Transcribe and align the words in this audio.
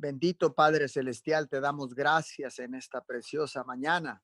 Bendito 0.00 0.54
Padre 0.54 0.88
Celestial, 0.88 1.46
te 1.50 1.60
damos 1.60 1.94
gracias 1.94 2.58
en 2.58 2.74
esta 2.74 3.04
preciosa 3.04 3.64
mañana. 3.64 4.22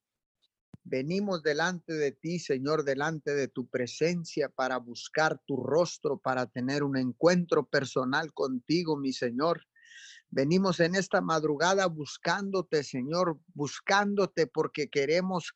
Venimos 0.82 1.42
delante 1.42 1.92
de 1.92 2.12
ti, 2.12 2.38
Señor, 2.38 2.82
delante 2.82 3.34
de 3.34 3.48
tu 3.48 3.68
presencia 3.68 4.48
para 4.48 4.78
buscar 4.78 5.38
tu 5.46 5.58
rostro, 5.58 6.16
para 6.16 6.46
tener 6.46 6.82
un 6.82 6.96
encuentro 6.96 7.66
personal 7.66 8.32
contigo, 8.32 8.96
mi 8.96 9.12
Señor. 9.12 9.66
Venimos 10.30 10.80
en 10.80 10.94
esta 10.94 11.20
madrugada 11.20 11.84
buscándote, 11.88 12.82
Señor, 12.82 13.38
buscándote 13.52 14.46
porque 14.46 14.88
queremos 14.88 15.52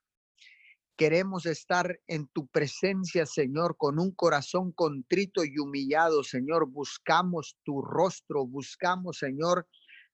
queremos 0.98 1.46
estar 1.46 1.98
en 2.09 2.27
tu 2.27 2.46
presencia, 2.48 3.25
Señor, 3.25 3.79
con 3.79 3.98
un 3.98 4.11
corazón 4.11 4.71
contrito 4.71 5.46
y 5.46 5.59
humillado, 5.59 6.23
Señor. 6.23 6.66
Buscamos 6.68 7.57
tu 7.64 7.80
rostro, 7.80 8.45
buscamos, 8.46 9.16
Señor, 9.16 9.66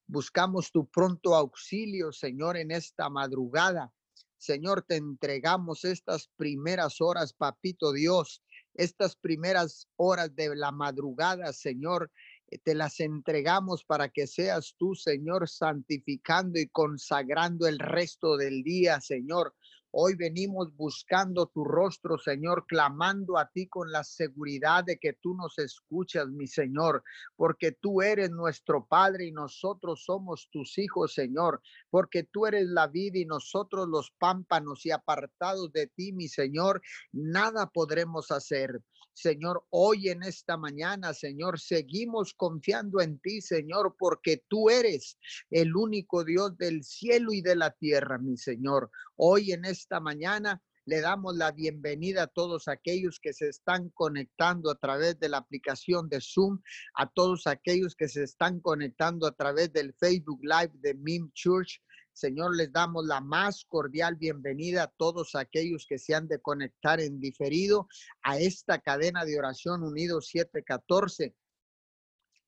buscamos 0.06 0.70
tu 0.70 0.86
pronto 0.86 1.34
auxilio, 1.34 2.12
Señor, 2.12 2.56
en 2.56 2.70
esta 2.70 3.08
madrugada. 3.08 3.92
Señor, 4.38 4.82
te 4.82 4.96
entregamos 4.96 5.84
estas 5.84 6.28
primeras 6.36 7.00
horas, 7.00 7.32
papito 7.32 7.92
Dios, 7.92 8.42
estas 8.74 9.16
primeras 9.16 9.88
horas 9.96 10.34
de 10.36 10.54
la 10.54 10.70
madrugada, 10.70 11.52
Señor, 11.52 12.10
eh, 12.48 12.58
te 12.58 12.74
las 12.74 13.00
entregamos 13.00 13.84
para 13.84 14.08
que 14.08 14.26
seas 14.26 14.74
tú, 14.78 14.94
Señor, 14.94 15.48
santificando 15.48 16.58
y 16.58 16.68
consagrando 16.68 17.66
el 17.66 17.78
resto 17.78 18.36
del 18.36 18.62
día, 18.62 19.00
Señor. 19.00 19.54
Hoy 19.92 20.14
venimos 20.14 20.76
buscando 20.76 21.46
tu 21.46 21.64
rostro, 21.64 22.18
Señor, 22.18 22.66
clamando 22.66 23.38
a 23.38 23.48
ti 23.50 23.66
con 23.66 23.90
la 23.90 24.04
seguridad 24.04 24.84
de 24.84 24.98
que 24.98 25.14
tú 25.14 25.34
nos 25.34 25.58
escuchas, 25.58 26.28
mi 26.28 26.46
Señor, 26.46 27.02
porque 27.36 27.72
tú 27.72 28.02
eres 28.02 28.30
nuestro 28.30 28.86
Padre 28.86 29.26
y 29.26 29.32
nosotros 29.32 30.04
somos 30.04 30.48
tus 30.50 30.76
hijos, 30.78 31.14
Señor, 31.14 31.62
porque 31.88 32.24
tú 32.24 32.46
eres 32.46 32.66
la 32.66 32.88
vida 32.88 33.18
y 33.18 33.24
nosotros 33.24 33.88
los 33.88 34.10
pámpanos 34.18 34.84
y 34.84 34.90
apartados 34.90 35.72
de 35.72 35.86
ti, 35.86 36.12
mi 36.12 36.28
Señor, 36.28 36.82
nada 37.12 37.70
podremos 37.70 38.30
hacer. 38.30 38.82
Señor, 39.16 39.64
hoy 39.70 40.10
en 40.10 40.22
esta 40.22 40.58
mañana, 40.58 41.14
Señor, 41.14 41.58
seguimos 41.58 42.34
confiando 42.34 43.00
en 43.00 43.18
ti, 43.18 43.40
Señor, 43.40 43.96
porque 43.98 44.44
tú 44.46 44.68
eres 44.68 45.18
el 45.48 45.74
único 45.74 46.22
Dios 46.22 46.58
del 46.58 46.84
cielo 46.84 47.32
y 47.32 47.40
de 47.40 47.56
la 47.56 47.70
tierra, 47.70 48.18
mi 48.18 48.36
Señor. 48.36 48.90
Hoy 49.16 49.52
en 49.52 49.64
esta 49.64 49.75
mañana 50.00 50.62
le 50.86 51.00
damos 51.00 51.36
la 51.36 51.50
bienvenida 51.52 52.22
a 52.22 52.26
todos 52.28 52.68
aquellos 52.68 53.18
que 53.20 53.32
se 53.32 53.48
están 53.48 53.90
conectando 53.90 54.70
a 54.70 54.76
través 54.76 55.18
de 55.18 55.28
la 55.28 55.38
aplicación 55.38 56.08
de 56.08 56.20
Zoom, 56.20 56.60
a 56.94 57.08
todos 57.10 57.46
aquellos 57.46 57.96
que 57.96 58.08
se 58.08 58.22
están 58.22 58.60
conectando 58.60 59.26
a 59.26 59.32
través 59.32 59.72
del 59.72 59.92
Facebook 59.94 60.40
Live 60.42 60.72
de 60.74 60.94
MIM 60.94 61.30
Church. 61.32 61.82
Señor, 62.12 62.56
les 62.56 62.72
damos 62.72 63.04
la 63.04 63.20
más 63.20 63.64
cordial 63.64 64.14
bienvenida 64.14 64.84
a 64.84 64.92
todos 64.96 65.34
aquellos 65.34 65.86
que 65.86 65.98
se 65.98 66.14
han 66.14 66.28
de 66.28 66.40
conectar 66.40 67.00
en 67.00 67.20
diferido 67.20 67.88
a 68.22 68.38
esta 68.38 68.78
cadena 68.78 69.24
de 69.24 69.38
oración 69.38 69.82
unido 69.82 70.20
714. 70.20 71.34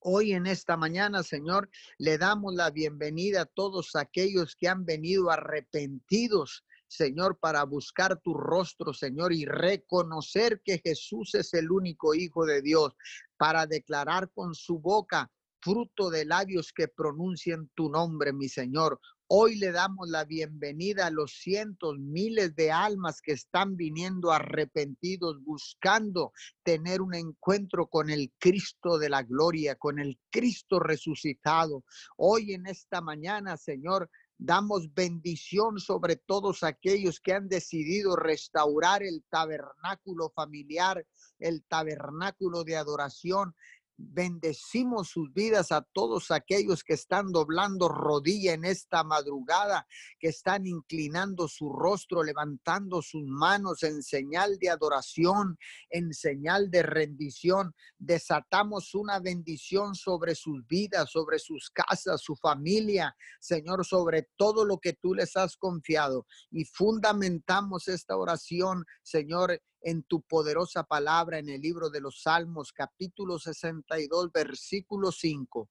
Hoy 0.01 0.31
en 0.31 0.47
esta 0.47 0.77
mañana, 0.77 1.23
Señor, 1.23 1.69
le 1.97 2.17
damos 2.17 2.55
la 2.55 2.71
bienvenida 2.71 3.41
a 3.41 3.45
todos 3.45 3.97
aquellos 3.97 4.55
que 4.55 4.69
han 4.69 4.85
venido 4.85 5.29
arrepentidos, 5.29 6.63
Señor, 6.89 7.37
para 7.39 7.63
buscar 7.63 8.19
tu 8.19 8.33
rostro, 8.33 8.93
Señor, 8.93 9.31
y 9.31 9.45
reconocer 9.45 10.61
que 10.65 10.79
Jesús 10.79 11.35
es 11.35 11.53
el 11.53 11.71
único 11.71 12.15
Hijo 12.15 12.45
de 12.45 12.61
Dios, 12.61 12.95
para 13.37 13.67
declarar 13.67 14.31
con 14.33 14.55
su 14.55 14.79
boca 14.79 15.31
fruto 15.61 16.09
de 16.09 16.25
labios 16.25 16.73
que 16.73 16.87
pronuncien 16.87 17.69
tu 17.75 17.89
nombre, 17.89 18.33
mi 18.33 18.49
Señor. 18.49 18.99
Hoy 19.27 19.59
le 19.59 19.71
damos 19.71 20.09
la 20.09 20.25
bienvenida 20.25 21.05
a 21.05 21.11
los 21.11 21.33
cientos, 21.33 21.99
miles 21.99 22.55
de 22.55 22.71
almas 22.71 23.21
que 23.21 23.33
están 23.33 23.77
viniendo 23.77 24.31
arrepentidos, 24.31 25.43
buscando 25.43 26.33
tener 26.63 26.99
un 26.99 27.13
encuentro 27.13 27.85
con 27.85 28.09
el 28.09 28.31
Cristo 28.39 28.97
de 28.97 29.09
la 29.09 29.21
gloria, 29.21 29.75
con 29.75 29.99
el 29.99 30.17
Cristo 30.31 30.79
resucitado. 30.79 31.83
Hoy 32.17 32.53
en 32.53 32.65
esta 32.65 33.01
mañana, 33.01 33.55
Señor, 33.57 34.09
damos 34.39 34.93
bendición 34.93 35.79
sobre 35.79 36.15
todos 36.15 36.63
aquellos 36.63 37.19
que 37.19 37.33
han 37.33 37.49
decidido 37.49 38.15
restaurar 38.15 39.03
el 39.03 39.23
tabernáculo 39.29 40.31
familiar, 40.33 41.05
el 41.39 41.63
tabernáculo 41.65 42.63
de 42.63 42.77
adoración, 42.77 43.53
Bendecimos 44.01 45.09
sus 45.09 45.33
vidas 45.33 45.73
a 45.73 45.81
todos 45.81 46.31
aquellos 46.31 46.85
que 46.85 46.93
están 46.93 47.33
doblando 47.33 47.89
rodilla 47.89 48.53
en 48.53 48.63
esta 48.63 49.03
madrugada, 49.03 49.85
que 50.17 50.29
están 50.29 50.65
inclinando 50.65 51.49
su 51.49 51.73
rostro, 51.73 52.23
levantando 52.23 53.01
sus 53.01 53.25
manos 53.25 53.83
en 53.83 54.01
señal 54.01 54.57
de 54.57 54.69
adoración, 54.69 55.57
en 55.89 56.13
señal 56.13 56.71
de 56.71 56.83
rendición. 56.83 57.75
Desatamos 57.97 58.95
una 58.95 59.19
bendición 59.19 59.93
sobre 59.95 60.33
sus 60.33 60.65
vidas, 60.65 61.11
sobre 61.11 61.37
sus 61.37 61.69
casas, 61.69 62.21
su 62.21 62.37
familia, 62.37 63.13
Señor, 63.41 63.85
sobre 63.85 64.29
todo 64.37 64.63
lo 64.63 64.77
que 64.77 64.93
tú 64.93 65.13
les 65.13 65.35
has 65.35 65.57
confiado. 65.57 66.25
Y 66.51 66.63
fundamentamos 66.63 67.89
esta 67.89 68.15
oración, 68.15 68.85
Señor, 69.03 69.59
en 69.81 70.03
tu 70.03 70.21
poderosa 70.21 70.83
palabra 70.83 71.39
en 71.39 71.49
el 71.49 71.61
libro 71.61 71.89
de 71.89 72.01
los 72.01 72.21
Salmos, 72.21 72.73
capítulo 72.73 73.39
62, 73.39 74.31
versículo 74.31 75.11
5. 75.11 75.69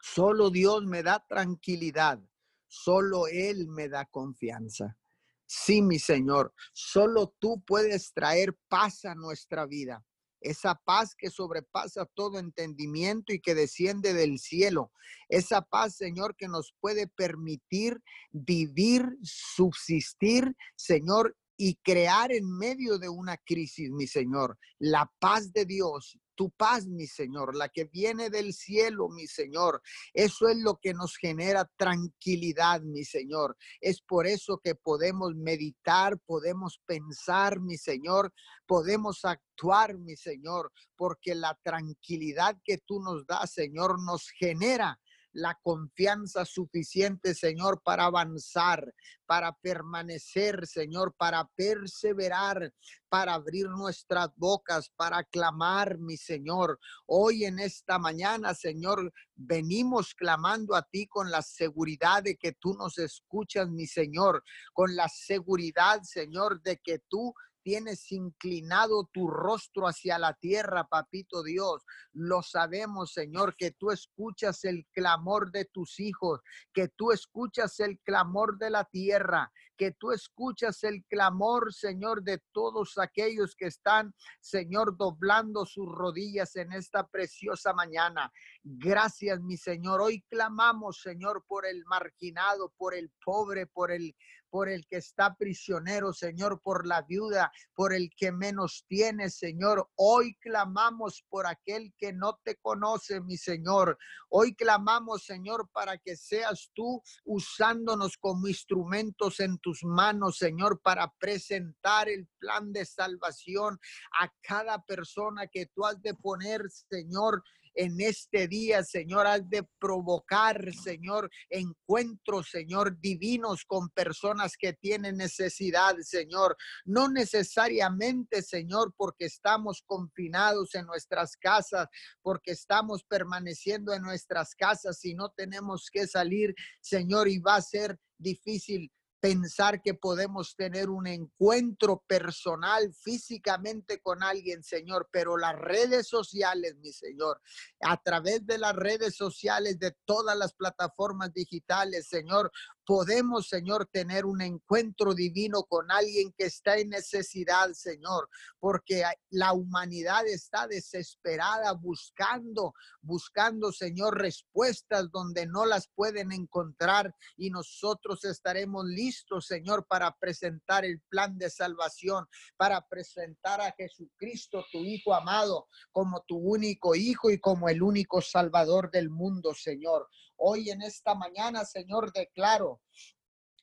Solo 0.00 0.50
Dios 0.50 0.84
me 0.84 1.02
da 1.02 1.24
tranquilidad, 1.26 2.20
solo 2.66 3.26
Él 3.26 3.68
me 3.68 3.88
da 3.88 4.04
confianza. 4.04 4.98
Sí, 5.46 5.82
mi 5.82 5.98
Señor, 5.98 6.52
solo 6.72 7.34
tú 7.38 7.62
puedes 7.64 8.12
traer 8.12 8.56
paz 8.68 9.04
a 9.04 9.14
nuestra 9.14 9.66
vida. 9.66 10.04
Esa 10.40 10.74
paz 10.74 11.14
que 11.16 11.30
sobrepasa 11.30 12.04
todo 12.04 12.38
entendimiento 12.38 13.32
y 13.32 13.40
que 13.40 13.54
desciende 13.54 14.12
del 14.12 14.38
cielo. 14.38 14.92
Esa 15.30 15.62
paz, 15.62 15.96
Señor, 15.96 16.36
que 16.36 16.48
nos 16.48 16.74
puede 16.80 17.06
permitir 17.06 18.02
vivir, 18.30 19.16
subsistir, 19.22 20.54
Señor, 20.76 21.34
y 21.56 21.76
crear 21.76 22.32
en 22.32 22.50
medio 22.58 22.98
de 22.98 23.08
una 23.08 23.36
crisis, 23.36 23.90
mi 23.90 24.06
Señor, 24.06 24.58
la 24.78 25.10
paz 25.20 25.52
de 25.52 25.64
Dios, 25.64 26.18
tu 26.34 26.50
paz, 26.50 26.86
mi 26.86 27.06
Señor, 27.06 27.54
la 27.54 27.68
que 27.68 27.84
viene 27.84 28.30
del 28.30 28.52
cielo, 28.52 29.08
mi 29.08 29.26
Señor. 29.26 29.80
Eso 30.12 30.48
es 30.48 30.56
lo 30.58 30.78
que 30.80 30.94
nos 30.94 31.16
genera 31.16 31.70
tranquilidad, 31.76 32.82
mi 32.82 33.04
Señor. 33.04 33.56
Es 33.80 34.00
por 34.02 34.26
eso 34.26 34.58
que 34.62 34.74
podemos 34.74 35.34
meditar, 35.34 36.18
podemos 36.26 36.80
pensar, 36.86 37.60
mi 37.60 37.76
Señor, 37.76 38.32
podemos 38.66 39.24
actuar, 39.24 39.96
mi 39.96 40.16
Señor, 40.16 40.72
porque 40.96 41.34
la 41.34 41.58
tranquilidad 41.62 42.56
que 42.64 42.78
tú 42.78 43.00
nos 43.00 43.26
das, 43.26 43.52
Señor, 43.52 44.02
nos 44.02 44.28
genera 44.38 44.98
la 45.34 45.58
confianza 45.62 46.44
suficiente, 46.44 47.34
Señor, 47.34 47.82
para 47.82 48.04
avanzar, 48.04 48.94
para 49.26 49.52
permanecer, 49.52 50.66
Señor, 50.66 51.14
para 51.18 51.48
perseverar, 51.56 52.72
para 53.08 53.34
abrir 53.34 53.68
nuestras 53.68 54.28
bocas, 54.36 54.90
para 54.96 55.24
clamar, 55.24 55.98
mi 55.98 56.16
Señor. 56.16 56.78
Hoy 57.06 57.44
en 57.44 57.58
esta 57.58 57.98
mañana, 57.98 58.54
Señor, 58.54 59.12
venimos 59.34 60.14
clamando 60.14 60.76
a 60.76 60.82
ti 60.82 61.06
con 61.08 61.30
la 61.30 61.42
seguridad 61.42 62.22
de 62.22 62.36
que 62.36 62.52
tú 62.52 62.74
nos 62.74 62.98
escuchas, 62.98 63.68
mi 63.68 63.86
Señor, 63.86 64.42
con 64.72 64.94
la 64.94 65.08
seguridad, 65.08 66.00
Señor, 66.02 66.62
de 66.62 66.78
que 66.78 67.00
tú 67.08 67.34
tienes 67.64 68.12
inclinado 68.12 69.08
tu 69.12 69.26
rostro 69.26 69.88
hacia 69.88 70.18
la 70.18 70.34
tierra, 70.34 70.86
papito 70.86 71.42
Dios. 71.42 71.82
Lo 72.12 72.42
sabemos, 72.42 73.12
Señor, 73.12 73.56
que 73.56 73.72
tú 73.72 73.90
escuchas 73.90 74.64
el 74.64 74.86
clamor 74.92 75.50
de 75.50 75.64
tus 75.64 75.98
hijos, 75.98 76.40
que 76.72 76.88
tú 76.88 77.10
escuchas 77.10 77.80
el 77.80 77.98
clamor 78.00 78.58
de 78.58 78.70
la 78.70 78.84
tierra, 78.84 79.50
que 79.76 79.92
tú 79.92 80.12
escuchas 80.12 80.84
el 80.84 81.04
clamor, 81.08 81.72
Señor, 81.72 82.22
de 82.22 82.40
todos 82.52 82.98
aquellos 82.98 83.56
que 83.56 83.66
están, 83.66 84.14
Señor, 84.40 84.96
doblando 84.96 85.64
sus 85.66 85.86
rodillas 85.86 86.54
en 86.56 86.72
esta 86.72 87.06
preciosa 87.06 87.72
mañana. 87.72 88.30
Gracias, 88.62 89.40
mi 89.40 89.56
Señor. 89.56 90.02
Hoy 90.02 90.22
clamamos, 90.28 91.00
Señor, 91.00 91.44
por 91.48 91.66
el 91.66 91.82
marginado, 91.86 92.72
por 92.76 92.94
el 92.94 93.10
pobre, 93.24 93.66
por 93.66 93.90
el 93.90 94.14
por 94.54 94.68
el 94.68 94.86
que 94.86 94.98
está 94.98 95.34
prisionero, 95.34 96.12
Señor, 96.12 96.60
por 96.62 96.86
la 96.86 97.02
viuda, 97.02 97.50
por 97.74 97.92
el 97.92 98.08
que 98.16 98.30
menos 98.30 98.84
tiene, 98.86 99.28
Señor. 99.28 99.90
Hoy 99.96 100.36
clamamos 100.36 101.24
por 101.28 101.48
aquel 101.48 101.92
que 101.98 102.12
no 102.12 102.38
te 102.44 102.54
conoce, 102.58 103.20
mi 103.20 103.36
Señor. 103.36 103.98
Hoy 104.28 104.54
clamamos, 104.54 105.24
Señor, 105.24 105.68
para 105.72 105.98
que 105.98 106.14
seas 106.14 106.70
tú 106.72 107.02
usándonos 107.24 108.16
como 108.16 108.46
instrumentos 108.46 109.40
en 109.40 109.58
tus 109.58 109.82
manos, 109.82 110.38
Señor, 110.38 110.80
para 110.80 111.12
presentar 111.18 112.08
el 112.08 112.28
plan 112.38 112.72
de 112.72 112.84
salvación 112.84 113.80
a 114.20 114.32
cada 114.40 114.84
persona 114.84 115.48
que 115.48 115.66
tú 115.66 115.84
has 115.84 116.00
de 116.00 116.14
poner, 116.14 116.62
Señor, 116.70 117.42
en 117.74 118.00
este 118.00 118.48
día, 118.48 118.82
Señor, 118.82 119.26
has 119.26 119.48
de 119.48 119.66
provocar, 119.78 120.72
Señor, 120.72 121.30
encuentros, 121.50 122.48
Señor, 122.50 122.98
divinos 123.00 123.64
con 123.64 123.88
personas 123.90 124.56
que 124.56 124.72
tienen 124.72 125.16
necesidad, 125.16 125.96
Señor. 126.00 126.56
No 126.84 127.08
necesariamente, 127.08 128.42
Señor, 128.42 128.94
porque 128.96 129.26
estamos 129.26 129.82
confinados 129.86 130.74
en 130.74 130.86
nuestras 130.86 131.36
casas, 131.36 131.88
porque 132.22 132.52
estamos 132.52 133.04
permaneciendo 133.04 133.92
en 133.92 134.02
nuestras 134.02 134.54
casas 134.54 135.04
y 135.04 135.14
no 135.14 135.30
tenemos 135.30 135.88
que 135.92 136.06
salir, 136.06 136.54
Señor, 136.80 137.28
y 137.28 137.38
va 137.38 137.56
a 137.56 137.62
ser 137.62 137.98
difícil 138.18 138.90
pensar 139.24 139.80
que 139.80 139.94
podemos 139.94 140.54
tener 140.54 140.90
un 140.90 141.06
encuentro 141.06 142.04
personal 142.06 142.92
físicamente 142.92 144.02
con 144.02 144.22
alguien, 144.22 144.62
Señor, 144.62 145.08
pero 145.10 145.38
las 145.38 145.54
redes 145.54 146.08
sociales, 146.08 146.76
mi 146.76 146.92
Señor, 146.92 147.40
a 147.80 147.96
través 148.02 148.44
de 148.44 148.58
las 148.58 148.76
redes 148.76 149.16
sociales, 149.16 149.78
de 149.78 149.96
todas 150.04 150.36
las 150.36 150.52
plataformas 150.52 151.32
digitales, 151.32 152.06
Señor, 152.06 152.52
podemos, 152.86 153.48
Señor, 153.48 153.86
tener 153.86 154.24
un 154.24 154.42
encuentro 154.42 155.14
divino 155.14 155.64
con 155.64 155.90
alguien 155.90 156.32
que 156.36 156.44
está 156.44 156.76
en 156.76 156.90
necesidad, 156.90 157.72
Señor, 157.72 158.28
porque 158.58 159.04
la 159.30 159.52
humanidad 159.52 160.26
está 160.26 160.66
desesperada 160.66 161.72
buscando, 161.72 162.74
buscando, 163.00 163.72
Señor, 163.72 164.18
respuestas 164.18 165.10
donde 165.10 165.46
no 165.46 165.66
las 165.66 165.88
pueden 165.94 166.32
encontrar 166.32 167.14
y 167.36 167.50
nosotros 167.50 168.24
estaremos 168.24 168.84
listos, 168.86 169.46
Señor, 169.46 169.86
para 169.86 170.16
presentar 170.18 170.84
el 170.84 171.00
plan 171.08 171.38
de 171.38 171.50
salvación, 171.50 172.26
para 172.56 172.86
presentar 172.88 173.60
a 173.60 173.72
Jesucristo, 173.72 174.64
tu 174.70 174.84
Hijo 174.84 175.14
amado, 175.14 175.68
como 175.92 176.22
tu 176.26 176.36
único 176.36 176.94
Hijo 176.94 177.30
y 177.30 177.38
como 177.38 177.68
el 177.68 177.82
único 177.82 178.20
Salvador 178.20 178.90
del 178.90 179.10
mundo, 179.10 179.54
Señor. 179.54 180.08
Hoy 180.36 180.70
en 180.70 180.82
esta 180.82 181.14
mañana, 181.14 181.64
Señor, 181.64 182.12
declaro 182.12 182.80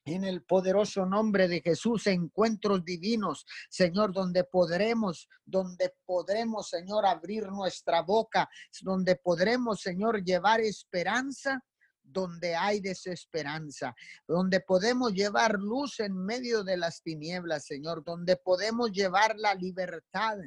en 0.05 0.23
el 0.23 0.43
poderoso 0.43 1.05
nombre 1.05 1.47
de 1.47 1.61
Jesús, 1.61 2.07
encuentros 2.07 2.83
divinos, 2.83 3.45
Señor, 3.69 4.13
donde 4.13 4.43
podremos, 4.43 5.29
donde 5.45 5.93
podremos, 6.05 6.69
Señor, 6.69 7.05
abrir 7.05 7.47
nuestra 7.47 8.01
boca, 8.01 8.49
donde 8.81 9.15
podremos, 9.15 9.81
Señor, 9.81 10.23
llevar 10.23 10.59
esperanza 10.61 11.63
donde 12.03 12.55
hay 12.55 12.81
desesperanza, 12.81 13.95
donde 14.27 14.59
podemos 14.59 15.13
llevar 15.13 15.53
luz 15.53 15.99
en 15.99 16.13
medio 16.13 16.63
de 16.63 16.77
las 16.77 17.01
tinieblas, 17.01 17.65
Señor, 17.65 18.03
donde 18.03 18.35
podemos 18.35 18.91
llevar 18.91 19.35
la 19.37 19.55
libertad, 19.55 20.37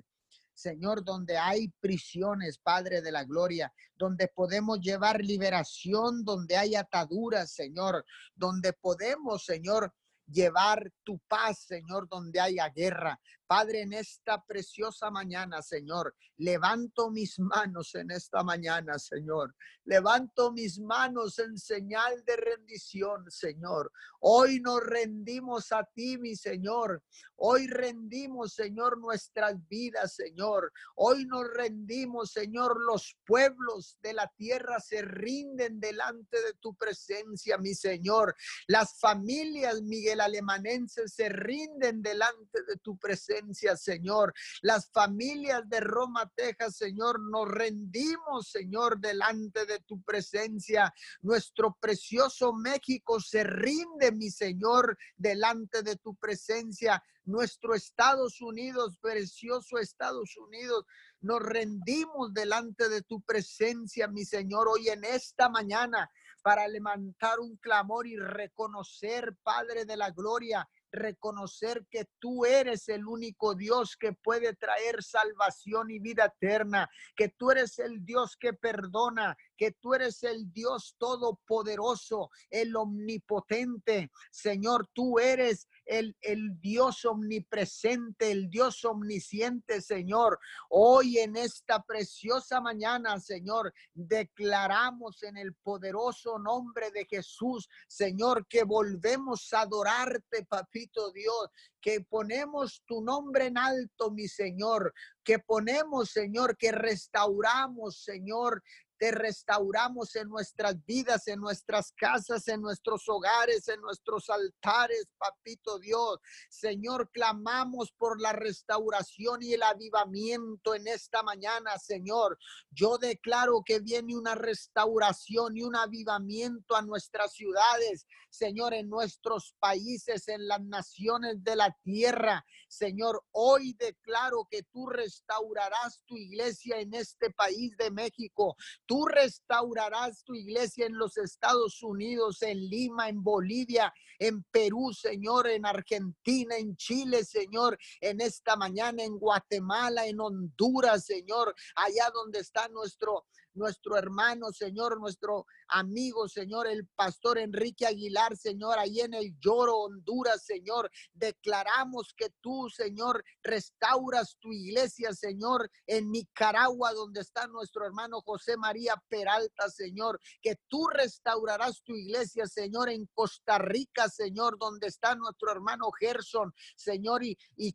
Señor, 0.54 1.04
donde 1.04 1.36
hay 1.36 1.68
prisiones, 1.80 2.58
Padre 2.58 3.02
de 3.02 3.12
la 3.12 3.24
Gloria, 3.24 3.72
donde 3.96 4.28
podemos 4.28 4.80
llevar 4.80 5.20
liberación, 5.20 6.24
donde 6.24 6.56
hay 6.56 6.74
ataduras, 6.76 7.52
Señor, 7.52 8.04
donde 8.34 8.72
podemos, 8.72 9.44
Señor, 9.44 9.92
llevar 10.26 10.90
tu 11.02 11.18
paz, 11.28 11.64
Señor, 11.66 12.08
donde 12.08 12.40
haya 12.40 12.68
guerra. 12.68 13.20
Padre, 13.46 13.82
en 13.82 13.92
esta 13.92 14.42
preciosa 14.42 15.10
mañana, 15.10 15.60
Señor, 15.60 16.16
levanto 16.38 17.10
mis 17.10 17.38
manos 17.38 17.94
en 17.94 18.10
esta 18.10 18.42
mañana, 18.42 18.98
Señor. 18.98 19.54
Levanto 19.84 20.50
mis 20.50 20.80
manos 20.80 21.38
en 21.38 21.58
señal 21.58 22.24
de 22.24 22.36
rendición, 22.36 23.30
Señor. 23.30 23.92
Hoy 24.20 24.60
nos 24.60 24.80
rendimos 24.82 25.72
a 25.72 25.84
ti, 25.94 26.16
mi 26.16 26.36
Señor. 26.36 27.02
Hoy 27.36 27.66
rendimos, 27.66 28.54
Señor, 28.54 28.98
nuestras 28.98 29.56
vidas, 29.68 30.14
Señor. 30.14 30.72
Hoy 30.94 31.26
nos 31.26 31.44
rendimos, 31.52 32.32
Señor. 32.32 32.80
Los 32.80 33.14
pueblos 33.26 33.98
de 34.00 34.14
la 34.14 34.32
tierra 34.36 34.80
se 34.80 35.02
rinden 35.02 35.80
delante 35.80 36.40
de 36.42 36.54
tu 36.60 36.74
presencia, 36.74 37.58
mi 37.58 37.74
Señor. 37.74 38.34
Las 38.68 38.98
familias 38.98 39.82
Miguel 39.82 40.22
Alemanenses 40.22 41.12
se 41.12 41.28
rinden 41.28 42.00
delante 42.00 42.62
de 42.66 42.76
tu 42.78 42.96
presencia 42.96 43.43
Señor. 43.52 44.32
Las 44.62 44.90
familias 44.90 45.68
de 45.68 45.80
Roma, 45.80 46.30
Texas, 46.34 46.76
Señor, 46.76 47.20
nos 47.20 47.48
rendimos, 47.48 48.48
Señor, 48.50 48.98
delante 48.98 49.66
de 49.66 49.80
tu 49.80 50.02
presencia. 50.02 50.92
Nuestro 51.22 51.76
precioso 51.80 52.52
México 52.52 53.20
se 53.20 53.44
rinde, 53.44 54.12
mi 54.12 54.30
Señor, 54.30 54.96
delante 55.16 55.82
de 55.82 55.96
tu 55.96 56.14
presencia. 56.16 57.02
Nuestro 57.26 57.74
Estados 57.74 58.40
Unidos, 58.40 58.98
precioso 59.00 59.78
Estados 59.78 60.36
Unidos, 60.36 60.84
nos 61.20 61.40
rendimos 61.40 62.34
delante 62.34 62.88
de 62.88 63.00
tu 63.02 63.22
presencia, 63.22 64.08
mi 64.08 64.24
Señor, 64.24 64.68
hoy 64.68 64.88
en 64.88 65.04
esta 65.04 65.48
mañana 65.48 66.10
para 66.44 66.68
levantar 66.68 67.40
un 67.40 67.56
clamor 67.56 68.06
y 68.06 68.18
reconocer, 68.18 69.34
Padre 69.42 69.86
de 69.86 69.96
la 69.96 70.10
Gloria, 70.10 70.68
reconocer 70.94 71.86
que 71.90 72.06
tú 72.18 72.44
eres 72.44 72.88
el 72.88 73.06
único 73.06 73.54
Dios 73.54 73.96
que 73.96 74.12
puede 74.12 74.54
traer 74.54 75.02
salvación 75.02 75.90
y 75.90 75.98
vida 75.98 76.32
eterna, 76.36 76.88
que 77.16 77.28
tú 77.28 77.50
eres 77.50 77.78
el 77.78 78.04
Dios 78.04 78.36
que 78.38 78.52
perdona, 78.52 79.36
que 79.56 79.72
tú 79.72 79.94
eres 79.94 80.22
el 80.22 80.52
Dios 80.52 80.96
todopoderoso, 80.98 82.30
el 82.50 82.74
omnipotente. 82.76 84.10
Señor, 84.30 84.88
tú 84.92 85.18
eres 85.18 85.68
el, 85.86 86.16
el 86.20 86.60
Dios 86.60 87.04
omnipresente, 87.04 88.30
el 88.30 88.50
Dios 88.50 88.84
omnisciente, 88.84 89.80
Señor. 89.80 90.38
Hoy 90.68 91.18
en 91.18 91.36
esta 91.36 91.82
preciosa 91.82 92.60
mañana, 92.60 93.20
Señor, 93.20 93.72
declaramos 93.92 95.22
en 95.22 95.36
el 95.36 95.54
poderoso 95.54 96.38
nombre 96.38 96.90
de 96.90 97.04
Jesús, 97.04 97.68
Señor, 97.86 98.46
que 98.46 98.64
volvemos 98.64 99.52
a 99.52 99.62
adorarte, 99.62 100.44
papito 100.44 101.10
Dios, 101.12 101.50
que 101.80 102.00
ponemos 102.00 102.82
tu 102.86 103.02
nombre 103.02 103.46
en 103.46 103.58
alto, 103.58 104.10
mi 104.10 104.26
Señor, 104.26 104.94
que 105.22 105.38
ponemos, 105.38 106.10
Señor, 106.10 106.56
que 106.56 106.72
restauramos, 106.72 108.02
Señor, 108.02 108.62
te 108.98 109.10
restauramos 109.10 110.14
en 110.16 110.28
nuestras 110.28 110.84
vidas, 110.84 111.28
en 111.28 111.40
nuestras 111.40 111.92
casas, 111.92 112.46
en 112.48 112.60
nuestros 112.60 113.08
hogares, 113.08 113.68
en 113.68 113.80
nuestros 113.80 114.30
altares, 114.30 115.06
papito 115.18 115.78
Dios. 115.78 116.18
Señor, 116.48 117.10
clamamos 117.10 117.92
por 117.92 118.20
la 118.20 118.32
restauración 118.32 119.42
y 119.42 119.54
el 119.54 119.62
avivamiento 119.62 120.74
en 120.74 120.86
esta 120.86 121.22
mañana, 121.22 121.78
Señor. 121.78 122.38
Yo 122.70 122.98
declaro 122.98 123.62
que 123.64 123.80
viene 123.80 124.16
una 124.16 124.34
restauración 124.34 125.56
y 125.56 125.62
un 125.62 125.76
avivamiento 125.76 126.76
a 126.76 126.82
nuestras 126.82 127.32
ciudades, 127.32 128.06
Señor, 128.30 128.74
en 128.74 128.88
nuestros 128.88 129.54
países, 129.60 130.28
en 130.28 130.46
las 130.48 130.60
naciones 130.60 131.42
de 131.42 131.56
la 131.56 131.76
tierra. 131.82 132.44
Señor, 132.68 133.24
hoy 133.30 133.74
declaro 133.74 134.48
que 134.50 134.62
tú 134.64 134.86
restaurarás 134.88 136.00
tu 136.06 136.16
iglesia 136.16 136.80
en 136.80 136.94
este 136.94 137.30
país 137.30 137.76
de 137.76 137.90
México. 137.90 138.56
Tú 138.86 139.06
restaurarás 139.06 140.24
tu 140.24 140.34
iglesia 140.34 140.86
en 140.86 140.98
los 140.98 141.16
Estados 141.16 141.82
Unidos, 141.82 142.42
en 142.42 142.58
Lima, 142.68 143.08
en 143.08 143.22
Bolivia, 143.22 143.92
en 144.18 144.42
Perú, 144.44 144.92
Señor, 144.92 145.48
en 145.48 145.64
Argentina, 145.64 146.56
en 146.56 146.76
Chile, 146.76 147.24
Señor, 147.24 147.78
en 148.00 148.20
esta 148.20 148.56
mañana, 148.56 149.02
en 149.02 149.18
Guatemala, 149.18 150.06
en 150.06 150.20
Honduras, 150.20 151.04
Señor, 151.04 151.54
allá 151.76 152.10
donde 152.12 152.40
está 152.40 152.68
nuestro 152.68 153.26
nuestro 153.54 153.96
hermano, 153.96 154.52
Señor, 154.52 155.00
nuestro 155.00 155.46
amigo, 155.68 156.28
Señor, 156.28 156.66
el 156.66 156.86
pastor 156.86 157.38
Enrique 157.38 157.86
Aguilar, 157.86 158.36
Señor, 158.36 158.78
ahí 158.78 159.00
en 159.00 159.14
el 159.14 159.38
Lloro, 159.40 159.78
Honduras, 159.78 160.44
Señor. 160.44 160.90
Declaramos 161.12 162.14
que 162.16 162.30
tú, 162.40 162.68
Señor, 162.68 163.24
restauras 163.42 164.36
tu 164.40 164.52
iglesia, 164.52 165.12
Señor, 165.12 165.70
en 165.86 166.10
Nicaragua, 166.10 166.92
donde 166.92 167.20
está 167.20 167.46
nuestro 167.46 167.86
hermano 167.86 168.20
José 168.22 168.56
María 168.56 169.02
Peralta, 169.08 169.68
Señor, 169.68 170.20
que 170.42 170.56
tú 170.68 170.86
restaurarás 170.88 171.82
tu 171.82 171.94
iglesia, 171.94 172.46
Señor, 172.46 172.88
en 172.90 173.06
Costa 173.14 173.58
Rica, 173.58 174.08
Señor, 174.08 174.58
donde 174.58 174.88
está 174.88 175.14
nuestro 175.14 175.50
hermano 175.50 175.90
Gerson, 175.98 176.52
Señor, 176.76 177.24
y, 177.24 177.38
y 177.56 177.72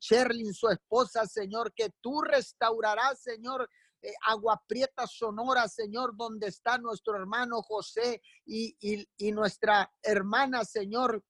su 0.53 0.69
esposa, 0.69 1.25
Señor, 1.25 1.73
que 1.73 1.91
tú 2.01 2.21
restaurarás, 2.21 3.21
Señor, 3.21 3.69
eh, 4.01 4.13
Agua 4.25 4.61
Prieta 4.67 5.05
Sonora, 5.07 5.67
Señor, 5.67 6.15
donde 6.15 6.47
está 6.47 6.77
nuestro 6.77 7.15
hermano 7.15 7.61
José 7.61 8.21
y, 8.45 8.75
y 9.17 9.31
nuestra 9.31 9.91
hermana, 10.01 10.63
Señor. 10.63 11.23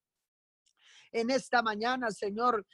En 1.12 1.32
esta 1.32 1.64
mañana, 1.64 2.12
Señor, 2.12 2.66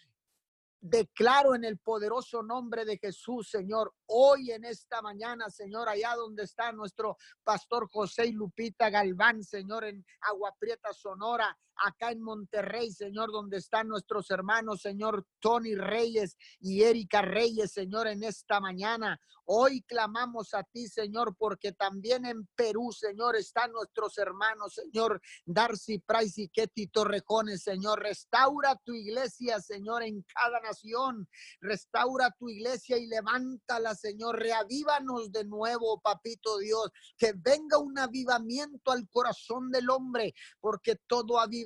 Declaro 0.87 1.55
en 1.55 1.63
el 1.63 1.79
poderoso 1.79 2.43
nombre 2.43 2.85
de 2.85 2.99
Jesús, 2.99 3.49
Señor, 3.49 3.95
hoy 4.05 4.51
en 4.51 4.65
esta 4.65 5.01
mañana, 5.01 5.49
Señor, 5.49 5.89
allá 5.89 6.13
donde 6.13 6.43
está 6.43 6.71
nuestro 6.71 7.17
pastor 7.43 7.89
José 7.89 8.27
y 8.27 8.33
Lupita 8.33 8.91
Galván, 8.91 9.43
Señor, 9.43 9.85
en 9.85 10.05
Agua 10.21 10.55
Prieta, 10.59 10.93
Sonora, 10.93 11.57
acá 11.83 12.11
en 12.11 12.21
Monterrey, 12.21 12.91
Señor, 12.91 13.31
donde 13.31 13.57
están 13.57 13.87
nuestros 13.87 14.29
hermanos, 14.31 14.81
Señor, 14.81 15.25
Tony 15.39 15.75
Reyes 15.75 16.37
y 16.59 16.83
Erika 16.83 17.21
Reyes, 17.21 17.71
Señor, 17.71 18.07
en 18.07 18.23
esta 18.23 18.59
mañana. 18.59 19.19
Hoy 19.47 19.83
clamamos 19.83 20.55
a 20.55 20.63
ti, 20.63 20.87
Señor, 20.87 21.35
porque 21.37 21.71
también 21.71 22.25
en 22.25 22.47
Perú, 22.55 22.91
Señor, 22.91 23.35
están 23.35 23.71
nuestros 23.71 24.17
hermanos, 24.17 24.73
Señor, 24.73 25.21
Darcy 25.45 25.99
Price 25.99 26.41
y 26.41 26.49
Ketty 26.49 26.87
Torrejones, 26.87 27.61
Señor. 27.61 28.01
Restaura 28.01 28.75
tu 28.83 28.93
iglesia, 28.93 29.59
Señor, 29.61 30.01
en 30.01 30.23
cada 30.33 30.59
nación. 30.61 31.29
Restaura 31.61 32.31
tu 32.39 32.49
iglesia 32.49 32.97
y 32.97 33.05
levántala, 33.05 33.93
Señor. 33.93 34.39
Reavívanos 34.39 35.31
de 35.31 35.45
nuevo, 35.45 35.99
papito 36.01 36.57
Dios. 36.57 36.89
Que 37.15 37.33
venga 37.35 37.77
un 37.77 37.99
avivamiento 37.99 38.91
al 38.91 39.07
corazón 39.09 39.69
del 39.69 39.91
hombre, 39.91 40.33
porque 40.59 40.95
todo 41.07 41.39
avivamiento 41.39 41.64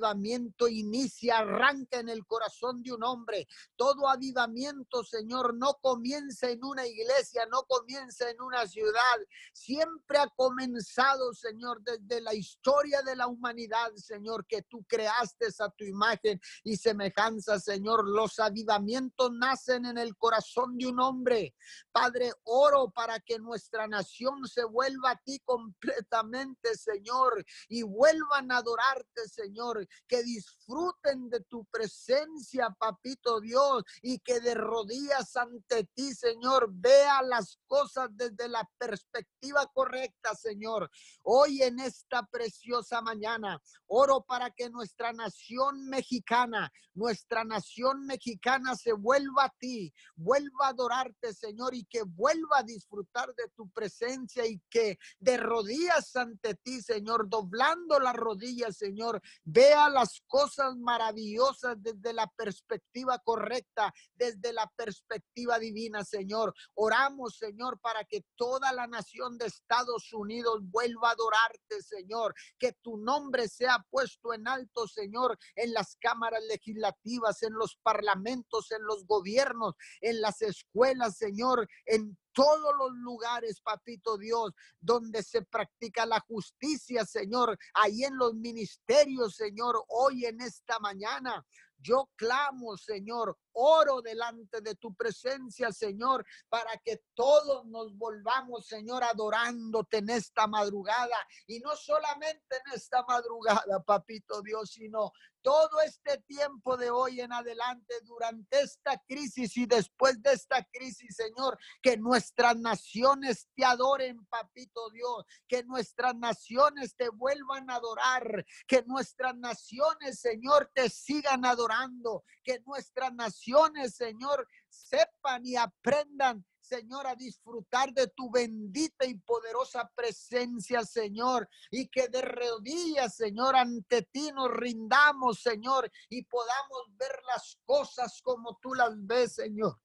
inicia, 0.68 1.38
arranca 1.38 2.00
en 2.00 2.08
el 2.08 2.24
corazón 2.26 2.82
de 2.82 2.92
un 2.92 3.02
hombre. 3.04 3.46
Todo 3.76 4.08
avivamiento, 4.08 5.04
Señor, 5.04 5.54
no 5.54 5.74
comienza 5.80 6.50
en 6.50 6.64
una 6.64 6.86
iglesia, 6.86 7.46
no 7.50 7.62
comienza 7.64 8.30
en 8.30 8.40
una 8.40 8.66
ciudad, 8.66 9.18
siempre 9.52 10.18
ha 10.18 10.28
comenzado, 10.36 11.32
Señor, 11.32 11.82
desde 11.82 12.20
la 12.20 12.34
historia 12.34 13.02
de 13.02 13.16
la 13.16 13.26
humanidad, 13.26 13.92
Señor, 13.96 14.46
que 14.46 14.62
tú 14.62 14.84
creaste 14.84 15.46
a 15.58 15.68
tu 15.70 15.84
imagen 15.84 16.40
y 16.64 16.76
semejanza, 16.76 17.58
Señor. 17.58 18.06
Los 18.06 18.38
avivamientos 18.38 19.32
nacen 19.32 19.86
en 19.86 19.98
el 19.98 20.16
corazón 20.16 20.76
de 20.78 20.86
un 20.86 21.00
hombre. 21.00 21.54
Padre, 21.92 22.32
oro 22.44 22.90
para 22.90 23.20
que 23.20 23.38
nuestra 23.38 23.86
nación 23.86 24.46
se 24.46 24.64
vuelva 24.64 25.12
a 25.12 25.20
ti 25.24 25.40
completamente, 25.44 26.76
Señor, 26.76 27.44
y 27.68 27.82
vuelvan 27.82 28.52
a 28.52 28.58
adorarte, 28.58 29.28
Señor, 29.28 29.86
que 30.06 30.22
disfruten 30.22 31.28
de 31.28 31.40
tu 31.40 31.64
presencia, 31.66 32.74
papito 32.78 33.40
Dios, 33.40 33.84
y 34.02 34.18
que 34.18 34.40
de 34.40 34.54
rodillas 34.54 35.36
ante 35.36 35.84
ti, 35.94 36.14
Señor, 36.14 36.68
vea 36.70 37.22
las 37.22 37.58
cosas 37.66 38.08
desde 38.12 38.48
la 38.48 38.68
perspectiva 38.78 39.66
correcta, 39.72 40.34
Señor. 40.34 40.90
Hoy 41.22 41.62
en 41.62 41.80
esta 41.80 42.26
preciosa 42.26 43.00
mañana, 43.00 43.60
oro 43.86 44.22
para 44.22 44.50
que 44.50 44.70
nuestra 44.70 45.12
nación 45.12 45.88
mexicana, 45.88 46.72
nuestra 46.94 47.44
nación 47.44 48.06
mexicana 48.06 48.74
se 48.76 48.92
vuelva 48.92 49.44
a 49.44 49.54
ti, 49.58 49.92
vuelva 50.16 50.66
a 50.66 50.68
adorarte, 50.68 51.32
Señor, 51.32 51.74
y 51.74 51.84
que 51.84 52.02
vuelva 52.02 52.58
a 52.58 52.62
disfrutar 52.62 53.34
de 53.34 53.48
tu 53.54 53.68
presencia 53.70 54.46
y 54.46 54.60
que 54.68 54.98
de 55.18 55.36
rodillas 55.36 56.14
ante 56.16 56.54
ti, 56.54 56.82
Señor, 56.82 57.28
doblando 57.28 57.98
las 58.00 58.16
rodillas, 58.16 58.76
Señor, 58.76 59.20
vea 59.44 59.79
las 59.88 60.22
cosas 60.26 60.76
maravillosas 60.76 61.76
desde 61.80 62.12
la 62.12 62.26
perspectiva 62.36 63.18
correcta, 63.20 63.92
desde 64.14 64.52
la 64.52 64.70
perspectiva 64.76 65.58
divina, 65.58 66.04
Señor. 66.04 66.54
Oramos, 66.74 67.36
Señor 67.38 67.80
para 67.80 68.04
que 68.04 68.24
toda 68.36 68.72
la 68.72 68.86
nación 68.86 69.38
de 69.38 69.46
Estados 69.46 70.12
Unidos 70.12 70.60
vuelva 70.62 71.10
a 71.10 71.12
adorarte, 71.12 71.82
Señor. 71.82 72.34
Que 72.58 72.72
tu 72.82 72.98
nombre 72.98 73.48
sea 73.48 73.84
puesto 73.90 74.34
en 74.34 74.48
alto, 74.48 74.86
Señor, 74.86 75.38
en 75.54 75.72
las 75.72 75.96
cámaras 76.00 76.42
legislativas, 76.48 77.42
en 77.42 77.54
los 77.54 77.76
parlamentos, 77.82 78.70
en 78.72 78.84
los 78.84 79.06
gobiernos, 79.06 79.74
en 80.00 80.20
las 80.20 80.42
escuelas, 80.42 81.16
Señor, 81.16 81.68
en 81.86 82.18
todos 82.40 82.74
los 82.78 82.92
lugares, 82.92 83.60
papito 83.60 84.16
Dios, 84.16 84.52
donde 84.80 85.22
se 85.22 85.42
practica 85.42 86.06
la 86.06 86.20
justicia, 86.20 87.04
Señor, 87.04 87.58
ahí 87.74 88.04
en 88.04 88.16
los 88.16 88.32
ministerios, 88.32 89.34
Señor, 89.34 89.84
hoy 89.88 90.24
en 90.24 90.40
esta 90.40 90.78
mañana. 90.78 91.44
Yo 91.76 92.08
clamo, 92.16 92.78
Señor, 92.78 93.36
oro 93.60 94.00
delante 94.00 94.60
de 94.60 94.74
tu 94.76 94.94
presencia, 94.94 95.70
Señor, 95.72 96.24
para 96.48 96.76
que 96.84 97.02
todos 97.14 97.66
nos 97.66 97.96
volvamos, 97.96 98.66
Señor, 98.66 99.04
adorándote 99.04 99.98
en 99.98 100.10
esta 100.10 100.46
madrugada. 100.46 101.16
Y 101.46 101.60
no 101.60 101.76
solamente 101.76 102.56
en 102.56 102.74
esta 102.74 103.02
madrugada, 103.02 103.82
papito 103.84 104.42
Dios, 104.42 104.70
sino 104.70 105.12
todo 105.42 105.80
este 105.80 106.18
tiempo 106.26 106.76
de 106.76 106.90
hoy 106.90 107.20
en 107.20 107.32
adelante, 107.32 107.94
durante 108.04 108.60
esta 108.60 109.00
crisis 109.06 109.56
y 109.56 109.66
después 109.66 110.22
de 110.22 110.32
esta 110.32 110.62
crisis, 110.70 111.16
Señor, 111.16 111.58
que 111.82 111.96
nuestras 111.96 112.56
naciones 112.58 113.48
te 113.54 113.64
adoren, 113.64 114.24
papito 114.26 114.90
Dios, 114.90 115.24
que 115.48 115.64
nuestras 115.64 116.14
naciones 116.14 116.94
te 116.96 117.08
vuelvan 117.08 117.70
a 117.70 117.76
adorar, 117.76 118.44
que 118.66 118.82
nuestras 118.86 119.36
naciones, 119.36 120.20
Señor, 120.20 120.70
te 120.74 120.88
sigan 120.88 121.44
adorando, 121.44 122.24
que 122.42 122.60
nuestras 122.66 123.12
naciones, 123.12 123.94
Señor, 123.94 124.46
sepan 124.68 125.44
y 125.46 125.56
aprendan 125.56 126.44
Señor, 126.70 127.04
a 127.08 127.16
disfrutar 127.16 127.92
de 127.92 128.06
tu 128.06 128.30
bendita 128.30 129.04
y 129.04 129.14
poderosa 129.14 129.90
presencia, 129.92 130.84
Señor, 130.84 131.48
y 131.68 131.88
que 131.88 132.06
de 132.06 132.22
rodillas, 132.22 133.16
Señor, 133.16 133.56
ante 133.56 134.02
ti 134.02 134.30
nos 134.32 134.50
rindamos, 134.52 135.40
Señor, 135.40 135.90
y 136.08 136.22
podamos 136.26 136.82
ver 136.96 137.10
las 137.26 137.58
cosas 137.64 138.20
como 138.22 138.56
tú 138.62 138.74
las 138.74 138.92
ves, 139.04 139.34
Señor 139.34 139.80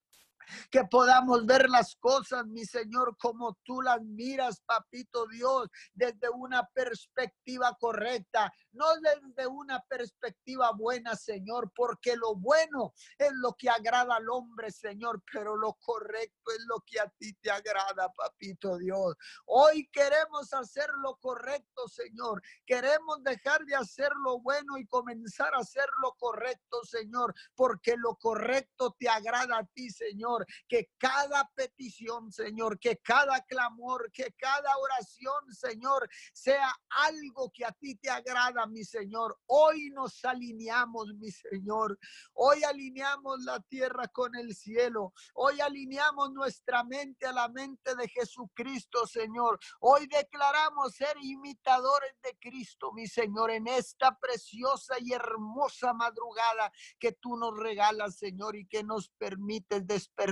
que 0.70 0.84
podamos 0.86 1.46
ver 1.46 1.70
las 1.70 1.96
cosas, 1.96 2.46
mi 2.46 2.66
Señor, 2.66 3.18
como 3.18 3.58
tú 3.64 3.82
las 3.82 4.02
miras, 4.02 4.62
papito 4.66 5.28
Dios, 5.28 5.70
desde 5.94 6.30
una 6.30 6.66
perspectiva 6.68 7.76
correcta, 7.80 8.52
no 8.72 8.86
desde 8.96 9.48
una 9.48 9.82
perspectiva 9.82 10.72
buena, 10.72 11.16
Señor, 11.16 11.72
porque 11.76 12.16
lo 12.16 12.36
bueno 12.36 12.94
es 13.18 13.32
lo 13.34 13.54
que 13.54 13.70
agrada 13.70 14.16
al 14.16 14.30
hombre, 14.30 14.72
Señor, 14.72 15.22
pero 15.32 15.56
lo 15.56 15.74
correcto 15.74 16.52
es 16.52 16.66
lo 16.68 16.82
que 16.86 17.00
a 17.00 17.10
ti 17.18 17.34
te 17.42 17.52
agrada, 17.52 18.12
papito 18.14 18.78
Dios. 18.78 19.16
Hoy 19.46 19.88
queremos 19.92 20.54
hacer 20.54 20.90
lo 21.02 21.16
correcto, 21.18 21.88
Señor. 21.88 22.42
Queremos 22.66 23.24
dejar 23.24 23.64
de 23.66 23.76
hacer 23.76 24.12
lo 24.24 24.40
bueno 24.40 24.78
y 24.78 24.86
comenzar 24.88 25.54
a 25.54 25.60
hacer 25.60 25.88
lo 26.02 26.14
correcto, 26.14 26.84
Señor, 26.84 27.34
porque 27.56 27.96
lo 27.98 28.16
correcto 28.16 28.96
te 29.00 29.10
agrada 29.10 29.60
a 29.60 29.66
ti, 29.66 29.90
Señor. 29.90 30.35
Que 30.68 30.90
cada 30.98 31.50
petición, 31.56 32.32
Señor, 32.32 32.80
que 32.80 32.98
cada 32.98 33.42
clamor, 33.46 34.12
que 34.12 34.34
cada 34.34 34.76
oración, 34.78 35.54
Señor, 35.54 36.10
sea 36.34 36.74
algo 36.90 37.52
que 37.54 37.66
a 37.66 37.72
ti 37.72 37.96
te 37.96 38.10
agrada 38.10 38.66
mi 38.66 38.84
Señor. 38.84 39.40
Hoy 39.46 39.92
nos 39.92 40.24
alineamos, 40.26 41.14
mi 41.16 41.32
Señor. 41.32 41.98
Hoy 42.34 42.64
alineamos 42.64 43.40
la 43.44 43.60
tierra 43.62 44.08
con 44.08 44.36
el 44.36 44.56
cielo. 44.56 45.14
Hoy 45.34 45.62
alineamos 45.62 46.32
nuestra 46.32 46.84
mente 46.84 47.28
a 47.28 47.32
la 47.32 47.48
mente 47.48 47.96
de 47.96 48.08
Jesucristo, 48.08 49.06
Señor. 49.08 49.60
Hoy 49.80 50.08
declaramos 50.08 50.96
ser 50.96 51.16
imitadores 51.22 52.12
de 52.24 52.38
Cristo, 52.40 52.92
mi 52.94 53.08
Señor, 53.08 53.52
en 53.52 53.68
esta 53.68 54.18
preciosa 54.18 54.96
y 55.00 55.14
hermosa 55.14 55.94
madrugada 55.94 56.72
que 57.00 57.14
tú 57.14 57.38
nos 57.38 57.58
regalas, 57.58 58.18
Señor, 58.18 58.56
y 58.56 58.68
que 58.68 58.84
nos 58.84 59.10
permites 59.10 59.86
despertar 59.86 60.25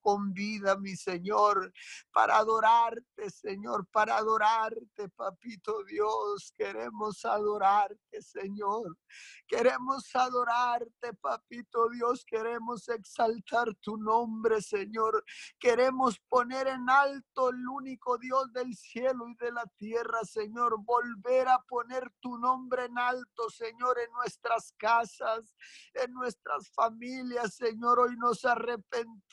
con 0.00 0.32
vida, 0.32 0.76
mi 0.76 0.96
Señor, 0.96 1.72
para 2.12 2.38
adorarte, 2.38 3.30
Señor, 3.30 3.86
para 3.90 4.16
adorarte, 4.16 5.08
papito 5.10 5.84
Dios. 5.84 6.52
Queremos 6.56 7.24
adorar 7.24 7.96
Señor. 8.20 8.98
Queremos 9.46 10.14
adorarte, 10.14 11.14
papito 11.20 11.88
Dios. 11.90 12.24
Queremos 12.24 12.88
exaltar 12.88 13.74
tu 13.80 13.96
nombre, 13.96 14.60
Señor. 14.60 15.24
Queremos 15.58 16.18
poner 16.28 16.66
en 16.66 16.88
alto 16.88 17.50
el 17.50 17.66
único 17.68 18.18
Dios 18.18 18.52
del 18.52 18.74
cielo 18.74 19.28
y 19.28 19.34
de 19.36 19.52
la 19.52 19.66
tierra, 19.76 20.24
Señor. 20.24 20.76
Volver 20.84 21.48
a 21.48 21.62
poner 21.62 22.10
tu 22.20 22.38
nombre 22.38 22.86
en 22.86 22.98
alto, 22.98 23.50
Señor, 23.50 23.98
en 23.98 24.12
nuestras 24.12 24.72
casas, 24.76 25.54
en 25.94 26.12
nuestras 26.12 26.70
familias, 26.70 27.54
Señor. 27.54 28.00
Hoy 28.00 28.16
nos 28.16 28.44
arrepentimos, 28.44 29.31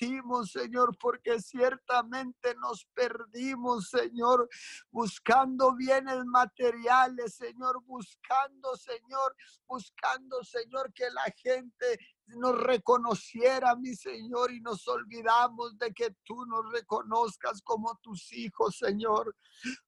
Señor, 0.52 0.98
porque 0.98 1.40
ciertamente 1.42 2.56
nos 2.56 2.86
perdimos, 2.94 3.90
Señor, 3.90 4.50
buscando 4.92 5.76
bienes 5.76 6.24
materiales, 6.26 7.36
Señor, 7.36 7.84
buscando 7.86 8.20
buscando, 8.30 8.76
Señor, 8.76 9.36
buscando, 9.68 10.44
Señor, 10.44 10.94
que 10.94 11.10
la 11.12 11.34
gente 11.36 12.00
nos 12.38 12.58
reconociera, 12.62 13.76
mi 13.76 13.96
Señor, 13.96 14.52
y 14.52 14.62
nos 14.62 14.88
olvidamos 14.88 15.78
de 15.78 15.94
que 15.94 16.16
tú 16.24 16.46
nos 16.46 16.72
reconozcas 16.72 17.62
como 17.62 17.98
tus 18.02 18.32
hijos, 18.34 18.78
Señor. 18.78 19.36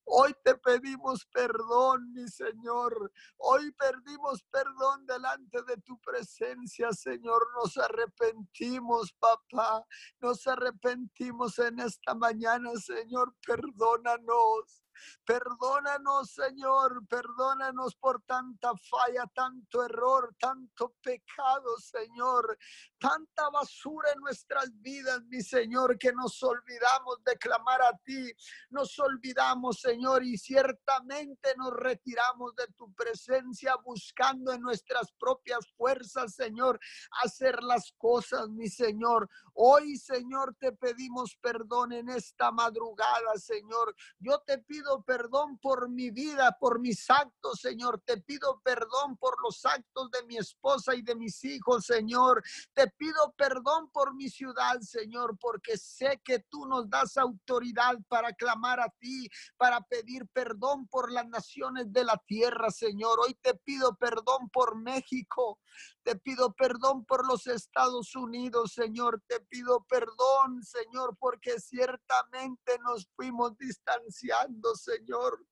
Hoy 0.04 0.34
te 0.44 0.56
pedimos 0.56 1.26
perdón, 1.34 2.12
mi 2.14 2.28
Señor. 2.28 3.12
Hoy 3.38 3.72
perdimos 3.72 4.44
perdón 4.52 5.06
delante 5.06 5.62
de 5.64 5.78
tu 5.78 6.00
presencia, 6.00 6.92
Señor. 6.92 7.48
Nos 7.62 7.78
arrepentimos, 7.78 9.14
papá. 9.14 9.86
Nos 10.20 10.46
arrepentimos 10.48 11.60
en 11.60 11.80
esta 11.80 12.14
mañana, 12.16 12.72
Señor. 12.76 13.36
Perdónanos. 13.46 14.84
Perdónanos, 15.26 16.32
Señor, 16.32 17.06
perdónanos 17.08 17.96
por 17.96 18.22
tanta 18.24 18.72
falla, 18.78 19.26
tanto 19.34 19.84
error, 19.84 20.36
tanto 20.40 20.96
pecado, 21.02 21.78
Señor, 21.78 22.58
tanta 23.00 23.50
basura 23.50 24.12
en 24.14 24.20
nuestras 24.20 24.70
vidas, 24.82 25.22
mi 25.26 25.42
Señor, 25.42 25.98
que 25.98 26.12
nos 26.14 26.42
olvidamos 26.44 27.24
de 27.24 27.38
clamar 27.38 27.82
a 27.82 27.98
ti, 28.04 28.32
nos 28.70 28.98
olvidamos, 29.00 29.80
Señor, 29.80 30.24
y 30.24 30.38
ciertamente 30.38 31.56
nos 31.58 31.74
retiramos 31.74 32.56
de 32.56 32.68
tu 32.78 32.94
presencia 32.94 33.76
buscando 33.78 34.52
en 34.54 34.62
nuestras 34.62 35.12
propias 35.14 35.68
fuerzas, 35.78 36.36
Señor, 36.36 36.80
hacer 37.24 37.62
las 37.64 37.92
cosas, 37.98 38.50
mi 38.50 38.70
Señor. 38.70 39.30
Hoy, 39.54 39.98
Señor, 39.98 40.56
te 40.60 40.72
pedimos 40.72 41.36
perdón 41.42 41.94
en 41.94 42.10
esta 42.10 42.52
madrugada, 42.52 43.36
Señor. 43.38 43.96
Yo 44.20 44.40
te 44.40 44.58
pido 44.60 44.91
perdón 45.00 45.58
por 45.60 45.90
mi 45.90 46.12
vida, 46.12 46.58
por 46.60 46.80
mis 46.80 47.10
actos, 47.10 47.62
Señor. 47.62 48.02
Te 48.06 48.18
pido 48.18 48.60
perdón 48.64 49.16
por 49.18 49.42
los 49.42 49.66
actos 49.66 50.12
de 50.12 50.24
mi 50.26 50.38
esposa 50.38 50.94
y 50.96 51.02
de 51.02 51.16
mis 51.16 51.44
hijos, 51.46 51.86
Señor. 51.86 52.44
Te 52.74 52.88
pido 52.98 53.34
perdón 53.38 53.90
por 53.92 54.14
mi 54.14 54.30
ciudad, 54.30 54.80
Señor, 54.82 55.38
porque 55.40 55.78
sé 55.78 56.22
que 56.24 56.40
tú 56.50 56.66
nos 56.66 56.90
das 56.90 57.18
autoridad 57.18 57.96
para 58.10 58.34
clamar 58.34 58.80
a 58.80 58.90
ti, 59.00 59.30
para 59.58 59.82
pedir 59.82 60.28
perdón 60.34 60.88
por 60.88 61.12
las 61.12 61.28
naciones 61.28 61.92
de 61.94 62.04
la 62.04 62.22
tierra, 62.28 62.70
Señor. 62.70 63.20
Hoy 63.20 63.36
te 63.42 63.56
pido 63.56 63.96
perdón 63.96 64.50
por 64.52 64.76
México. 64.76 65.60
Te 66.04 66.16
pido 66.16 66.54
perdón 66.54 67.06
por 67.06 67.28
los 67.28 67.48
Estados 67.48 68.16
Unidos, 68.16 68.74
Señor. 68.74 69.22
Te 69.28 69.40
pido 69.42 69.86
perdón, 69.88 70.64
Señor, 70.64 71.16
porque 71.20 71.60
ciertamente 71.60 72.80
nos 72.84 73.08
fuimos 73.16 73.58
distanciando, 73.58 74.76
Señor. 74.84 75.46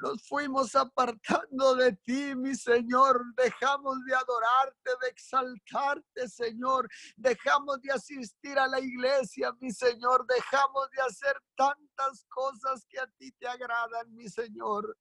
Nos 0.00 0.26
fuimos 0.26 0.74
apartando 0.74 1.74
de 1.74 1.92
ti, 1.92 2.34
mi 2.34 2.54
Señor. 2.54 3.22
Dejamos 3.36 3.96
de 4.06 4.14
adorarte, 4.14 4.90
de 5.02 5.08
exaltarte, 5.08 6.28
Señor. 6.28 6.88
Dejamos 7.16 7.80
de 7.82 7.92
asistir 7.92 8.58
a 8.58 8.66
la 8.66 8.80
iglesia, 8.80 9.52
mi 9.60 9.70
Señor. 9.70 10.26
Dejamos 10.26 10.90
de 10.90 11.02
hacer 11.02 11.36
tantas 11.54 12.24
cosas 12.28 12.86
que 12.88 12.98
a 12.98 13.06
ti 13.18 13.30
te 13.32 13.46
agradan, 13.46 14.14
mi 14.14 14.28
Señor. 14.28 14.96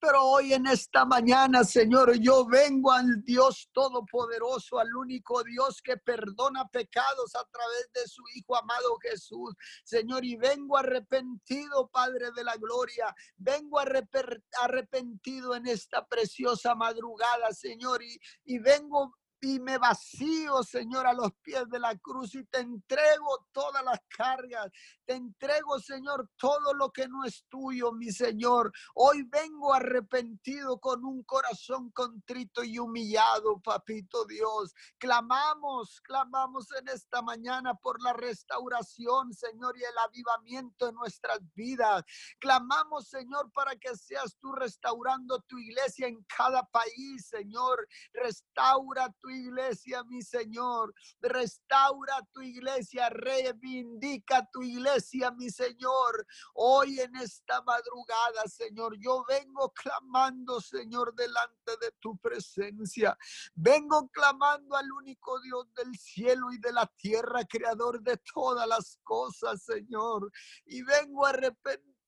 Pero 0.00 0.24
hoy 0.24 0.54
en 0.54 0.66
esta 0.66 1.04
mañana, 1.04 1.64
Señor, 1.64 2.14
yo 2.18 2.46
vengo 2.46 2.92
al 2.92 3.22
Dios 3.22 3.68
Todopoderoso, 3.72 4.78
al 4.78 4.94
único 4.96 5.42
Dios 5.44 5.80
que 5.82 5.96
perdona 5.96 6.66
pecados 6.68 7.34
a 7.34 7.44
través 7.50 7.90
de 7.94 8.08
su 8.08 8.22
Hijo 8.34 8.56
amado 8.56 8.96
Jesús, 9.02 9.54
Señor, 9.84 10.24
y 10.24 10.36
vengo 10.36 10.76
arrepentido, 10.76 11.88
Padre 11.88 12.30
de 12.34 12.44
la 12.44 12.56
Gloria, 12.56 13.14
vengo 13.36 13.78
arrepentido 13.78 15.54
en 15.54 15.66
esta 15.66 16.06
preciosa 16.06 16.74
madrugada, 16.74 17.52
Señor, 17.52 18.02
y, 18.02 18.18
y 18.44 18.58
vengo 18.58 19.14
y 19.42 19.58
me 19.58 19.78
vacío, 19.78 20.62
Señor, 20.62 21.06
a 21.06 21.14
los 21.14 21.32
pies 21.42 21.68
de 21.70 21.78
la 21.78 21.96
cruz 21.96 22.34
y 22.34 22.44
te 22.44 22.58
entrego 22.60 23.46
todas 23.52 23.82
las 23.84 24.00
cargas. 24.08 24.70
Te 25.06 25.14
entrego, 25.14 25.78
Señor, 25.80 26.28
todo 26.36 26.74
lo 26.74 26.90
que 26.90 27.08
no 27.08 27.24
es 27.24 27.44
tuyo, 27.48 27.92
mi 27.92 28.12
Señor. 28.12 28.70
Hoy 28.94 29.22
vengo 29.22 29.72
arrepentido 29.72 30.78
con 30.78 31.04
un 31.04 31.22
corazón 31.24 31.90
contrito 31.90 32.62
y 32.62 32.78
humillado, 32.78 33.60
papito 33.60 34.24
Dios. 34.26 34.74
Clamamos, 34.98 36.00
clamamos 36.02 36.66
en 36.78 36.88
esta 36.88 37.22
mañana 37.22 37.74
por 37.74 38.02
la 38.02 38.12
restauración, 38.12 39.32
Señor, 39.32 39.76
y 39.78 39.82
el 39.82 39.98
avivamiento 40.06 40.88
en 40.88 40.94
nuestras 40.96 41.40
vidas. 41.54 42.04
Clamamos, 42.38 43.08
Señor, 43.08 43.50
para 43.52 43.74
que 43.76 43.96
seas 43.96 44.36
tú 44.38 44.52
restaurando 44.52 45.40
tu 45.48 45.58
iglesia 45.58 46.08
en 46.08 46.22
cada 46.36 46.62
país, 46.64 47.26
Señor. 47.26 47.88
Restaura 48.12 49.10
tu 49.20 49.29
iglesia, 49.30 50.04
mi 50.04 50.22
Señor. 50.22 50.94
Restaura 51.20 52.14
tu 52.32 52.40
iglesia, 52.42 53.08
reivindica 53.10 54.48
tu 54.52 54.62
iglesia, 54.62 55.30
mi 55.30 55.50
Señor. 55.50 56.26
Hoy 56.54 57.00
en 57.00 57.16
esta 57.16 57.62
madrugada, 57.62 58.46
Señor, 58.46 58.96
yo 58.98 59.24
vengo 59.28 59.72
clamando, 59.72 60.60
Señor, 60.60 61.14
delante 61.14 61.72
de 61.80 61.92
tu 62.00 62.16
presencia. 62.18 63.16
Vengo 63.54 64.08
clamando 64.08 64.76
al 64.76 64.90
único 64.92 65.40
Dios 65.40 65.72
del 65.74 65.96
cielo 65.96 66.52
y 66.52 66.58
de 66.58 66.72
la 66.72 66.86
tierra, 66.96 67.44
creador 67.44 68.00
de 68.02 68.16
todas 68.34 68.66
las 68.66 68.98
cosas, 69.02 69.62
Señor. 69.62 70.30
Y 70.66 70.82
vengo 70.82 71.26
a 71.26 71.30
arrepentir 71.30 71.99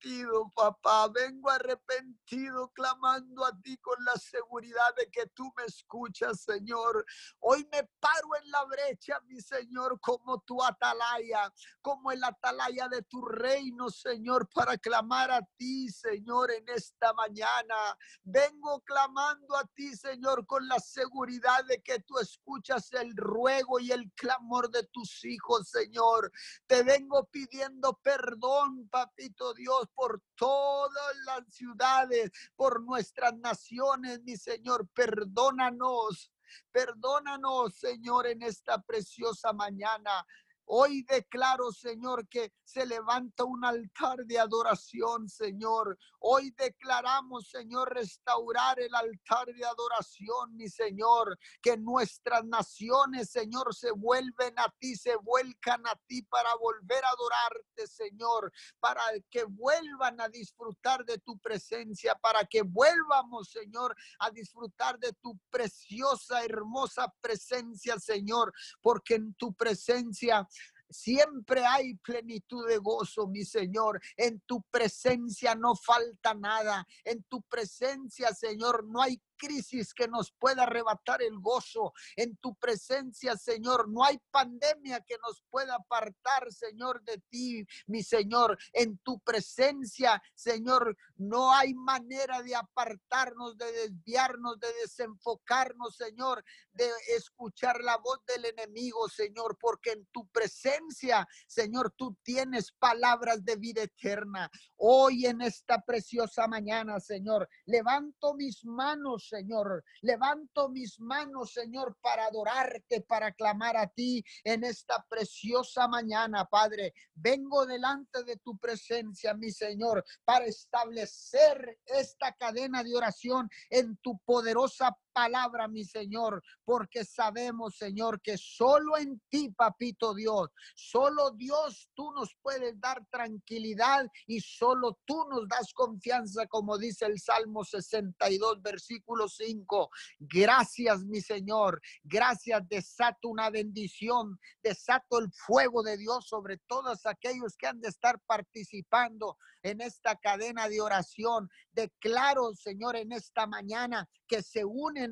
papá. 0.54 1.08
Vengo 1.08 1.50
arrepentido, 1.50 2.70
clamando 2.74 3.44
a 3.44 3.52
ti 3.60 3.76
con 3.78 4.02
la 4.04 4.14
seguridad 4.14 4.94
de 4.96 5.10
que 5.10 5.26
tú 5.28 5.52
me 5.56 5.64
escuchas, 5.64 6.40
Señor. 6.42 7.04
Hoy 7.40 7.66
me 7.72 7.84
paro 8.00 8.36
en 8.42 8.50
la 8.50 8.64
brecha, 8.64 9.20
mi 9.26 9.40
Señor, 9.40 9.98
como 10.00 10.40
tu 10.40 10.62
atalaya, 10.62 11.52
como 11.80 12.10
el 12.12 12.22
atalaya 12.24 12.88
de 12.88 13.02
tu 13.02 13.24
reino, 13.24 13.90
Señor, 13.90 14.48
para 14.54 14.76
clamar 14.76 15.30
a 15.30 15.42
ti, 15.56 15.88
Señor, 15.88 16.50
en 16.50 16.68
esta 16.68 17.12
mañana. 17.12 17.74
Vengo 18.22 18.80
clamando 18.80 19.56
a 19.56 19.64
ti, 19.74 19.94
Señor, 19.96 20.46
con 20.46 20.66
la 20.66 20.78
seguridad 20.80 21.64
de 21.66 21.82
que 21.82 22.00
tú 22.00 22.18
escuchas 22.18 22.92
el 22.92 23.14
ruego 23.16 23.78
y 23.78 23.92
el 23.92 24.10
clamor 24.12 24.70
de 24.70 24.84
tus 24.84 25.24
hijos, 25.24 25.68
Señor. 25.68 26.32
Te 26.66 26.82
vengo 26.82 27.28
pidiendo 27.30 27.98
perdón, 28.02 28.88
papito 28.88 29.54
Dios, 29.54 29.88
por 29.94 30.22
todas 30.34 31.16
las 31.26 31.42
ciudades, 31.54 32.30
por 32.56 32.82
nuestras 32.82 33.36
naciones, 33.36 34.22
mi 34.22 34.36
Señor. 34.36 34.88
Perdónanos, 34.94 36.32
perdónanos, 36.70 37.74
Señor, 37.74 38.26
en 38.26 38.42
esta 38.42 38.80
preciosa 38.82 39.52
mañana. 39.52 40.26
Hoy 40.74 41.02
declaro, 41.02 41.70
Señor, 41.70 42.26
que 42.28 42.50
se 42.64 42.86
levanta 42.86 43.44
un 43.44 43.62
altar 43.62 44.24
de 44.24 44.38
adoración, 44.38 45.28
Señor. 45.28 45.98
Hoy 46.18 46.50
declaramos, 46.56 47.50
Señor, 47.50 47.92
restaurar 47.92 48.80
el 48.80 48.94
altar 48.94 49.52
de 49.54 49.66
adoración, 49.66 50.56
mi 50.56 50.70
Señor. 50.70 51.38
Que 51.60 51.76
nuestras 51.76 52.46
naciones, 52.46 53.28
Señor, 53.28 53.74
se 53.74 53.90
vuelven 53.90 54.58
a 54.58 54.72
ti, 54.78 54.96
se 54.96 55.14
vuelcan 55.16 55.86
a 55.86 55.94
ti 56.06 56.22
para 56.22 56.54
volver 56.54 57.04
a 57.04 57.10
adorarte, 57.10 57.86
Señor. 57.86 58.50
Para 58.80 59.02
que 59.30 59.44
vuelvan 59.44 60.22
a 60.22 60.30
disfrutar 60.30 61.04
de 61.04 61.18
tu 61.18 61.38
presencia, 61.38 62.14
para 62.14 62.46
que 62.46 62.62
vuelvamos, 62.62 63.50
Señor, 63.50 63.94
a 64.20 64.30
disfrutar 64.30 64.98
de 64.98 65.12
tu 65.20 65.38
preciosa, 65.50 66.42
hermosa 66.42 67.12
presencia, 67.20 67.98
Señor. 67.98 68.54
Porque 68.80 69.16
en 69.16 69.34
tu 69.34 69.52
presencia 69.52 70.48
Siempre 70.92 71.64
hay 71.66 71.94
plenitud 71.94 72.68
de 72.68 72.78
gozo, 72.78 73.26
mi 73.26 73.44
Señor. 73.44 74.00
En 74.16 74.40
tu 74.40 74.62
presencia 74.70 75.54
no 75.54 75.74
falta 75.74 76.34
nada. 76.34 76.86
En 77.04 77.22
tu 77.24 77.42
presencia, 77.42 78.32
Señor, 78.34 78.84
no 78.86 79.02
hay 79.02 79.20
crisis 79.36 79.94
que 79.94 80.08
nos 80.08 80.32
pueda 80.38 80.64
arrebatar 80.64 81.22
el 81.22 81.38
gozo. 81.38 81.92
En 82.16 82.36
tu 82.36 82.54
presencia, 82.56 83.36
Señor, 83.36 83.88
no 83.88 84.04
hay 84.04 84.18
pandemia 84.30 85.00
que 85.00 85.16
nos 85.26 85.42
pueda 85.50 85.76
apartar, 85.76 86.50
Señor, 86.52 87.02
de 87.02 87.18
ti, 87.28 87.64
mi 87.86 88.02
Señor. 88.02 88.58
En 88.72 88.98
tu 88.98 89.20
presencia, 89.20 90.22
Señor, 90.34 90.96
no 91.16 91.52
hay 91.52 91.74
manera 91.74 92.42
de 92.42 92.54
apartarnos, 92.54 93.56
de 93.56 93.70
desviarnos, 93.72 94.58
de 94.58 94.68
desenfocarnos, 94.82 95.96
Señor, 95.96 96.44
de 96.72 96.88
escuchar 97.16 97.80
la 97.82 97.96
voz 97.98 98.18
del 98.26 98.46
enemigo, 98.46 99.08
Señor, 99.08 99.56
porque 99.60 99.92
en 99.92 100.06
tu 100.06 100.26
presencia, 100.28 101.26
Señor, 101.46 101.92
tú 101.96 102.16
tienes 102.22 102.72
palabras 102.72 103.44
de 103.44 103.56
vida 103.56 103.82
eterna. 103.82 104.50
Hoy 104.76 105.26
en 105.26 105.42
esta 105.42 105.80
preciosa 105.82 106.46
mañana, 106.48 107.00
Señor, 107.00 107.48
levanto 107.66 108.34
mis 108.34 108.64
manos, 108.64 109.31
Señor. 109.32 109.82
Levanto 110.02 110.68
mis 110.68 111.00
manos, 111.00 111.52
Señor, 111.52 111.96
para 112.02 112.26
adorarte, 112.26 113.00
para 113.00 113.32
clamar 113.32 113.76
a 113.78 113.86
ti 113.86 114.22
en 114.44 114.62
esta 114.64 115.04
preciosa 115.08 115.88
mañana, 115.88 116.44
Padre. 116.44 116.92
Vengo 117.14 117.64
delante 117.64 118.24
de 118.24 118.36
tu 118.36 118.58
presencia, 118.58 119.32
mi 119.32 119.50
Señor, 119.50 120.04
para 120.24 120.44
establecer 120.44 121.78
esta 121.86 122.32
cadena 122.32 122.84
de 122.84 122.94
oración 122.94 123.48
en 123.70 123.96
tu 123.98 124.18
poderosa 124.18 124.96
palabra, 125.12 125.68
mi 125.68 125.84
Señor, 125.84 126.42
porque 126.64 127.04
sabemos, 127.04 127.76
Señor, 127.76 128.20
que 128.20 128.36
solo 128.38 128.96
en 128.96 129.20
ti, 129.28 129.50
papito 129.50 130.14
Dios, 130.14 130.50
solo 130.74 131.30
Dios 131.32 131.90
tú 131.94 132.12
nos 132.12 132.34
puedes 132.42 132.78
dar 132.80 133.04
tranquilidad 133.10 134.06
y 134.26 134.40
solo 134.40 134.98
tú 135.04 135.24
nos 135.30 135.48
das 135.48 135.72
confianza, 135.72 136.46
como 136.46 136.78
dice 136.78 137.06
el 137.06 137.18
Salmo 137.18 137.64
62, 137.64 138.62
versículo 138.62 139.28
5. 139.28 139.90
Gracias, 140.18 141.04
mi 141.04 141.20
Señor. 141.20 141.80
Gracias, 142.02 142.62
desato 142.68 143.28
una 143.28 143.50
bendición, 143.50 144.38
desato 144.62 145.18
el 145.18 145.30
fuego 145.32 145.82
de 145.82 145.96
Dios 145.96 146.26
sobre 146.26 146.58
todos 146.66 147.06
aquellos 147.06 147.56
que 147.56 147.66
han 147.66 147.80
de 147.80 147.88
estar 147.88 148.20
participando 148.26 149.36
en 149.62 149.80
esta 149.80 150.16
cadena 150.16 150.68
de 150.68 150.80
oración. 150.80 151.48
Declaro, 151.72 152.52
Señor, 152.54 152.96
en 152.96 153.12
esta 153.12 153.46
mañana 153.46 154.08
que 154.26 154.42
se 154.42 154.64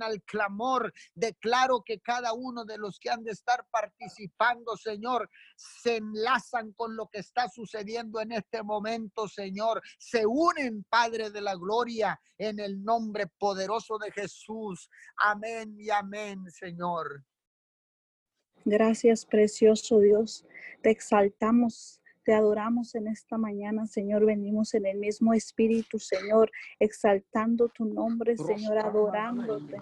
al 0.02 0.22
clamor. 0.22 0.92
Declaro 1.14 1.82
que 1.84 2.00
cada 2.00 2.32
uno 2.32 2.64
de 2.64 2.78
los 2.78 2.98
que 2.98 3.10
han 3.10 3.24
de 3.24 3.32
estar 3.32 3.66
participando, 3.70 4.76
Señor, 4.76 5.28
se 5.56 5.96
enlazan 5.96 6.72
con 6.72 6.96
lo 6.96 7.08
que 7.08 7.18
está 7.18 7.48
sucediendo 7.48 8.20
en 8.20 8.32
este 8.32 8.62
momento, 8.62 9.28
Señor. 9.28 9.82
Se 9.98 10.24
unen, 10.26 10.84
Padre 10.88 11.30
de 11.30 11.40
la 11.40 11.54
Gloria, 11.54 12.20
en 12.38 12.58
el 12.60 12.82
nombre 12.82 13.26
poderoso 13.38 13.98
de 13.98 14.10
Jesús. 14.12 14.88
Amén 15.16 15.76
y 15.78 15.90
amén, 15.90 16.50
Señor. 16.50 17.24
Gracias, 18.64 19.24
precioso 19.24 20.00
Dios. 20.00 20.46
Te 20.82 20.90
exaltamos 20.90 21.99
te 22.30 22.36
adoramos 22.36 22.94
en 22.94 23.08
esta 23.08 23.38
mañana, 23.38 23.88
Señor. 23.88 24.24
Venimos 24.24 24.72
en 24.74 24.86
el 24.86 24.98
mismo 24.98 25.34
espíritu, 25.34 25.98
Señor, 25.98 26.48
exaltando 26.78 27.68
tu 27.70 27.86
nombre, 27.86 28.36
Señor, 28.36 28.78
adorándote, 28.78 29.76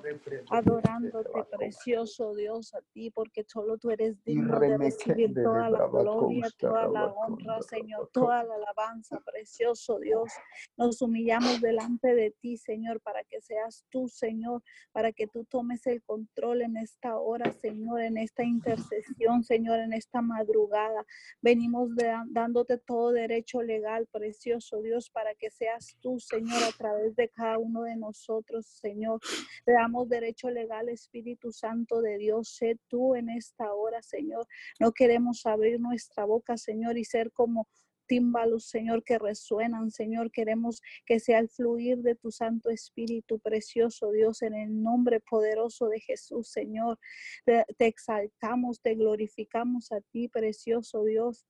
adorándote, 0.49 1.45
precioso 1.55 2.35
Dios, 2.35 2.73
a 2.73 2.81
ti, 2.95 3.11
porque 3.11 3.45
solo 3.47 3.77
tú 3.77 3.91
eres 3.91 4.25
digno 4.25 4.59
de 4.61 4.79
recibir 4.79 5.35
toda 5.35 5.69
la 5.69 5.89
gloria, 5.89 6.47
toda 6.59 6.89
la 6.89 7.09
honra, 7.09 7.61
Señor, 7.61 8.09
toda 8.15 8.43
la 8.45 8.55
alabanza, 8.55 9.21
precioso 9.27 9.99
Dios. 9.99 10.33
Nos 10.79 11.03
humillamos 11.03 11.61
delante 11.61 12.15
de 12.15 12.31
ti, 12.31 12.57
Señor, 12.57 13.03
para 13.03 13.25
que 13.25 13.43
seas 13.43 13.85
tú, 13.91 14.09
Señor, 14.09 14.63
para 14.93 15.13
que 15.13 15.27
tú 15.27 15.45
tomes 15.45 15.87
el 15.87 16.03
control 16.03 16.63
en 16.63 16.79
esta 16.79 17.19
hora, 17.19 17.53
Señor, 17.53 18.01
en 18.01 18.17
esta 18.17 18.43
intercesión, 18.43 19.45
Señor, 19.45 19.81
en 19.81 19.93
esta 19.93 20.23
madrugada. 20.23 21.05
Venimos 21.43 21.95
de 21.95 22.09
dándote 22.38 22.79
todo 22.79 23.11
derecho 23.11 23.62
legal, 23.62 24.07
precioso 24.07 24.81
Dios, 24.81 25.11
para 25.11 25.35
que 25.35 25.51
seas 25.51 25.96
tú, 26.01 26.20
Señor, 26.20 26.62
a 26.62 26.72
través 26.77 27.16
de 27.16 27.29
cada 27.29 27.59
uno 27.59 27.83
de 27.83 27.96
nosotros, 27.96 28.66
Señor. 28.66 29.20
Te 29.64 29.72
damos 29.72 30.09
derecho 30.09 30.48
legal, 30.48 30.88
Espíritu 30.88 31.51
Santo 31.51 32.01
de 32.01 32.16
Dios, 32.16 32.55
sé 32.57 32.79
tú 32.88 33.16
en 33.16 33.29
esta 33.29 33.74
hora, 33.74 34.03
Señor. 34.03 34.46
No 34.79 34.92
queremos 34.92 35.46
abrir 35.46 35.81
nuestra 35.81 36.24
boca, 36.24 36.57
Señor, 36.57 36.96
y 36.96 37.05
ser 37.05 37.33
como 37.33 37.66
tímbalos, 38.07 38.64
Señor, 38.68 39.03
que 39.05 39.18
resuenan, 39.18 39.90
Señor. 39.90 40.31
Queremos 40.31 40.81
que 41.07 41.20
sea 41.20 41.40
el 41.40 41.48
fluir 41.48 41.98
de 41.98 42.14
tu 42.14 42.31
Santo 42.31 42.70
Espíritu, 42.70 43.40
precioso 43.40 44.12
Dios, 44.12 44.42
en 44.42 44.55
el 44.55 44.83
nombre 44.83 45.20
poderoso 45.20 45.88
de 45.88 46.01
Jesús, 46.01 46.48
Señor. 46.48 46.98
te 47.44 47.87
exaltamos, 47.87 48.81
te 48.81 48.94
glorificamos 48.94 49.92
a 49.92 50.01
ti, 50.01 50.29
precioso 50.29 51.05
Dios. 51.05 51.44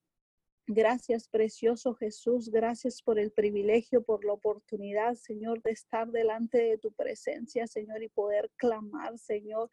Gracias, 0.71 1.29
precioso 1.29 1.95
Jesús. 1.95 2.51
Gracias 2.51 3.01
por 3.01 3.19
el 3.19 3.31
privilegio, 3.31 4.03
por 4.03 4.23
la 4.27 4.35
oportunidad, 4.35 5.15
Señor, 5.15 5.63
de 5.63 5.71
estar 5.71 6.11
delante 6.11 6.59
de 6.59 6.77
tu 6.77 6.93
presencia, 6.93 7.67
Señor, 7.67 8.03
y 8.03 8.11
poder 8.11 8.51
clamar, 8.57 9.19
Señor, 9.19 9.71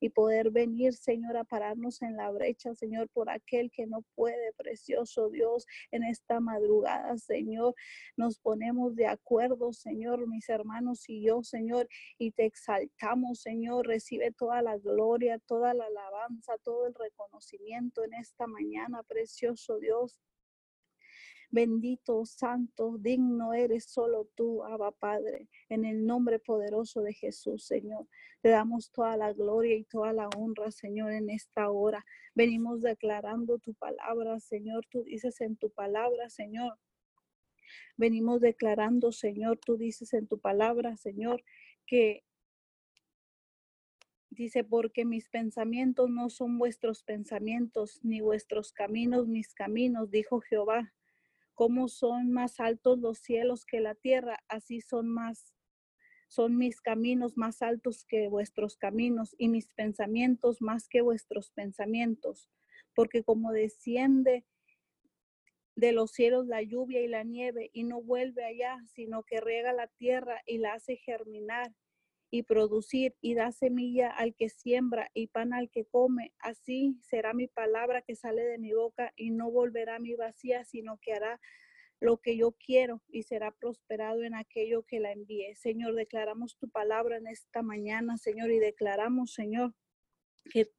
y 0.00 0.08
poder 0.08 0.50
venir, 0.50 0.94
Señor, 0.94 1.36
a 1.36 1.44
pararnos 1.44 2.00
en 2.00 2.16
la 2.16 2.30
brecha, 2.30 2.74
Señor, 2.74 3.10
por 3.10 3.28
aquel 3.28 3.70
que 3.70 3.86
no 3.86 4.06
puede, 4.14 4.54
precioso 4.54 5.28
Dios, 5.28 5.66
en 5.90 6.02
esta 6.02 6.40
madrugada, 6.40 7.18
Señor. 7.18 7.74
Nos 8.16 8.38
ponemos 8.38 8.96
de 8.96 9.06
acuerdo, 9.06 9.74
Señor, 9.74 10.26
mis 10.28 10.48
hermanos 10.48 11.10
y 11.10 11.26
yo, 11.26 11.42
Señor, 11.42 11.90
y 12.16 12.30
te 12.30 12.46
exaltamos, 12.46 13.42
Señor. 13.42 13.86
Recibe 13.86 14.32
toda 14.32 14.62
la 14.62 14.78
gloria, 14.78 15.38
toda 15.40 15.74
la 15.74 15.84
alabanza, 15.84 16.54
todo 16.64 16.86
el 16.86 16.94
reconocimiento 16.94 18.02
en 18.02 18.14
esta 18.14 18.46
mañana, 18.46 19.02
precioso 19.02 19.78
Dios. 19.78 20.18
Bendito, 21.50 22.26
santo, 22.26 22.98
digno 22.98 23.54
eres 23.54 23.84
solo 23.84 24.28
tú, 24.34 24.62
Abba 24.64 24.92
Padre, 24.92 25.48
en 25.70 25.86
el 25.86 26.04
nombre 26.04 26.38
poderoso 26.38 27.00
de 27.00 27.14
Jesús, 27.14 27.64
Señor. 27.64 28.06
Te 28.42 28.50
damos 28.50 28.90
toda 28.92 29.16
la 29.16 29.32
gloria 29.32 29.74
y 29.74 29.84
toda 29.84 30.12
la 30.12 30.28
honra, 30.36 30.70
Señor, 30.70 31.12
en 31.12 31.30
esta 31.30 31.70
hora. 31.70 32.04
Venimos 32.34 32.82
declarando 32.82 33.58
tu 33.60 33.72
palabra, 33.74 34.38
Señor. 34.40 34.84
Tú 34.90 35.04
dices 35.04 35.40
en 35.40 35.56
tu 35.56 35.70
palabra, 35.70 36.28
Señor. 36.28 36.78
Venimos 37.96 38.40
declarando, 38.42 39.10
Señor, 39.10 39.58
tú 39.58 39.78
dices 39.78 40.12
en 40.12 40.26
tu 40.26 40.38
palabra, 40.38 40.96
Señor, 40.96 41.42
que 41.86 42.24
Dice, 44.30 44.62
porque 44.62 45.06
mis 45.06 45.30
pensamientos 45.30 46.10
no 46.10 46.28
son 46.28 46.58
vuestros 46.58 47.02
pensamientos, 47.02 47.98
ni 48.04 48.20
vuestros 48.20 48.72
caminos 48.72 49.26
mis 49.26 49.52
caminos, 49.54 50.10
dijo 50.10 50.40
Jehová 50.40 50.92
como 51.58 51.88
son 51.88 52.30
más 52.30 52.60
altos 52.60 53.00
los 53.00 53.18
cielos 53.18 53.66
que 53.66 53.80
la 53.80 53.96
tierra, 53.96 54.38
así 54.46 54.80
son 54.80 55.08
más 55.08 55.56
son 56.28 56.56
mis 56.56 56.80
caminos 56.80 57.36
más 57.36 57.62
altos 57.62 58.04
que 58.04 58.28
vuestros 58.28 58.76
caminos 58.76 59.34
y 59.38 59.48
mis 59.48 59.66
pensamientos 59.72 60.62
más 60.62 60.88
que 60.88 61.00
vuestros 61.00 61.50
pensamientos, 61.50 62.48
porque 62.94 63.24
como 63.24 63.50
desciende 63.50 64.46
de 65.74 65.90
los 65.90 66.12
cielos 66.12 66.46
la 66.46 66.62
lluvia 66.62 67.00
y 67.00 67.08
la 67.08 67.24
nieve 67.24 67.70
y 67.72 67.82
no 67.82 68.02
vuelve 68.02 68.44
allá, 68.44 68.78
sino 68.94 69.24
que 69.24 69.40
riega 69.40 69.72
la 69.72 69.88
tierra 69.88 70.40
y 70.46 70.58
la 70.58 70.74
hace 70.74 70.94
germinar 70.98 71.74
y 72.30 72.42
producir 72.42 73.16
y 73.20 73.34
da 73.34 73.52
semilla 73.52 74.10
al 74.10 74.34
que 74.34 74.48
siembra 74.48 75.10
y 75.14 75.28
pan 75.28 75.52
al 75.52 75.70
que 75.70 75.84
come. 75.84 76.32
Así 76.38 76.98
será 77.02 77.32
mi 77.32 77.46
palabra 77.46 78.02
que 78.02 78.16
sale 78.16 78.42
de 78.44 78.58
mi 78.58 78.72
boca 78.72 79.12
y 79.16 79.30
no 79.30 79.50
volverá 79.50 79.96
a 79.96 80.00
mi 80.00 80.14
vacía, 80.14 80.64
sino 80.64 80.98
que 80.98 81.14
hará 81.14 81.40
lo 82.00 82.18
que 82.18 82.36
yo 82.36 82.52
quiero 82.52 83.02
y 83.08 83.22
será 83.24 83.50
prosperado 83.50 84.22
en 84.22 84.34
aquello 84.34 84.84
que 84.84 85.00
la 85.00 85.12
envíe. 85.12 85.54
Señor, 85.56 85.94
declaramos 85.94 86.56
tu 86.56 86.68
palabra 86.68 87.16
en 87.16 87.26
esta 87.26 87.62
mañana, 87.62 88.16
Señor, 88.18 88.50
y 88.52 88.58
declaramos, 88.58 89.32
Señor, 89.32 89.74
que, 90.50 90.70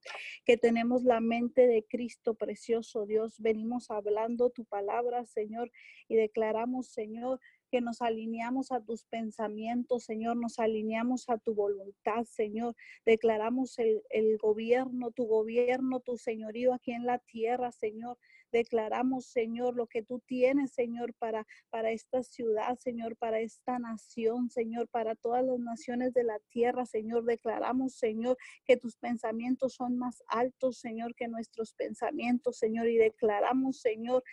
que, 0.45 0.57
tenemos 0.57 1.03
la 1.03 1.19
mente 1.19 1.67
de 1.67 1.85
Cristo 1.85 2.35
precioso, 2.35 3.05
Dios. 3.05 3.35
Venimos 3.39 3.91
hablando 3.91 4.49
tu 4.49 4.65
palabra, 4.65 5.25
Señor, 5.25 5.71
y 6.07 6.15
declaramos, 6.15 6.87
Señor, 6.87 7.39
que 7.69 7.81
nos 7.81 8.01
alineamos 8.01 8.71
a 8.71 8.81
tus 8.81 9.05
pensamientos, 9.05 10.03
Señor, 10.03 10.37
nos 10.37 10.59
alineamos 10.59 11.29
a 11.29 11.37
tu 11.37 11.53
voluntad, 11.53 12.25
Señor. 12.25 12.75
Declaramos 13.05 13.79
el, 13.79 14.03
el, 14.09 14.37
gobierno, 14.37 15.11
tu 15.11 15.25
gobierno, 15.25 15.99
tu 15.99 16.17
señorío 16.17 16.73
aquí 16.73 16.91
en 16.91 17.05
la 17.05 17.19
tierra, 17.19 17.71
Señor. 17.71 18.17
Declaramos, 18.51 19.27
Señor, 19.27 19.75
lo 19.75 19.87
que 19.87 20.01
tú 20.01 20.19
tienes, 20.25 20.71
Señor, 20.71 21.13
para, 21.13 21.45
para 21.69 21.91
esta 21.91 22.23
ciudad, 22.23 22.77
Señor, 22.79 23.15
para 23.15 23.39
esta 23.39 23.77
nación, 23.77 24.49
Señor, 24.49 24.87
para 24.87 25.15
todas 25.15 25.45
las 25.45 25.59
naciones 25.59 26.13
de 26.13 26.23
la 26.23 26.39
tierra, 26.49 26.85
Señor. 26.85 27.25
Declaramos, 27.25 27.93
Señor, 27.93 28.37
que 28.65 28.77
tus 28.77 28.97
pensamientos 28.97 29.75
son 29.75 29.97
más 29.97 30.23
altos, 30.27 30.79
Señor, 30.79 31.13
que 31.15 31.27
nuestros 31.27 31.73
pensamientos, 31.73 32.57
Señor. 32.57 32.87
Y 32.87 32.97
declaramos, 32.97 33.81
Señor, 33.81 34.23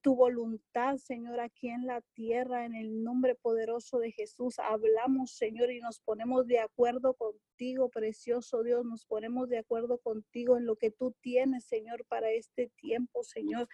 tu 0.00 0.14
voluntad, 0.14 0.96
Señor, 0.96 1.40
aquí 1.40 1.68
en 1.68 1.86
la 1.86 2.00
tierra, 2.14 2.64
en 2.64 2.74
el 2.74 3.02
nombre 3.02 3.34
poderoso 3.34 3.98
de 3.98 4.12
Jesús. 4.12 4.58
Hablamos, 4.58 5.32
Señor, 5.32 5.70
y 5.70 5.80
nos 5.80 6.00
ponemos 6.00 6.46
de 6.46 6.60
acuerdo 6.60 7.14
contigo, 7.14 7.88
precioso 7.88 8.62
Dios. 8.62 8.84
Nos 8.84 9.04
ponemos 9.06 9.48
de 9.48 9.58
acuerdo 9.58 9.98
contigo 9.98 10.56
en 10.56 10.66
lo 10.66 10.76
que 10.76 10.90
tú 10.90 11.14
tienes, 11.20 11.64
Señor, 11.64 12.04
para 12.06 12.30
este 12.30 12.70
tiempo, 12.76 13.24
Señor. 13.24 13.68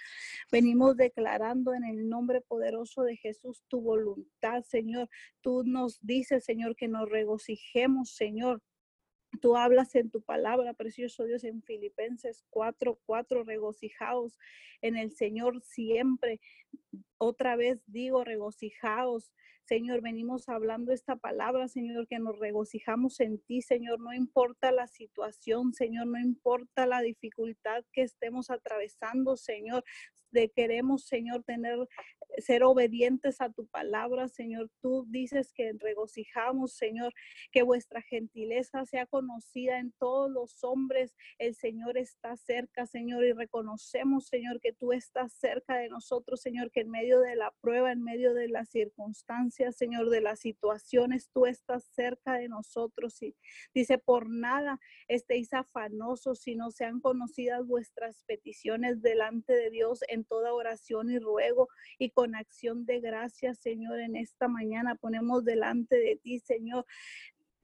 Venimos 0.50 0.96
declarando 0.96 1.74
en 1.74 1.84
el 1.84 2.08
nombre 2.08 2.40
poderoso 2.40 3.02
de 3.02 3.16
Jesús 3.16 3.62
tu 3.68 3.80
voluntad, 3.80 4.62
Señor. 4.62 5.08
Tú 5.40 5.62
nos 5.64 5.98
dices, 6.00 6.44
Señor, 6.44 6.76
que 6.76 6.88
nos 6.88 7.08
regocijemos, 7.08 8.10
Señor 8.10 8.62
Tú 9.40 9.56
hablas 9.56 9.94
en 9.94 10.10
tu 10.10 10.22
palabra, 10.22 10.74
precioso 10.74 11.24
Dios, 11.24 11.44
en 11.44 11.62
Filipenses 11.62 12.44
4, 12.50 12.98
4, 13.06 13.44
regocijaos 13.44 14.38
en 14.82 14.96
el 14.96 15.12
Señor 15.12 15.60
siempre. 15.62 16.40
Otra 17.26 17.56
vez 17.56 17.82
digo, 17.86 18.22
regocijaos. 18.22 19.32
Señor, 19.64 20.02
venimos 20.02 20.46
hablando 20.50 20.92
esta 20.92 21.16
palabra, 21.16 21.68
Señor, 21.68 22.06
que 22.06 22.18
nos 22.18 22.38
regocijamos 22.38 23.18
en 23.20 23.38
ti, 23.38 23.62
Señor. 23.62 23.98
No 23.98 24.12
importa 24.12 24.72
la 24.72 24.86
situación, 24.86 25.72
Señor, 25.72 26.06
no 26.06 26.18
importa 26.18 26.86
la 26.86 27.00
dificultad 27.00 27.82
que 27.92 28.02
estemos 28.02 28.50
atravesando, 28.50 29.38
Señor 29.38 29.84
queremos, 30.54 31.04
Señor, 31.04 31.44
tener, 31.44 31.88
ser 32.38 32.64
obedientes 32.64 33.40
a 33.40 33.50
tu 33.50 33.66
palabra, 33.66 34.28
Señor. 34.28 34.70
Tú 34.80 35.06
dices 35.08 35.52
que 35.52 35.72
regocijamos, 35.78 36.72
Señor, 36.72 37.12
que 37.52 37.62
vuestra 37.62 38.02
gentileza 38.02 38.84
sea 38.84 39.06
conocida 39.06 39.78
en 39.78 39.92
todos 39.92 40.30
los 40.30 40.64
hombres. 40.64 41.14
El 41.38 41.54
Señor 41.54 41.96
está 41.96 42.36
cerca, 42.36 42.86
Señor, 42.86 43.24
y 43.24 43.32
reconocemos, 43.32 44.26
Señor, 44.26 44.60
que 44.60 44.72
tú 44.72 44.92
estás 44.92 45.32
cerca 45.32 45.76
de 45.76 45.88
nosotros, 45.88 46.40
Señor, 46.40 46.70
que 46.70 46.80
en 46.80 46.90
medio 46.90 47.13
de 47.20 47.36
la 47.36 47.52
prueba, 47.60 47.92
en 47.92 48.02
medio 48.02 48.34
de 48.34 48.48
las 48.48 48.68
circunstancias, 48.70 49.76
Señor, 49.76 50.10
de 50.10 50.20
las 50.20 50.40
situaciones, 50.40 51.30
tú 51.32 51.46
estás 51.46 51.84
cerca 51.84 52.34
de 52.34 52.48
nosotros. 52.48 53.20
Y 53.22 53.36
dice, 53.74 53.98
por 53.98 54.28
nada 54.28 54.80
estéis 55.08 55.52
afanosos, 55.52 56.40
si 56.40 56.56
no 56.56 56.70
sean 56.70 57.00
conocidas 57.00 57.66
vuestras 57.66 58.24
peticiones 58.24 59.02
delante 59.02 59.52
de 59.52 59.70
Dios 59.70 60.00
en 60.08 60.24
toda 60.24 60.54
oración 60.54 61.10
y 61.10 61.18
ruego 61.18 61.68
y 61.98 62.10
con 62.10 62.34
acción 62.34 62.86
de 62.86 63.00
gracias, 63.00 63.58
Señor, 63.58 64.00
en 64.00 64.16
esta 64.16 64.48
mañana 64.48 64.94
ponemos 64.94 65.44
delante 65.44 65.96
de 65.96 66.16
ti, 66.16 66.40
Señor, 66.40 66.86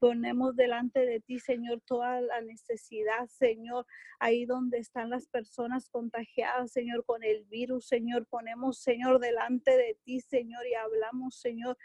ponemos 0.01 0.55
delante 0.55 1.05
de 1.05 1.19
ti, 1.19 1.39
Señor, 1.39 1.79
toda 1.85 2.21
la 2.21 2.41
necesidad, 2.41 3.27
Señor, 3.27 3.85
ahí 4.19 4.47
donde 4.47 4.79
están 4.79 5.11
las 5.11 5.27
personas 5.27 5.89
contagiadas, 5.89 6.71
Señor, 6.71 7.05
con 7.05 7.23
el 7.23 7.45
virus, 7.45 7.85
Señor, 7.85 8.25
ponemos, 8.25 8.79
Señor, 8.79 9.19
delante 9.19 9.77
de 9.77 9.95
ti, 10.03 10.19
Señor, 10.19 10.65
y 10.65 10.73
hablamos, 10.73 11.35
Señor, 11.35 11.77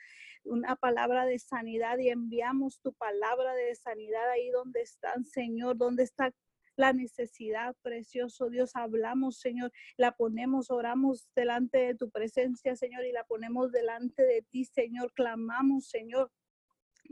una 0.45 0.77
palabra 0.77 1.27
de 1.27 1.39
sanidad 1.39 1.99
y 1.99 2.09
enviamos 2.09 2.81
tu 2.81 2.95
palabra 2.95 3.53
de 3.55 3.75
sanidad 3.75 4.31
ahí 4.31 4.49
donde 4.51 4.81
están, 4.81 5.27
Señor, 5.27 5.77
donde 5.77 6.05
está 6.05 6.33
la 6.77 6.95
necesidad, 6.95 7.77
precioso 7.83 8.49
Dios, 8.49 8.77
hablamos, 8.77 9.41
Señor, 9.41 9.73
la 9.99 10.13
ponemos, 10.13 10.71
oramos 10.71 11.29
delante 11.37 11.79
de 11.79 11.95
tu 11.95 12.09
presencia, 12.09 12.77
Señor, 12.77 13.05
y 13.05 13.13
la 13.13 13.25
ponemos 13.25 13.73
delante 13.73 14.23
de 14.23 14.41
ti, 14.41 14.65
Señor, 14.65 15.13
clamamos, 15.13 15.89
Señor. 15.91 16.31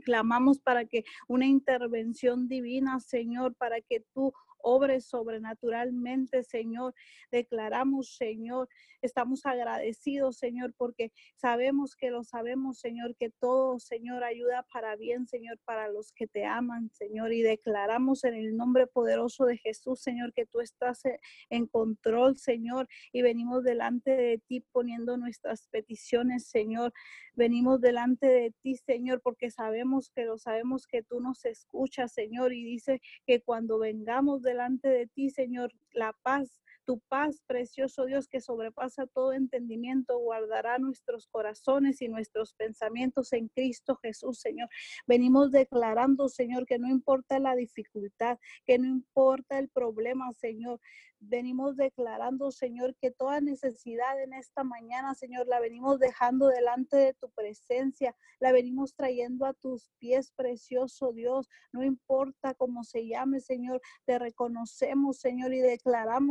Clamamos 0.03 0.59
para 0.59 0.85
que 0.85 1.03
una 1.27 1.45
intervención 1.45 2.47
divina, 2.47 2.99
Señor, 2.99 3.55
para 3.55 3.81
que 3.81 4.01
tú 4.13 4.33
obres 4.65 5.05
sobrenaturalmente, 5.05 6.43
Señor. 6.43 6.95
Declaramos, 7.31 8.15
Señor, 8.15 8.67
estamos 9.01 9.45
agradecidos, 9.45 10.37
Señor, 10.37 10.73
porque 10.75 11.11
sabemos 11.35 11.95
que 11.95 12.09
lo 12.09 12.23
sabemos, 12.23 12.79
Señor, 12.79 13.15
que 13.15 13.29
todo, 13.29 13.79
Señor, 13.79 14.23
ayuda 14.23 14.65
para 14.73 14.95
bien, 14.95 15.27
Señor, 15.27 15.59
para 15.65 15.87
los 15.89 16.11
que 16.11 16.25
te 16.25 16.45
aman, 16.45 16.89
Señor. 16.89 17.31
Y 17.31 17.43
declaramos 17.43 18.23
en 18.23 18.33
el 18.33 18.57
nombre 18.57 18.87
poderoso 18.87 19.45
de 19.45 19.57
Jesús, 19.57 20.01
Señor, 20.01 20.33
que 20.33 20.47
tú 20.47 20.61
estás 20.61 21.05
e, 21.05 21.19
en 21.49 21.67
control, 21.67 22.37
Señor, 22.37 22.87
y 23.11 23.21
venimos 23.21 23.63
delante 23.63 24.11
de 24.11 24.39
ti 24.39 24.61
poniendo 24.71 25.15
nuestras 25.17 25.67
peticiones, 25.67 26.47
Señor. 26.47 26.91
Venimos 27.35 27.81
delante 27.81 28.25
de 28.27 28.51
ti, 28.61 28.75
Señor, 28.77 29.21
porque 29.21 29.51
sabemos 29.51 30.09
que 30.09 30.25
lo 30.25 30.39
sabemos 30.39 30.87
que 30.87 31.03
tú 31.03 31.19
nos 31.19 31.45
escuchas, 31.45 32.13
Señor, 32.13 32.53
y 32.53 32.63
dice 32.63 33.01
que 33.27 33.41
cuando 33.41 33.77
vengamos 33.77 34.41
delante 34.55 34.87
de 34.87 35.07
ti, 35.07 35.29
Señor, 35.29 35.73
la 35.95 36.13
paz 36.21 36.61
tu 36.85 36.99
paz, 36.99 37.41
precioso 37.47 38.05
Dios, 38.05 38.27
que 38.27 38.39
sobrepasa 38.39 39.07
todo 39.07 39.33
entendimiento, 39.33 40.19
guardará 40.19 40.77
nuestros 40.77 41.27
corazones 41.27 42.01
y 42.01 42.07
nuestros 42.07 42.53
pensamientos 42.53 43.33
en 43.33 43.47
Cristo 43.49 43.95
Jesús, 44.01 44.39
Señor. 44.39 44.69
Venimos 45.07 45.51
declarando, 45.51 46.29
Señor, 46.29 46.65
que 46.65 46.77
no 46.79 46.87
importa 46.87 47.39
la 47.39 47.55
dificultad, 47.55 48.37
que 48.65 48.77
no 48.77 48.87
importa 48.87 49.57
el 49.57 49.69
problema, 49.69 50.31
Señor. 50.33 50.79
Venimos 51.19 51.75
declarando, 51.75 52.51
Señor, 52.51 52.95
que 52.97 53.09
toda 53.09 53.41
necesidad 53.41 54.21
en 54.21 54.33
esta 54.33 54.63
mañana, 54.63 55.15
Señor, 55.15 55.47
la 55.47 55.59
venimos 55.59 55.97
dejando 55.97 56.47
delante 56.47 56.97
de 56.97 57.13
tu 57.15 57.31
presencia, 57.31 58.15
la 58.39 58.51
venimos 58.51 58.93
trayendo 58.93 59.45
a 59.45 59.53
tus 59.53 59.89
pies, 59.97 60.31
precioso 60.35 61.13
Dios. 61.13 61.49
No 61.71 61.83
importa 61.83 62.53
cómo 62.53 62.83
se 62.83 63.07
llame, 63.07 63.39
Señor, 63.39 63.81
te 64.05 64.19
reconocemos, 64.19 65.17
Señor, 65.17 65.53
y 65.53 65.61
declaramos, 65.61 65.84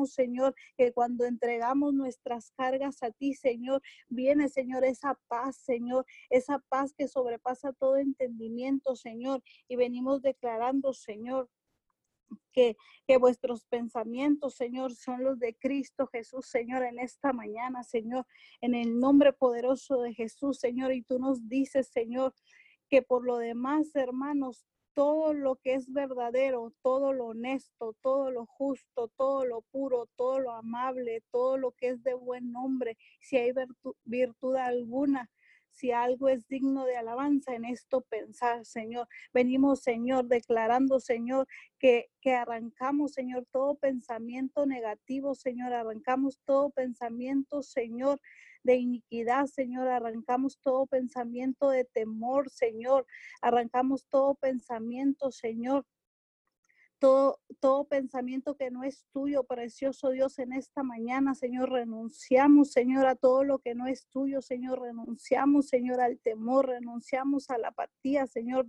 Señor, 0.06 0.54
que 0.76 0.92
cuando 0.92 1.24
entregamos 1.24 1.94
nuestras 1.94 2.50
cargas 2.52 3.02
a 3.02 3.10
ti, 3.10 3.34
Señor, 3.34 3.82
viene, 4.08 4.48
Señor, 4.48 4.84
esa 4.84 5.18
paz, 5.28 5.56
Señor, 5.56 6.04
esa 6.30 6.58
paz 6.68 6.92
que 6.92 7.08
sobrepasa 7.08 7.72
todo 7.72 7.96
entendimiento, 7.96 8.96
Señor. 8.96 9.42
Y 9.68 9.76
venimos 9.76 10.22
declarando, 10.22 10.92
Señor, 10.92 11.48
que, 12.52 12.76
que 13.06 13.16
vuestros 13.16 13.64
pensamientos, 13.66 14.54
Señor, 14.54 14.94
son 14.94 15.22
los 15.22 15.38
de 15.38 15.54
Cristo 15.54 16.08
Jesús, 16.08 16.46
Señor, 16.46 16.82
en 16.82 16.98
esta 16.98 17.32
mañana, 17.32 17.82
Señor, 17.84 18.26
en 18.60 18.74
el 18.74 18.98
nombre 18.98 19.32
poderoso 19.32 20.00
de 20.02 20.14
Jesús, 20.14 20.58
Señor. 20.58 20.92
Y 20.92 21.02
tú 21.02 21.18
nos 21.18 21.48
dices, 21.48 21.88
Señor, 21.88 22.34
que 22.88 23.02
por 23.02 23.24
lo 23.24 23.38
demás, 23.38 23.94
hermanos, 23.94 24.66
todo 24.94 25.34
lo 25.34 25.56
que 25.56 25.74
es 25.74 25.92
verdadero, 25.92 26.72
todo 26.82 27.12
lo 27.12 27.26
honesto, 27.26 27.94
todo 28.00 28.30
lo 28.30 28.46
justo, 28.46 29.08
todo 29.16 29.44
lo 29.44 29.62
puro, 29.62 30.06
todo 30.16 30.38
lo 30.38 30.52
amable, 30.52 31.22
todo 31.30 31.58
lo 31.58 31.72
que 31.72 31.88
es 31.88 32.02
de 32.02 32.14
buen 32.14 32.52
nombre, 32.52 32.96
si 33.20 33.36
hay 33.36 33.52
virtud 34.04 34.56
alguna, 34.56 35.30
si 35.74 35.90
algo 35.90 36.28
es 36.28 36.46
digno 36.46 36.86
de 36.86 36.96
alabanza, 36.96 37.54
en 37.54 37.64
esto 37.64 38.02
pensar, 38.02 38.64
Señor. 38.64 39.08
Venimos, 39.32 39.80
Señor, 39.80 40.26
declarando, 40.26 41.00
Señor, 41.00 41.48
que, 41.78 42.10
que 42.20 42.32
arrancamos, 42.32 43.12
Señor, 43.12 43.44
todo 43.50 43.74
pensamiento 43.74 44.66
negativo, 44.66 45.34
Señor, 45.34 45.72
arrancamos 45.72 46.40
todo 46.44 46.70
pensamiento, 46.70 47.62
Señor, 47.62 48.20
de 48.64 48.76
iniquidad, 48.76 49.46
Señor. 49.46 49.88
Arrancamos 49.88 50.58
todo 50.60 50.86
pensamiento 50.86 51.70
de 51.70 51.84
temor, 51.84 52.50
Señor. 52.50 53.06
Arrancamos 53.40 54.06
todo 54.08 54.34
pensamiento, 54.34 55.30
Señor, 55.30 55.86
todo, 57.60 57.84
pensamiento 57.84 58.56
que 58.56 58.70
no 58.70 58.82
es 58.82 59.04
tuyo, 59.12 59.44
precioso 59.44 60.10
Dios, 60.10 60.38
en 60.38 60.52
esta 60.52 60.82
mañana, 60.82 61.34
Señor, 61.34 61.70
renunciamos, 61.70 62.72
Señor, 62.72 63.06
a 63.06 63.14
todo 63.14 63.44
lo 63.44 63.58
que 63.58 63.74
no 63.74 63.86
es 63.86 64.06
tuyo, 64.06 64.40
Señor, 64.40 64.80
renunciamos, 64.80 65.68
Señor, 65.68 66.00
al 66.00 66.18
temor, 66.18 66.68
renunciamos 66.68 67.50
a 67.50 67.58
la 67.58 67.68
apatía, 67.68 68.26
Señor, 68.26 68.66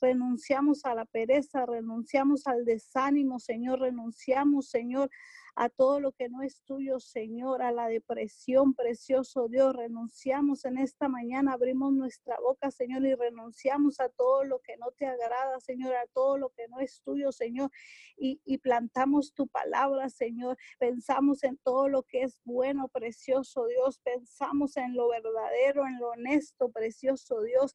renunciamos 0.00 0.84
a 0.84 0.94
la 0.94 1.06
pereza, 1.06 1.64
renunciamos 1.64 2.46
al 2.46 2.64
desánimo, 2.64 3.38
Señor, 3.38 3.80
renunciamos, 3.80 4.68
Señor, 4.68 5.10
a 5.60 5.68
todo 5.68 5.98
lo 5.98 6.12
que 6.12 6.28
no 6.28 6.42
es 6.42 6.62
tuyo, 6.62 7.00
Señor, 7.00 7.62
a 7.62 7.72
la 7.72 7.88
depresión, 7.88 8.74
precioso 8.74 9.48
Dios. 9.48 9.74
Renunciamos 9.74 10.64
en 10.64 10.78
esta 10.78 11.08
mañana, 11.08 11.54
abrimos 11.54 11.92
nuestra 11.92 12.38
boca, 12.38 12.70
Señor, 12.70 13.04
y 13.04 13.16
renunciamos 13.16 13.98
a 13.98 14.08
todo 14.08 14.44
lo 14.44 14.60
que 14.60 14.76
no 14.76 14.92
te 14.92 15.06
agrada, 15.06 15.58
Señor, 15.58 15.96
a 15.96 16.06
todo 16.14 16.38
lo 16.38 16.50
que 16.50 16.68
no 16.68 16.78
es 16.78 17.02
tuyo, 17.02 17.32
Señor, 17.32 17.72
y, 18.16 18.40
y 18.44 18.58
plantamos 18.58 19.34
tu 19.34 19.48
palabra, 19.48 20.08
Señor. 20.10 20.56
Pensamos 20.78 21.42
en 21.42 21.56
todo 21.56 21.88
lo 21.88 22.04
que 22.04 22.22
es 22.22 22.40
bueno, 22.44 22.86
precioso 22.86 23.66
Dios. 23.66 23.98
Pensamos 23.98 24.76
en 24.76 24.94
lo 24.94 25.08
verdadero, 25.08 25.88
en 25.88 25.98
lo 25.98 26.10
honesto, 26.10 26.70
precioso 26.70 27.42
Dios. 27.42 27.74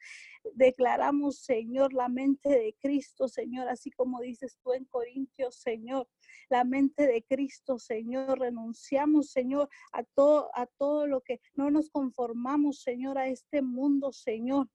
Declaramos, 0.54 1.40
Señor, 1.40 1.92
la 1.92 2.08
mente 2.08 2.48
de 2.48 2.78
Cristo, 2.82 3.28
Señor, 3.28 3.68
así 3.68 3.92
como 3.92 4.22
dices 4.22 4.58
tú 4.64 4.72
en 4.72 4.86
Corintios, 4.86 5.56
Señor 5.58 6.08
la 6.50 6.64
mente 6.64 7.08
de 7.08 7.24
Cristo, 7.24 7.80
Señor. 7.80 8.40
Renunciamos, 8.40 9.32
Señor, 9.32 9.70
a 9.92 10.04
todo, 10.04 10.50
a 10.56 10.66
todo 10.66 11.08
lo 11.08 11.22
que 11.22 11.42
no 11.56 11.72
nos 11.72 11.90
conformamos, 11.90 12.82
Señor, 12.82 13.18
a 13.18 13.28
este 13.28 13.62
mundo, 13.62 14.12
Señor 14.12 14.68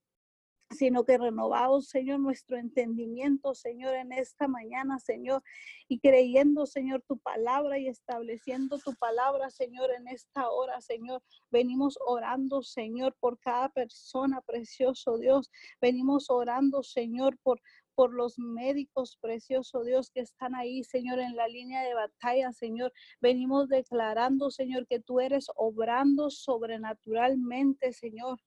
sino 0.70 1.04
que 1.04 1.16
renovamos, 1.16 1.88
Señor, 1.88 2.20
nuestro 2.20 2.58
entendimiento, 2.58 3.54
Señor, 3.54 3.94
en 3.94 4.12
esta 4.12 4.48
mañana, 4.48 4.98
Señor, 4.98 5.42
y 5.88 5.98
creyendo, 5.98 6.66
Señor, 6.66 7.02
tu 7.06 7.18
palabra 7.18 7.78
y 7.78 7.88
estableciendo 7.88 8.78
tu 8.78 8.94
palabra, 8.94 9.50
Señor, 9.50 9.90
en 9.92 10.08
esta 10.08 10.50
hora, 10.50 10.80
Señor. 10.80 11.22
Venimos 11.50 11.98
orando, 12.04 12.62
Señor, 12.62 13.16
por 13.18 13.38
cada 13.38 13.70
persona, 13.70 14.40
precioso 14.42 15.16
Dios. 15.16 15.50
Venimos 15.80 16.28
orando, 16.28 16.82
Señor, 16.82 17.38
por, 17.42 17.60
por 17.98 18.14
los 18.14 18.38
médicos, 18.38 19.18
precioso 19.20 19.82
Dios, 19.82 20.12
que 20.12 20.20
están 20.20 20.54
ahí, 20.54 20.84
Señor, 20.84 21.18
en 21.18 21.34
la 21.34 21.48
línea 21.48 21.82
de 21.82 21.94
batalla, 21.94 22.52
Señor. 22.52 22.92
Venimos 23.20 23.68
declarando, 23.68 24.52
Señor, 24.52 24.87
que 24.87 25.00
tú 25.00 25.18
eres 25.18 25.48
obrando 25.56 26.30
sobrenaturalmente, 26.30 27.92
Señor 27.92 28.38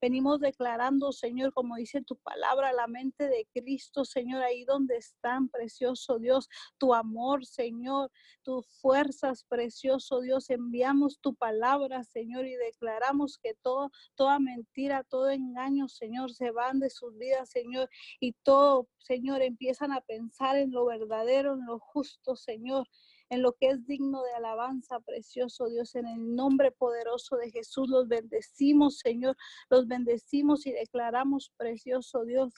Venimos 0.00 0.40
declarando, 0.40 1.12
Señor, 1.12 1.52
como 1.52 1.76
dice 1.76 2.02
tu 2.02 2.16
palabra, 2.16 2.72
la 2.72 2.86
mente 2.86 3.28
de 3.28 3.46
Cristo, 3.52 4.04
Señor, 4.04 4.42
ahí 4.42 4.64
donde 4.64 4.96
están, 4.96 5.48
precioso 5.48 6.18
Dios, 6.18 6.48
tu 6.78 6.94
amor, 6.94 7.44
Señor, 7.46 8.10
tus 8.42 8.66
fuerzas, 8.80 9.44
precioso 9.48 10.20
Dios. 10.20 10.50
Enviamos 10.50 11.20
tu 11.20 11.34
palabra, 11.34 12.04
Señor, 12.04 12.46
y 12.46 12.54
declaramos 12.56 13.38
que 13.38 13.54
todo, 13.54 13.90
toda 14.14 14.38
mentira, 14.38 15.04
todo 15.04 15.30
engaño, 15.30 15.88
Señor, 15.88 16.32
se 16.32 16.50
van 16.50 16.80
de 16.80 16.90
sus 16.90 17.16
vidas, 17.16 17.50
Señor, 17.50 17.88
y 18.20 18.32
todo, 18.42 18.88
Señor, 18.98 19.42
empiezan 19.42 19.92
a 19.92 20.00
pensar 20.00 20.56
en 20.56 20.72
lo 20.72 20.86
verdadero, 20.86 21.54
en 21.54 21.66
lo 21.66 21.78
justo, 21.78 22.36
Señor 22.36 22.86
en 23.30 23.42
lo 23.42 23.52
que 23.52 23.68
es 23.68 23.86
digno 23.86 24.22
de 24.24 24.32
alabanza, 24.32 25.00
precioso 25.00 25.68
Dios, 25.68 25.94
en 25.94 26.06
el 26.06 26.34
nombre 26.34 26.72
poderoso 26.72 27.36
de 27.36 27.50
Jesús. 27.50 27.88
Los 27.88 28.08
bendecimos, 28.08 28.98
Señor, 28.98 29.36
los 29.70 29.86
bendecimos 29.86 30.66
y 30.66 30.72
declaramos, 30.72 31.52
precioso 31.56 32.24
Dios, 32.24 32.52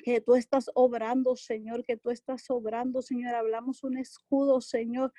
que 0.00 0.20
tú 0.20 0.34
estás 0.34 0.70
obrando, 0.74 1.36
Señor, 1.36 1.84
que 1.84 1.96
tú 1.96 2.10
estás 2.10 2.48
obrando, 2.50 3.02
Señor. 3.02 3.34
Hablamos 3.34 3.84
un 3.84 3.98
escudo, 3.98 4.60
Señor, 4.60 5.12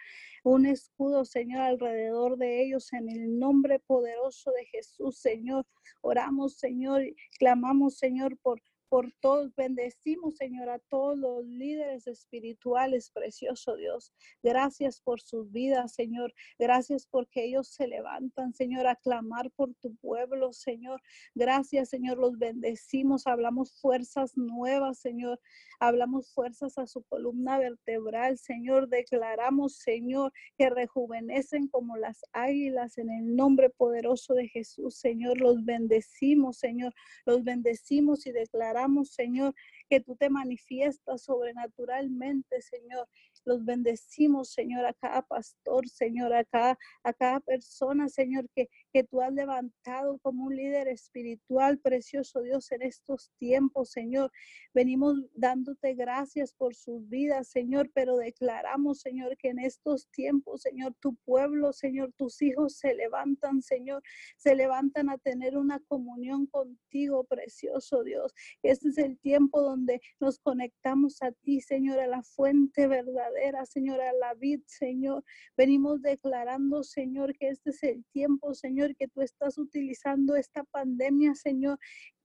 un 0.43 0.65
escudo, 0.65 1.25
Señor, 1.25 1.61
alrededor 1.61 2.37
de 2.37 2.63
ellos 2.63 2.91
en 2.93 3.09
el 3.09 3.37
nombre 3.37 3.79
poderoso 3.79 4.51
de 4.51 4.65
Jesús, 4.65 5.17
Señor. 5.19 5.65
Oramos, 6.01 6.57
Señor, 6.57 7.03
clamamos, 7.37 7.97
Señor, 7.97 8.37
por 8.41 8.61
por 8.91 9.09
todos. 9.21 9.55
Bendecimos, 9.55 10.35
Señor, 10.35 10.67
a 10.67 10.77
todos 10.77 11.17
los 11.17 11.45
líderes 11.45 12.07
espirituales, 12.07 13.09
precioso 13.09 13.77
Dios. 13.77 14.11
Gracias 14.43 14.99
por 14.99 15.21
sus 15.21 15.49
vidas, 15.49 15.93
Señor. 15.93 16.33
Gracias 16.59 17.07
porque 17.09 17.45
ellos 17.45 17.69
se 17.69 17.87
levantan, 17.87 18.53
Señor, 18.53 18.87
a 18.87 18.97
clamar 18.97 19.49
por 19.51 19.73
tu 19.75 19.95
pueblo, 19.95 20.51
Señor. 20.51 21.01
Gracias, 21.35 21.87
Señor. 21.87 22.17
Los 22.17 22.37
bendecimos. 22.37 23.27
Hablamos 23.27 23.79
fuerzas 23.79 24.35
nuevas, 24.35 24.99
Señor. 24.99 25.39
Hablamos 25.79 26.33
fuerzas 26.33 26.77
a 26.77 26.85
su 26.85 27.01
columna 27.03 27.59
vertebral, 27.59 28.37
Señor. 28.39 28.89
Declaramos, 28.89 29.77
Señor, 29.77 30.33
que 30.57 30.69
rejuvenecen 30.69 31.69
como 31.69 31.95
las 31.95 32.25
águilas 32.33 32.97
en 32.97 33.09
el 33.09 33.37
nombre 33.37 33.69
poderoso 33.69 34.33
de 34.33 34.49
Jesús, 34.49 34.97
Señor. 34.97 35.39
Los 35.39 35.63
bendecimos, 35.63 36.57
Señor. 36.57 36.93
Los 37.25 37.45
bendecimos 37.45 38.27
y 38.27 38.33
declaramos 38.33 38.80
Señor, 39.05 39.53
que 39.89 39.99
tú 39.99 40.15
te 40.15 40.29
manifiestas 40.29 41.23
sobrenaturalmente, 41.23 42.61
Señor. 42.61 43.07
Los 43.45 43.65
bendecimos, 43.65 44.51
Señor, 44.51 44.85
a 44.85 44.93
cada 44.93 45.21
pastor, 45.21 45.87
Señor, 45.89 46.33
a 46.33 46.43
cada, 46.45 46.77
a 47.03 47.13
cada 47.13 47.39
persona, 47.39 48.07
Señor, 48.07 48.47
que, 48.55 48.69
que 48.91 49.03
tú 49.03 49.21
has 49.21 49.33
levantado 49.33 50.19
como 50.19 50.45
un 50.45 50.55
líder 50.55 50.87
espiritual, 50.87 51.79
precioso 51.79 52.41
Dios, 52.41 52.71
en 52.71 52.81
estos 52.81 53.31
tiempos, 53.37 53.91
Señor. 53.91 54.31
Venimos 54.73 55.15
dándote 55.33 55.93
gracias 55.93 56.53
por 56.53 56.75
sus 56.75 57.07
vidas, 57.09 57.47
Señor, 57.47 57.89
pero 57.93 58.17
declaramos, 58.17 58.99
Señor, 58.99 59.37
que 59.37 59.49
en 59.49 59.59
estos 59.59 60.07
tiempos, 60.11 60.61
Señor, 60.61 60.93
tu 60.99 61.15
pueblo, 61.25 61.73
Señor, 61.73 62.13
tus 62.17 62.41
hijos 62.41 62.77
se 62.77 62.93
levantan, 62.93 63.61
Señor, 63.61 64.03
se 64.37 64.55
levantan 64.55 65.09
a 65.09 65.17
tener 65.17 65.57
una 65.57 65.79
comunión 65.87 66.47
contigo, 66.47 67.23
precioso 67.23 68.03
Dios. 68.03 68.33
Este 68.61 68.89
es 68.89 68.97
el 68.97 69.17
tiempo 69.19 69.61
donde 69.61 70.01
nos 70.19 70.39
conectamos 70.39 71.21
a 71.21 71.31
ti, 71.31 71.61
Señor, 71.61 71.99
a 71.99 72.07
la 72.07 72.23
fuente 72.23 72.87
verdadera 72.87 73.61
Señor, 73.65 74.01
a 74.01 74.13
la 74.13 74.33
vid, 74.33 74.61
Señor. 74.65 75.23
Venimos 75.55 76.01
declarando, 76.01 76.83
Señor, 76.83 77.35
que 77.37 77.49
este 77.49 77.71
es 77.71 77.83
el 77.83 78.05
tiempo, 78.11 78.53
Señor, 78.53 78.80
que 78.95 79.07
tú 79.07 79.21
estás 79.21 79.57
utilizando 79.57 80.35
esta 80.35 80.63
pandemia, 80.63 81.35
Señor, 81.35 81.79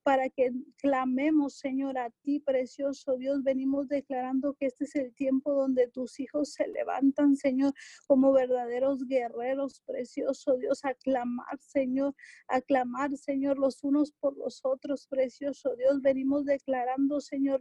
para 0.07 0.31
que 0.31 0.53
clamemos, 0.77 1.59
Señor, 1.59 1.99
a 1.99 2.11
ti, 2.23 2.39
precioso 2.39 3.17
Dios. 3.17 3.43
Venimos 3.43 3.89
declarando 3.89 4.55
que 4.55 4.67
este 4.67 4.85
es 4.85 4.95
el 4.95 5.13
tiempo 5.17 5.53
donde 5.53 5.89
tus 5.89 6.21
hijos 6.21 6.53
se 6.53 6.69
levantan, 6.69 7.35
Señor, 7.35 7.73
como 8.07 8.33
verdaderos 8.33 9.05
guerreros, 9.09 9.83
precioso 9.85 10.59
Dios, 10.59 10.85
a 10.85 10.95
clamar, 10.95 11.59
Señor, 11.59 12.15
a 12.47 12.61
clamar, 12.61 13.17
Señor, 13.17 13.59
los 13.59 13.83
unos 13.83 14.13
por 14.13 14.37
los 14.37 14.61
otros, 14.65 15.09
precioso 15.09 15.75
Dios. 15.75 16.01
Venimos 16.01 16.45
declarando, 16.45 17.21
Señor, 17.21 17.61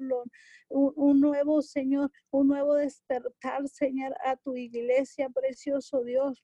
un, 0.69 0.93
un 0.95 1.19
nuevo, 1.19 1.63
Señor, 1.63 2.11
un 2.29 2.49
nuevo 2.49 2.75
despertar, 2.75 3.67
Señor, 3.67 4.15
a 4.23 4.37
tu 4.37 4.55
iglesia, 4.55 5.29
precioso 5.29 6.03
Dios. 6.03 6.43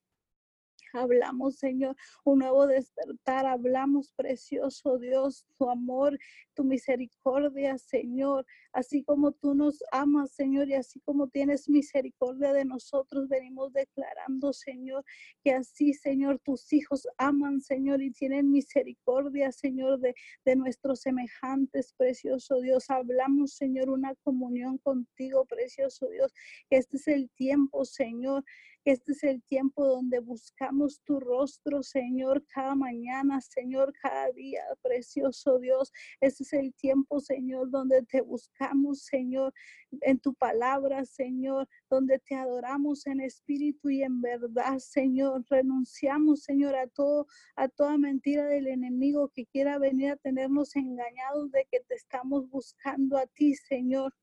Hablamos, 0.93 1.57
Señor, 1.57 1.95
un 2.23 2.39
nuevo 2.39 2.67
despertar. 2.67 3.45
Hablamos, 3.45 4.11
precioso 4.13 4.97
Dios, 4.97 5.45
tu 5.57 5.69
amor, 5.69 6.17
tu 6.53 6.63
misericordia, 6.63 7.77
Señor. 7.77 8.45
Así 8.73 9.03
como 9.03 9.31
tú 9.31 9.53
nos 9.53 9.83
amas, 9.91 10.31
Señor, 10.31 10.69
y 10.69 10.75
así 10.75 10.99
como 11.01 11.27
tienes 11.27 11.69
misericordia 11.69 12.53
de 12.53 12.65
nosotros, 12.65 13.27
venimos 13.27 13.73
declarando, 13.73 14.53
Señor, 14.53 15.03
que 15.43 15.53
así, 15.53 15.93
Señor, 15.93 16.39
tus 16.39 16.71
hijos 16.73 17.07
aman, 17.17 17.61
Señor, 17.61 18.01
y 18.01 18.11
tienen 18.11 18.51
misericordia, 18.51 19.51
Señor, 19.51 19.99
de, 19.99 20.13
de 20.45 20.55
nuestros 20.55 21.01
semejantes, 21.01 21.93
precioso 21.97 22.61
Dios. 22.61 22.89
Hablamos, 22.89 23.53
Señor, 23.53 23.89
una 23.89 24.15
comunión 24.23 24.77
contigo, 24.77 25.45
precioso 25.45 26.07
Dios. 26.09 26.33
Este 26.69 26.97
es 26.97 27.07
el 27.07 27.29
tiempo, 27.31 27.85
Señor 27.85 28.43
este 28.85 29.11
es 29.11 29.23
el 29.23 29.43
tiempo 29.43 29.85
donde 29.85 30.19
buscamos 30.19 31.01
tu 31.03 31.19
rostro, 31.19 31.83
Señor, 31.83 32.43
cada 32.47 32.75
mañana, 32.75 33.39
Señor, 33.41 33.93
cada 34.01 34.31
día, 34.31 34.63
precioso 34.81 35.59
Dios. 35.59 35.91
Este 36.19 36.43
es 36.43 36.53
el 36.53 36.73
tiempo, 36.73 37.19
Señor, 37.19 37.69
donde 37.69 38.01
te 38.03 38.21
buscamos, 38.21 39.03
Señor, 39.03 39.53
en 40.01 40.19
tu 40.19 40.33
palabra, 40.33 41.05
Señor, 41.05 41.67
donde 41.89 42.19
te 42.19 42.35
adoramos 42.35 43.05
en 43.05 43.21
espíritu 43.21 43.89
y 43.89 44.03
en 44.03 44.21
verdad, 44.21 44.79
Señor. 44.79 45.45
Renunciamos, 45.49 46.43
Señor, 46.43 46.75
a 46.75 46.87
todo, 46.87 47.27
a 47.55 47.67
toda 47.67 47.97
mentira 47.97 48.45
del 48.45 48.67
enemigo 48.67 49.29
que 49.29 49.45
quiera 49.45 49.77
venir 49.77 50.11
a 50.11 50.17
tenernos 50.17 50.75
engañados 50.75 51.51
de 51.51 51.67
que 51.71 51.81
te 51.81 51.95
estamos 51.95 52.49
buscando 52.49 53.17
a 53.17 53.27
ti, 53.27 53.55
Señor. 53.55 54.13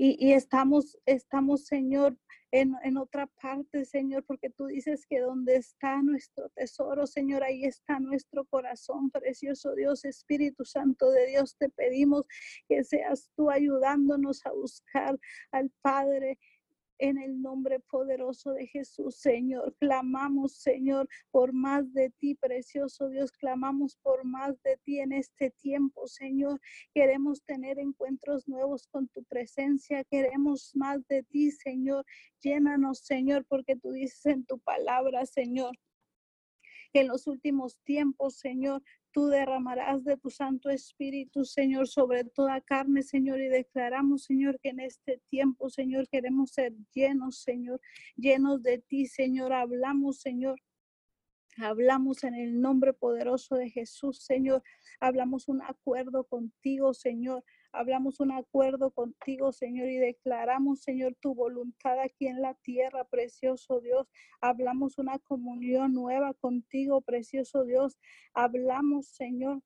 Y, 0.00 0.32
estamos, 0.32 0.96
estamos, 1.06 1.66
Señor, 1.66 2.16
en, 2.52 2.96
otra 2.96 3.26
parte, 3.26 3.84
Señor, 3.84 4.24
porque 4.24 4.48
tú 4.48 4.66
dices 4.66 5.04
que 5.06 5.18
donde 5.18 5.56
está 5.56 6.00
nuestro 6.02 6.48
tesoro, 6.50 7.06
Señor, 7.06 7.42
ahí 7.42 7.64
está 7.64 7.98
nuestro 7.98 8.44
corazón, 8.44 9.10
precioso 9.10 9.74
Dios, 9.74 10.04
Espíritu 10.04 10.64
Santo 10.64 11.10
de 11.10 11.26
Dios, 11.26 11.56
te 11.58 11.68
pedimos 11.68 12.24
que 12.68 12.84
seas 12.84 13.28
tú 13.36 13.50
ayudándonos 13.50 14.46
a 14.46 14.52
buscar 14.52 15.18
al 15.50 15.70
Padre 15.82 16.38
en 16.98 17.18
el 17.18 17.40
nombre 17.40 17.80
poderoso 17.80 18.52
de 18.52 18.66
Jesús, 18.66 19.16
Señor. 19.16 19.74
Clamamos, 19.78 20.52
Señor, 20.54 21.08
por 21.30 21.52
más 21.52 21.92
de 21.92 22.10
ti, 22.10 22.34
precioso 22.34 23.08
Dios. 23.08 23.32
Clamamos 23.32 23.96
por 23.96 24.24
más 24.24 24.60
de 24.62 24.76
ti 24.78 25.00
en 25.00 25.12
este 25.12 25.50
tiempo, 25.50 26.06
Señor. 26.06 26.60
Queremos 26.92 27.42
tener 27.44 27.78
encuentros 27.78 28.48
nuevos 28.48 28.86
con 28.88 29.08
tu 29.08 29.24
presencia. 29.24 30.04
Queremos 30.04 30.72
más 30.74 31.06
de 31.08 31.22
ti, 31.22 31.50
Señor. 31.50 32.04
Llénanos, 32.40 32.98
Señor, 33.00 33.44
porque 33.48 33.76
tú 33.76 33.92
dices 33.92 34.26
en 34.26 34.44
tu 34.44 34.58
palabra, 34.58 35.26
Señor 35.26 35.76
que 36.92 37.00
en 37.00 37.08
los 37.08 37.26
últimos 37.26 37.78
tiempos, 37.84 38.36
Señor, 38.36 38.82
tú 39.18 39.26
derramarás 39.26 40.04
de 40.04 40.16
tu 40.16 40.30
Santo 40.30 40.70
Espíritu, 40.70 41.44
Señor, 41.44 41.88
sobre 41.88 42.22
toda 42.22 42.60
carne, 42.60 43.02
Señor, 43.02 43.40
y 43.40 43.48
declaramos, 43.48 44.22
Señor, 44.22 44.60
que 44.60 44.68
en 44.68 44.78
este 44.78 45.20
tiempo, 45.28 45.70
Señor, 45.70 46.08
queremos 46.08 46.52
ser 46.52 46.72
llenos, 46.94 47.40
Señor, 47.40 47.80
llenos 48.14 48.62
de 48.62 48.78
ti, 48.78 49.06
Señor. 49.06 49.52
Hablamos, 49.52 50.20
Señor. 50.20 50.60
Hablamos 51.56 52.22
en 52.22 52.34
el 52.34 52.60
nombre 52.60 52.92
poderoso 52.92 53.56
de 53.56 53.68
Jesús, 53.70 54.22
Señor. 54.22 54.62
Hablamos 55.00 55.48
un 55.48 55.62
acuerdo 55.62 56.22
contigo, 56.22 56.94
Señor. 56.94 57.44
Hablamos 57.72 58.20
un 58.20 58.32
acuerdo 58.32 58.90
contigo, 58.90 59.52
Señor, 59.52 59.88
y 59.88 59.98
declaramos, 59.98 60.80
Señor, 60.80 61.14
tu 61.20 61.34
voluntad 61.34 62.00
aquí 62.00 62.26
en 62.26 62.40
la 62.40 62.54
tierra, 62.54 63.04
precioso 63.04 63.80
Dios. 63.80 64.08
Hablamos 64.40 64.98
una 64.98 65.18
comunión 65.18 65.92
nueva 65.92 66.34
contigo, 66.34 67.02
precioso 67.02 67.64
Dios. 67.64 67.98
Hablamos, 68.32 69.08
Señor, 69.08 69.62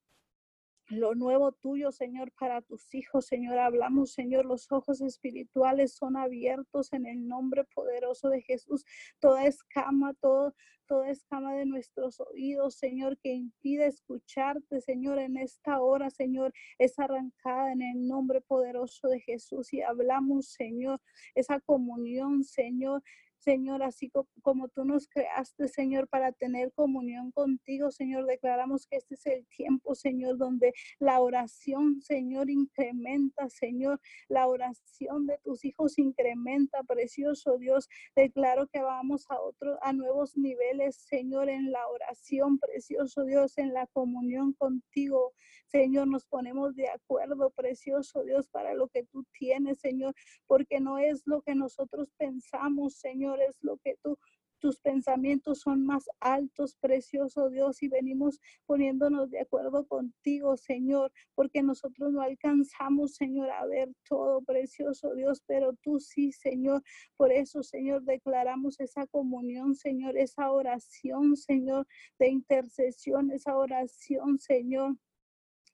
lo 0.89 1.15
nuevo 1.15 1.53
tuyo, 1.53 1.93
Señor, 1.93 2.33
para 2.33 2.61
tus 2.63 2.95
hijos, 2.95 3.27
Señor. 3.27 3.59
Hablamos, 3.59 4.13
Señor, 4.13 4.45
los 4.45 4.71
ojos 4.71 5.01
espirituales 5.01 5.95
son 5.95 6.17
abiertos 6.17 6.93
en 6.93 7.07
el 7.07 7.27
nombre 7.27 7.65
poderoso 7.65 8.29
de 8.29 8.43
Jesús. 8.43 8.85
Toda 9.19 9.47
escama, 9.47 10.15
todo, 10.15 10.55
toda 10.87 11.11
escama 11.11 11.55
de 11.55 11.67
nuestros 11.67 12.21
oídos, 12.21 12.75
Señor, 12.75 13.17
que 13.19 13.33
impide 13.33 13.87
escucharte, 13.87 14.81
Señor, 14.81 15.19
en 15.19 15.37
esta 15.39 15.81
hora, 15.81 16.11
Señor, 16.11 16.53
es 16.79 16.99
arrancada 16.99 17.73
en 17.73 17.83
el 17.83 18.07
nombre 18.07 18.41
poderoso 18.41 19.09
de 19.09 19.21
Jesús. 19.21 19.73
Y 19.73 19.83
hablamos, 19.83 20.49
Señor, 20.49 21.01
esa 21.35 21.61
comunión, 21.61 22.45
Señor, 22.45 23.03
Señor, 23.43 23.83
así 23.83 24.11
como 24.41 24.69
tú 24.69 24.85
nos 24.85 25.09
creaste, 25.09 25.67
Señor, 25.67 26.07
para 26.07 26.31
tener 26.31 26.73
comunión 26.73 27.33
contigo, 27.33 27.91
Señor, 27.91 28.27
declaramos 28.27 28.87
que 28.87 28.99
este 28.99 29.15
es 29.17 29.27
el 29.27 29.47
tiempo, 29.49 29.97
Señor, 29.97 30.39
donde 30.39 30.73
la 31.01 31.21
oración, 31.21 32.01
Señor, 32.01 32.51
incrementa, 32.51 33.49
Señor, 33.49 34.01
la 34.29 34.47
oración 34.47 35.27
de 35.27 35.39
tus 35.43 35.65
hijos 35.65 35.99
incrementa, 35.99 36.85
precioso 36.85 37.59
Dios. 37.59 37.89
Declaro 38.15 38.69
que 38.69 38.81
vamos 38.81 39.27
a 39.29 39.41
otro, 39.41 39.77
a 39.83 39.93
nuevos 39.93 40.37
niveles, 40.37 40.95
Señor, 40.95 41.49
en 41.49 41.73
la 41.73 41.85
oración, 41.89 42.61
precioso 42.61 43.25
Dios, 43.25 43.59
en 43.59 43.75
la 43.75 43.89
comunión 43.89 44.53
contigo. 44.53 45.33
Señor, 45.73 46.07
nos 46.07 46.27
ponemos 46.27 46.77
de 46.77 46.89
acuerdo, 46.89 47.51
precioso 47.51 48.23
Dios, 48.25 48.47
para 48.49 48.75
lo 48.75 48.89
que 48.89 49.05
tú 49.05 49.25
tienes, 49.39 49.81
Señor, 49.81 50.15
porque 50.47 50.81
no 50.81 50.99
es 50.99 51.23
lo 51.25 51.41
que 51.41 51.55
nosotros 51.55 52.13
pensamos, 52.19 52.97
Señor, 52.97 53.41
es 53.41 53.57
lo 53.63 53.79
que 53.79 53.97
tú 54.03 54.19
tus 54.63 54.79
pensamientos 54.79 55.59
son 55.59 55.85
más 55.85 56.09
altos, 56.21 56.77
precioso 56.77 57.51
Dios, 57.51 57.83
y 57.83 57.89
venimos 57.89 58.39
poniéndonos 58.65 59.29
de 59.29 59.41
acuerdo 59.41 59.89
contigo, 59.89 60.57
Señor, 60.57 61.11
porque 61.35 61.65
nosotros 61.65 62.13
no 62.13 62.23
alcanzamos, 62.23 63.17
Señor, 63.17 63.51
a 63.51 63.67
ver 63.67 63.93
todo, 64.09 64.41
precioso 64.43 65.17
Dios, 65.17 65.43
pero 65.47 65.73
tú 65.83 65.99
sí, 65.99 66.31
Señor. 66.31 66.85
Por 67.17 67.33
eso, 67.33 67.65
Señor, 67.65 68.05
declaramos 68.05 68.79
esa 68.79 69.05
comunión, 69.09 69.75
Señor, 69.75 70.17
esa 70.17 70.53
oración, 70.53 71.37
Señor, 71.37 71.89
de 72.21 72.29
intercesión, 72.29 73.33
esa 73.33 73.57
oración, 73.57 74.39
Señor 74.39 74.97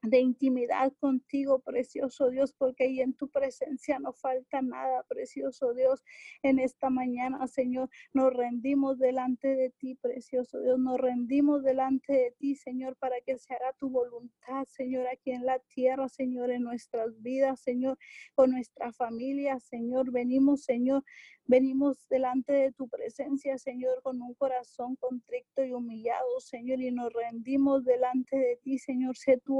de 0.02 0.20
intimidad 0.20 0.92
contigo, 1.00 1.58
precioso 1.58 2.30
Dios, 2.30 2.52
porque 2.52 2.84
ahí 2.84 3.00
en 3.00 3.14
tu 3.14 3.28
presencia 3.28 3.98
no 3.98 4.12
falta 4.12 4.62
nada, 4.62 5.02
precioso 5.08 5.74
Dios. 5.74 6.04
En 6.42 6.58
esta 6.58 6.88
mañana, 6.88 7.46
Señor, 7.48 7.90
nos 8.12 8.32
rendimos 8.32 8.98
delante 8.98 9.48
de 9.56 9.70
ti, 9.70 9.96
precioso 9.96 10.60
Dios, 10.60 10.78
nos 10.78 11.00
rendimos 11.00 11.62
delante 11.62 12.12
de 12.12 12.30
ti, 12.38 12.54
Señor, 12.54 12.96
para 12.96 13.20
que 13.22 13.38
se 13.38 13.54
haga 13.54 13.72
tu 13.78 13.90
voluntad, 13.90 14.64
Señor, 14.66 15.06
aquí 15.08 15.32
en 15.32 15.44
la 15.44 15.58
tierra, 15.74 16.08
Señor, 16.08 16.50
en 16.50 16.62
nuestras 16.62 17.20
vidas, 17.20 17.60
Señor, 17.60 17.98
con 18.34 18.52
nuestra 18.52 18.92
familia, 18.92 19.58
Señor. 19.58 20.12
Venimos, 20.12 20.62
Señor, 20.62 21.02
Venimos 21.50 22.06
delante 22.10 22.52
de 22.52 22.72
tu 22.72 22.90
presencia, 22.90 23.56
Señor, 23.56 24.02
con 24.02 24.20
un 24.20 24.34
corazón 24.34 24.96
contrito 24.96 25.64
y 25.64 25.72
humillado, 25.72 26.40
Señor, 26.40 26.78
y 26.82 26.90
nos 26.90 27.10
rendimos 27.10 27.86
delante 27.86 28.36
de 28.36 28.56
ti, 28.62 28.78
Señor. 28.78 29.16
Sé 29.16 29.40
tú 29.42 29.58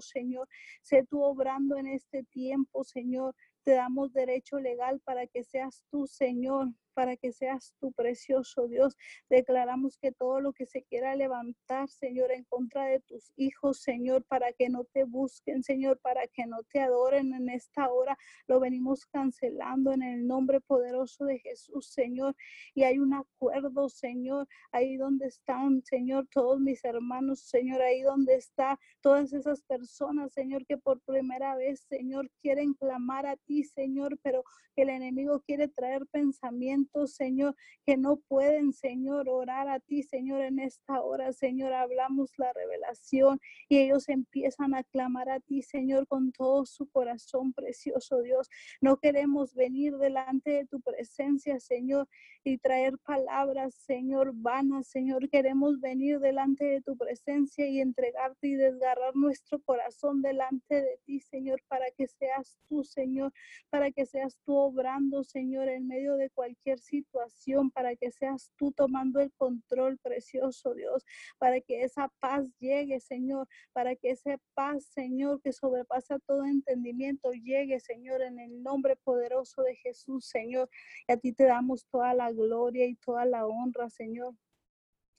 Señor. 0.00 0.48
Sé 0.82 1.04
tú 1.08 1.22
obrando 1.22 1.76
en 1.76 1.86
este 1.86 2.24
tiempo, 2.24 2.84
Señor. 2.84 3.34
Te 3.64 3.72
damos 3.72 4.12
derecho 4.12 4.58
legal 4.58 5.00
para 5.00 5.26
que 5.26 5.44
seas 5.44 5.84
tú, 5.90 6.06
Señor, 6.06 6.68
para 6.94 7.16
que 7.16 7.32
seas 7.32 7.74
tu 7.80 7.92
precioso 7.92 8.66
Dios. 8.68 8.96
Declaramos 9.28 9.96
que 9.98 10.12
todo 10.12 10.40
lo 10.40 10.52
que 10.52 10.66
se 10.66 10.82
quiera 10.82 11.14
levantar, 11.16 11.88
Señor, 11.88 12.32
en 12.32 12.44
contra 12.44 12.84
de 12.86 13.00
tus 13.00 13.32
hijos, 13.36 13.80
Señor, 13.80 14.24
para 14.24 14.52
que 14.52 14.68
no 14.68 14.84
te 14.84 15.04
busquen, 15.04 15.62
Señor, 15.62 15.98
para 16.00 16.26
que 16.26 16.46
no 16.46 16.62
te 16.72 16.80
adoren 16.80 17.34
en 17.34 17.48
esta 17.48 17.90
hora, 17.90 18.16
lo 18.46 18.60
venimos 18.60 19.06
cancelando 19.06 19.92
en 19.92 20.02
el 20.02 20.26
nombre 20.26 20.60
poderoso 20.60 21.24
de 21.24 21.38
Jesús, 21.38 21.90
Señor. 21.90 22.34
Y 22.74 22.84
hay 22.84 22.98
un 22.98 23.14
acuerdo, 23.14 23.88
Señor, 23.88 24.46
ahí 24.72 24.96
donde 24.96 25.26
están, 25.26 25.82
Señor, 25.84 26.28
todos 26.32 26.60
mis 26.60 26.84
hermanos, 26.84 27.40
Señor, 27.40 27.80
ahí 27.82 28.02
donde 28.02 28.34
está 28.34 28.78
todas 29.00 29.32
esas 29.32 29.62
personas, 29.62 30.32
Señor, 30.32 30.66
que 30.66 30.78
por 30.78 31.00
primera 31.00 31.54
vez, 31.56 31.80
Señor, 31.88 32.30
quieren 32.42 32.74
clamar 32.74 33.26
a 33.26 33.36
ti, 33.36 33.64
Señor, 33.64 34.18
pero 34.22 34.44
el 34.76 34.88
enemigo 34.88 35.40
quiere 35.40 35.68
traer 35.68 36.06
pensamientos 36.06 36.79
Señor, 37.06 37.56
que 37.84 37.96
no 37.96 38.16
pueden, 38.16 38.72
Señor, 38.72 39.28
orar 39.28 39.68
a 39.68 39.80
ti, 39.80 40.02
Señor, 40.02 40.42
en 40.42 40.58
esta 40.58 41.00
hora, 41.00 41.32
Señor, 41.32 41.72
hablamos 41.72 42.32
la 42.36 42.52
revelación 42.52 43.40
y 43.68 43.78
ellos 43.78 44.08
empiezan 44.08 44.74
a 44.74 44.84
clamar 44.84 45.30
a 45.30 45.40
ti, 45.40 45.62
Señor, 45.62 46.06
con 46.06 46.32
todo 46.32 46.66
su 46.66 46.88
corazón, 46.90 47.52
precioso 47.52 48.22
Dios. 48.22 48.48
No 48.80 48.98
queremos 48.98 49.54
venir 49.54 49.96
delante 49.96 50.50
de 50.50 50.66
tu 50.66 50.80
presencia, 50.80 51.58
Señor, 51.60 52.08
y 52.42 52.58
traer 52.58 52.96
palabras, 52.98 53.74
Señor, 53.74 54.32
vanas, 54.34 54.86
Señor. 54.86 55.28
Queremos 55.28 55.80
venir 55.80 56.20
delante 56.20 56.64
de 56.64 56.80
tu 56.80 56.96
presencia 56.96 57.68
y 57.68 57.80
entregarte 57.80 58.48
y 58.48 58.54
desgarrar 58.54 59.14
nuestro 59.14 59.60
corazón 59.60 60.22
delante 60.22 60.76
de 60.76 60.98
ti, 61.04 61.20
Señor, 61.20 61.62
para 61.68 61.90
que 61.90 62.06
seas 62.06 62.58
tú, 62.68 62.82
Señor, 62.82 63.32
para 63.68 63.90
que 63.90 64.06
seas 64.06 64.38
tú 64.44 64.56
obrando, 64.56 65.22
Señor, 65.22 65.68
en 65.68 65.86
medio 65.86 66.16
de 66.16 66.30
cualquier 66.30 66.78
situación, 66.78 67.70
para 67.70 67.94
que 67.96 68.10
seas 68.10 68.50
tú 68.56 68.72
tomando 68.72 69.20
el 69.20 69.32
control, 69.32 69.98
precioso 69.98 70.74
Dios, 70.74 71.04
para 71.38 71.60
que 71.60 71.82
esa 71.82 72.08
paz 72.20 72.46
llegue, 72.58 73.00
Señor, 73.00 73.48
para 73.72 73.96
que 73.96 74.10
esa 74.10 74.38
paz, 74.54 74.84
Señor, 74.84 75.42
que 75.42 75.52
sobrepasa 75.52 76.18
todo 76.20 76.44
entendimiento, 76.46 77.32
llegue, 77.32 77.80
Señor, 77.80 78.22
en 78.22 78.38
el 78.38 78.62
nombre 78.62 78.96
poderoso 78.96 79.62
de 79.62 79.76
Jesús, 79.76 80.26
Señor. 80.26 80.70
Y 81.06 81.12
a 81.12 81.16
ti 81.18 81.32
te 81.32 81.44
damos 81.44 81.86
toda 81.90 82.14
la 82.14 82.29
gloria 82.32 82.86
y 82.86 82.96
toda 82.96 83.24
la 83.26 83.46
honra, 83.46 83.90
Señor. 83.90 84.34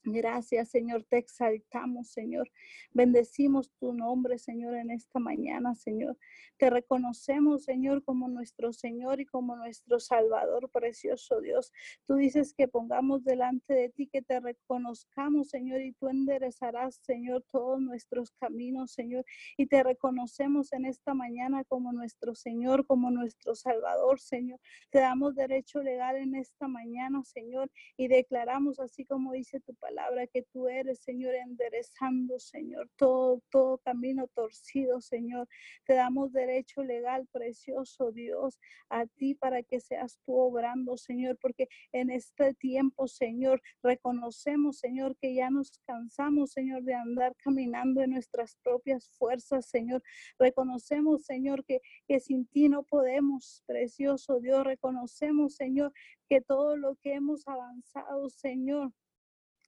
Gracias, 0.04 0.70
Señor, 0.70 1.04
te 1.04 1.18
exaltamos, 1.18 2.10
Señor. 2.10 2.50
Bendecimos 2.92 3.72
tu 3.80 3.94
nombre, 3.94 4.40
Señor, 4.40 4.74
en 4.74 4.90
esta 4.90 5.20
mañana, 5.20 5.76
Señor. 5.76 6.18
Te 6.58 6.72
reconocemos, 6.72 7.66
Señor, 7.66 8.04
como 8.04 8.28
nuestro 8.28 8.74
Señor 8.74 9.22
y 9.22 9.28
como 9.28 9.56
nuestro 9.56 10.00
Salvador, 10.00 10.72
precioso 10.72 11.40
Dios. 11.40 11.72
Tú 12.08 12.16
dices 12.16 12.56
que 12.58 12.68
pongamos 12.68 13.24
delante 13.24 13.76
de 13.76 13.90
ti, 13.90 14.08
que 14.08 14.24
te 14.24 14.40
reconozcamos, 14.40 15.50
Señor, 15.50 15.82
y 15.82 15.94
tú 15.94 16.08
enderezarás, 16.08 17.00
Señor, 17.04 17.46
todos 17.52 17.80
nuestros 17.80 18.32
caminos, 18.32 18.94
Señor. 18.94 19.24
Y 19.56 19.68
te 19.68 19.84
reconocemos 19.84 20.74
en 20.74 20.86
esta 20.86 21.14
mañana 21.14 21.64
como 21.66 21.94
nuestro 21.94 22.34
Señor, 22.34 22.88
como 22.88 23.12
nuestro 23.12 23.54
Salvador, 23.54 24.20
Señor. 24.20 24.60
Te 24.90 24.98
damos 24.98 25.36
derecho 25.36 25.84
legal 25.84 26.16
en 26.16 26.34
esta 26.34 26.68
mañana, 26.68 27.24
Señor, 27.24 27.70
y 27.98 28.08
declaramos 28.08 28.80
así 28.80 29.06
como 29.06 29.34
dice 29.34 29.60
tu 29.60 29.76
palabra 29.76 29.91
palabra 29.92 30.26
que 30.28 30.44
tú 30.54 30.70
eres, 30.70 31.00
Señor, 31.00 31.36
enderezando, 31.36 32.40
Señor, 32.40 32.90
todo, 32.96 33.42
todo 33.50 33.78
camino 33.80 34.28
torcido, 34.28 35.02
Señor. 35.02 35.50
Te 35.86 35.96
damos 35.96 36.32
derecho 36.32 36.82
legal, 36.82 37.28
precioso 37.32 38.12
Dios, 38.12 38.58
a 38.90 39.06
ti 39.06 39.36
para 39.36 39.64
que 39.64 39.82
seas 39.82 40.18
tú 40.26 40.38
obrando, 40.38 40.96
Señor, 40.96 41.38
porque 41.42 41.68
en 41.92 42.10
este 42.10 42.54
tiempo, 42.54 43.08
Señor, 43.08 43.62
reconocemos, 43.84 44.80
Señor, 44.80 45.18
que 45.18 45.34
ya 45.34 45.50
nos 45.50 45.72
cansamos, 45.86 46.52
Señor, 46.52 46.84
de 46.84 46.94
andar 46.94 47.36
caminando 47.44 48.02
en 48.02 48.12
nuestras 48.12 48.56
propias 48.64 49.10
fuerzas, 49.18 49.66
Señor. 49.66 50.02
Reconocemos, 50.40 51.26
Señor, 51.26 51.66
que, 51.66 51.82
que 52.08 52.22
sin 52.22 52.48
ti 52.48 52.70
no 52.70 52.84
podemos, 52.84 53.64
precioso 53.66 54.40
Dios. 54.40 54.64
Reconocemos, 54.64 55.56
Señor, 55.56 55.92
que 56.30 56.40
todo 56.40 56.78
lo 56.78 56.96
que 56.96 57.16
hemos 57.16 57.46
avanzado, 57.46 58.30
Señor, 58.30 58.94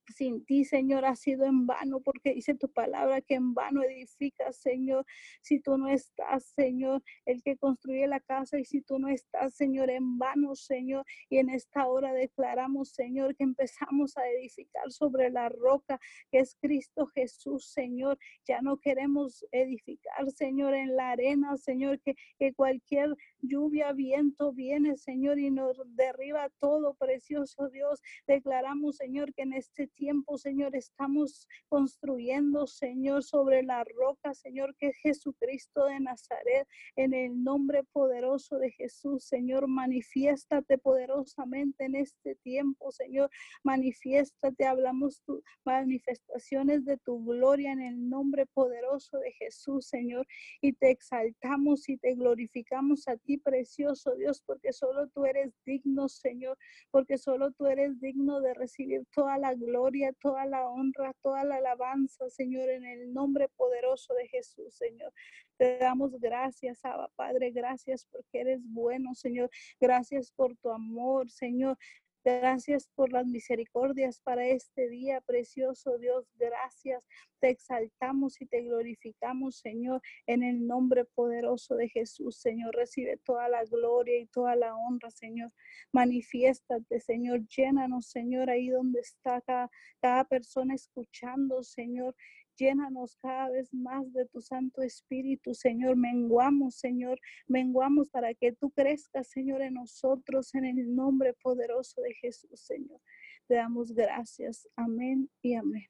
sin 0.08 0.46
ti, 0.46 0.66
Señor, 0.66 1.06
ha 1.06 1.16
sido 1.16 1.46
en 1.46 1.66
vano, 1.66 2.02
porque 2.02 2.34
dice 2.34 2.56
tu 2.56 2.70
palabra 2.72 3.22
que 3.22 3.36
en 3.36 3.54
vano 3.54 3.84
edificas, 3.84 4.58
Señor, 4.58 5.06
si 5.42 5.60
tú 5.60 5.78
no 5.78 5.88
estás, 5.90 6.46
Señor, 6.56 7.04
el 7.26 7.42
que 7.44 7.58
construye 7.58 8.08
la 8.08 8.20
casa, 8.20 8.60
y 8.60 8.66
si 8.66 8.82
tú 8.82 9.00
no 9.00 9.08
estás, 9.08 9.56
Señor, 9.56 9.90
en 9.90 10.18
vano, 10.18 10.56
Señor, 10.56 11.06
y 11.30 11.38
en 11.38 11.50
esta 11.50 11.88
hora 11.88 12.14
declaramos, 12.14 12.90
Señor, 12.90 13.36
que 13.36 13.44
empezamos 13.44 14.18
a 14.18 14.28
edificar 14.28 14.92
sobre 14.92 15.30
la 15.30 15.50
roca 15.50 16.00
que 16.32 16.40
es 16.40 16.56
Cristo 16.60 17.08
Jesús, 17.08 17.66
Señor, 17.72 18.18
ya 18.46 18.62
no 18.62 18.78
queremos 18.78 19.46
edificar, 19.52 20.30
Señor, 20.32 20.74
en 20.74 20.96
la 20.96 21.12
arena, 21.12 21.58
Señor, 21.58 22.00
que, 22.02 22.16
que 22.38 22.54
cualquier 22.54 23.16
lluvia, 23.42 23.92
viento 23.94 24.52
viene, 24.54 24.98
Señor, 24.98 25.40
y 25.40 25.52
nos 25.52 25.78
derriba 25.96 26.50
todo, 26.60 26.94
precioso 26.96 27.70
Dios, 27.70 28.02
declaramos, 28.28 28.98
Señor, 28.98 29.34
que 29.34 29.44
en 29.44 29.54
este 29.54 29.90
tiempo, 29.94 30.38
Señor, 30.38 30.76
estamos 30.76 31.48
construyendo, 31.70 32.68
Señor, 32.68 33.24
sobre 33.24 33.64
la 33.64 33.84
roca, 33.84 34.34
Señor, 34.34 34.76
que 34.78 34.88
es 34.88 34.98
Jesucristo 34.98 35.86
de 35.86 36.00
Nazaret, 36.00 36.68
en 36.96 37.14
el 37.14 37.44
nombre 37.44 37.84
poderoso 37.92 38.58
de 38.58 38.72
Jesús, 38.72 39.26
Señor, 39.26 39.68
manifiéstate 39.68 40.78
poderosamente 40.78 41.86
en 41.86 41.96
este 41.96 42.36
tiempo, 42.36 42.92
Señor, 42.92 43.30
manifiéstate, 43.64 44.66
hablamos 44.66 45.22
tu, 45.26 45.42
manifestaciones 45.66 46.86
de 46.86 46.98
tu 46.98 47.24
gloria 47.24 47.72
en 47.72 47.82
el 47.82 48.10
nombre 48.10 48.46
poderoso 48.48 49.18
de 49.20 49.32
Jesús, 49.34 49.88
Señor, 49.88 50.28
y 50.62 50.74
te 50.74 50.92
exaltamos 50.92 51.88
y 51.90 51.98
te 51.98 52.16
glorificamos 52.16 53.08
a 53.08 53.18
ti, 53.18 53.38
precioso 53.38 54.16
Dios, 54.16 54.42
porque 54.46 54.74
solo 54.74 55.08
tú 55.10 55.26
eres 55.26 55.54
digno, 55.66 56.10
Señor, 56.10 56.58
porque 56.92 57.18
solo 57.18 57.52
tú 57.52 57.68
eres 57.68 58.00
digno 58.00 58.42
de 58.42 58.54
recibir 58.54 59.06
toda 59.14 59.38
la 59.38 59.54
gloria 59.54 59.83
toda 60.20 60.46
la 60.46 60.68
honra, 60.68 61.14
toda 61.22 61.44
la 61.44 61.56
alabanza, 61.58 62.30
Señor, 62.30 62.70
en 62.70 62.86
el 62.86 63.14
nombre 63.14 63.50
poderoso 63.50 64.14
de 64.14 64.28
Jesús, 64.28 64.76
Señor. 64.76 65.14
Te 65.58 65.78
damos 65.78 66.20
gracias, 66.20 66.84
Abba 66.84 67.10
Padre, 67.16 67.52
gracias 67.52 68.06
porque 68.06 68.42
eres 68.42 68.62
bueno, 68.64 69.14
Señor. 69.14 69.50
Gracias 69.80 70.32
por 70.32 70.56
tu 70.58 70.70
amor, 70.72 71.30
Señor. 71.30 71.78
Gracias 72.26 72.88
por 72.96 73.12
las 73.12 73.26
misericordias 73.26 74.22
para 74.22 74.48
este 74.48 74.88
día, 74.88 75.20
precioso 75.20 75.98
Dios. 75.98 76.26
Gracias. 76.36 77.06
Te 77.42 77.50
exaltamos 77.50 78.40
y 78.40 78.46
te 78.46 78.62
glorificamos, 78.62 79.58
Señor, 79.58 80.02
en 80.26 80.42
el 80.42 80.66
nombre 80.66 81.04
poderoso 81.04 81.76
de 81.76 81.90
Jesús. 81.90 82.38
Señor, 82.38 82.76
recibe 82.76 83.18
toda 83.26 83.50
la 83.50 83.66
gloria 83.66 84.18
y 84.20 84.28
toda 84.28 84.56
la 84.56 84.74
honra, 84.74 85.12
Señor. 85.12 85.52
Manifiéstate, 85.92 87.02
Señor. 87.02 87.46
Llénanos, 87.48 88.08
Señor, 88.08 88.50
ahí 88.50 88.70
donde 88.70 89.02
está 89.02 89.42
cada, 89.42 89.70
cada 90.02 90.24
persona 90.24 90.76
escuchando, 90.76 91.62
Señor. 91.62 92.16
Llénanos 92.58 93.16
cada 93.16 93.50
vez 93.50 93.74
más 93.74 94.14
de 94.14 94.26
tu 94.28 94.42
Santo 94.42 94.82
Espíritu, 94.82 95.54
Señor. 95.54 95.96
Menguamos, 95.96 96.76
Señor. 96.76 97.20
Menguamos 97.48 98.10
para 98.10 98.34
que 98.34 98.52
tú 98.52 98.70
crezcas, 98.72 99.28
Señor, 99.28 99.62
en 99.62 99.74
nosotros, 99.76 100.54
en 100.54 100.66
el 100.66 100.96
nombre 100.96 101.34
poderoso 101.34 102.02
de 102.02 102.14
Jesús, 102.14 102.60
Señor. 102.60 103.02
Te 103.48 103.56
damos 103.56 103.94
gracias. 103.94 104.68
Amén 104.76 105.30
y 105.42 105.56
amén. 105.56 105.88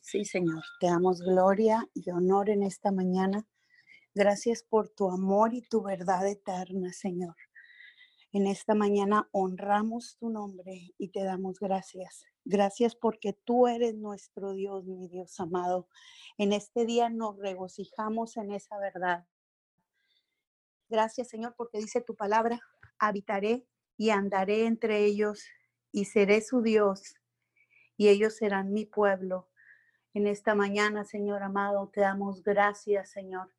Sí, 0.00 0.24
Señor. 0.24 0.62
Te 0.78 0.86
damos 0.86 1.20
gloria 1.20 1.88
y 1.94 2.10
honor 2.10 2.50
en 2.50 2.62
esta 2.62 2.92
mañana. 2.92 3.46
Gracias 4.14 4.62
por 4.62 4.88
tu 4.88 5.10
amor 5.10 5.54
y 5.54 5.62
tu 5.62 5.82
verdad 5.82 6.26
eterna, 6.28 6.92
Señor. 6.92 7.34
En 8.32 8.46
esta 8.46 8.74
mañana 8.74 9.28
honramos 9.32 10.16
tu 10.18 10.28
nombre 10.28 10.92
y 10.98 11.08
te 11.08 11.24
damos 11.24 11.58
gracias. 11.58 12.26
Gracias 12.48 12.94
porque 12.94 13.32
tú 13.32 13.66
eres 13.66 13.96
nuestro 13.96 14.52
Dios, 14.52 14.84
mi 14.84 15.08
Dios 15.08 15.40
amado. 15.40 15.88
En 16.38 16.52
este 16.52 16.86
día 16.86 17.10
nos 17.10 17.36
regocijamos 17.38 18.36
en 18.36 18.52
esa 18.52 18.78
verdad. 18.78 19.26
Gracias, 20.88 21.28
Señor, 21.28 21.56
porque 21.56 21.78
dice 21.78 22.00
tu 22.00 22.14
palabra, 22.14 22.60
habitaré 23.00 23.66
y 23.96 24.10
andaré 24.10 24.66
entre 24.66 25.04
ellos 25.04 25.44
y 25.90 26.04
seré 26.04 26.40
su 26.40 26.62
Dios 26.62 27.16
y 27.96 28.10
ellos 28.10 28.36
serán 28.36 28.72
mi 28.72 28.86
pueblo. 28.86 29.50
En 30.14 30.28
esta 30.28 30.54
mañana, 30.54 31.02
Señor 31.02 31.42
amado, 31.42 31.90
te 31.92 32.02
damos 32.02 32.44
gracias, 32.44 33.10
Señor, 33.10 33.52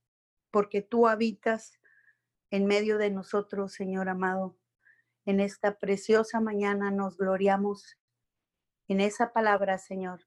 porque 0.49 0.81
tú 0.81 1.09
habitas 1.09 1.77
en 2.51 2.65
medio 2.67 2.97
de 2.97 3.11
nosotros, 3.11 3.73
Señor 3.73 4.07
amado. 4.07 4.57
En 5.25 5.41
esta 5.41 5.77
preciosa 5.77 6.39
mañana 6.39 6.89
nos 6.89 7.17
gloriamos 7.17 7.97
en 8.87 9.01
esa 9.01 9.33
palabra, 9.33 9.77
Señor, 9.77 10.21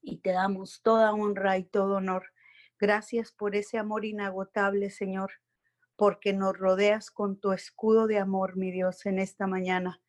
y 0.00 0.18
te 0.18 0.32
damos 0.32 0.82
toda 0.82 1.12
honra 1.12 1.58
y 1.58 1.64
todo 1.64 1.96
honor. 1.96 2.32
Gracias 2.78 3.32
por 3.32 3.54
ese 3.54 3.78
amor 3.78 4.04
inagotable, 4.04 4.90
Señor, 4.90 5.32
porque 5.96 6.32
nos 6.32 6.58
rodeas 6.58 7.10
con 7.10 7.38
tu 7.38 7.52
escudo 7.52 8.06
de 8.06 8.18
amor, 8.18 8.56
mi 8.56 8.72
Dios, 8.72 9.06
en 9.06 9.20
esta 9.20 9.46
mañana. 9.46 10.00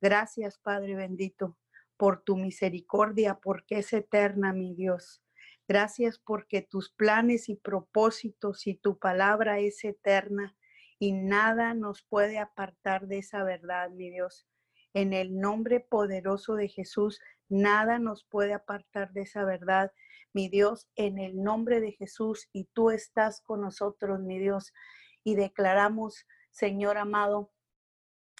Gracias, 0.00 0.58
Padre 0.58 0.94
bendito, 0.94 1.58
por 1.96 2.22
tu 2.22 2.36
misericordia, 2.36 3.38
porque 3.42 3.78
es 3.78 3.92
eterna, 3.92 4.52
mi 4.52 4.74
Dios. 4.74 5.22
Gracias 5.68 6.18
porque 6.18 6.62
tus 6.62 6.90
planes 6.90 7.48
y 7.48 7.56
propósitos 7.56 8.66
y 8.66 8.74
tu 8.74 8.98
palabra 8.98 9.60
es 9.60 9.84
eterna 9.84 10.56
y 10.98 11.12
nada 11.12 11.74
nos 11.74 12.02
puede 12.02 12.38
apartar 12.38 13.06
de 13.06 13.18
esa 13.18 13.44
verdad, 13.44 13.90
mi 13.90 14.10
Dios. 14.10 14.46
En 14.94 15.12
el 15.12 15.38
nombre 15.38 15.80
poderoso 15.80 16.54
de 16.54 16.68
Jesús, 16.68 17.20
nada 17.48 17.98
nos 17.98 18.24
puede 18.24 18.54
apartar 18.54 19.12
de 19.12 19.22
esa 19.22 19.44
verdad, 19.44 19.92
mi 20.32 20.48
Dios, 20.48 20.88
en 20.96 21.18
el 21.18 21.42
nombre 21.42 21.80
de 21.80 21.92
Jesús, 21.92 22.48
y 22.52 22.64
tú 22.72 22.90
estás 22.90 23.40
con 23.40 23.60
nosotros, 23.60 24.20
mi 24.20 24.38
Dios, 24.38 24.72
y 25.24 25.34
declaramos, 25.34 26.26
Señor 26.50 26.96
amado, 26.96 27.52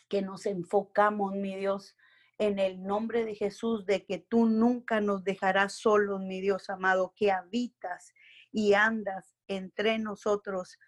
que 0.09 0.23
nos 0.23 0.47
enfocamos, 0.47 1.35
mi 1.35 1.57
Dios, 1.57 1.97
en 2.39 2.59
el 2.59 2.83
nombre 2.83 3.25
de 3.25 3.35
Jesús, 3.35 3.87
de 3.87 4.05
que 4.05 4.19
tú 4.19 4.47
nunca 4.47 5.01
nos 5.01 5.25
dejarás 5.25 5.75
solos, 5.75 6.21
mi 6.21 6.41
Dios 6.41 6.71
amado, 6.71 7.13
que 7.17 7.33
habitas 7.33 8.13
y 8.53 8.75
andas 8.75 9.37
entre 9.49 9.99
nosotros 9.99 10.79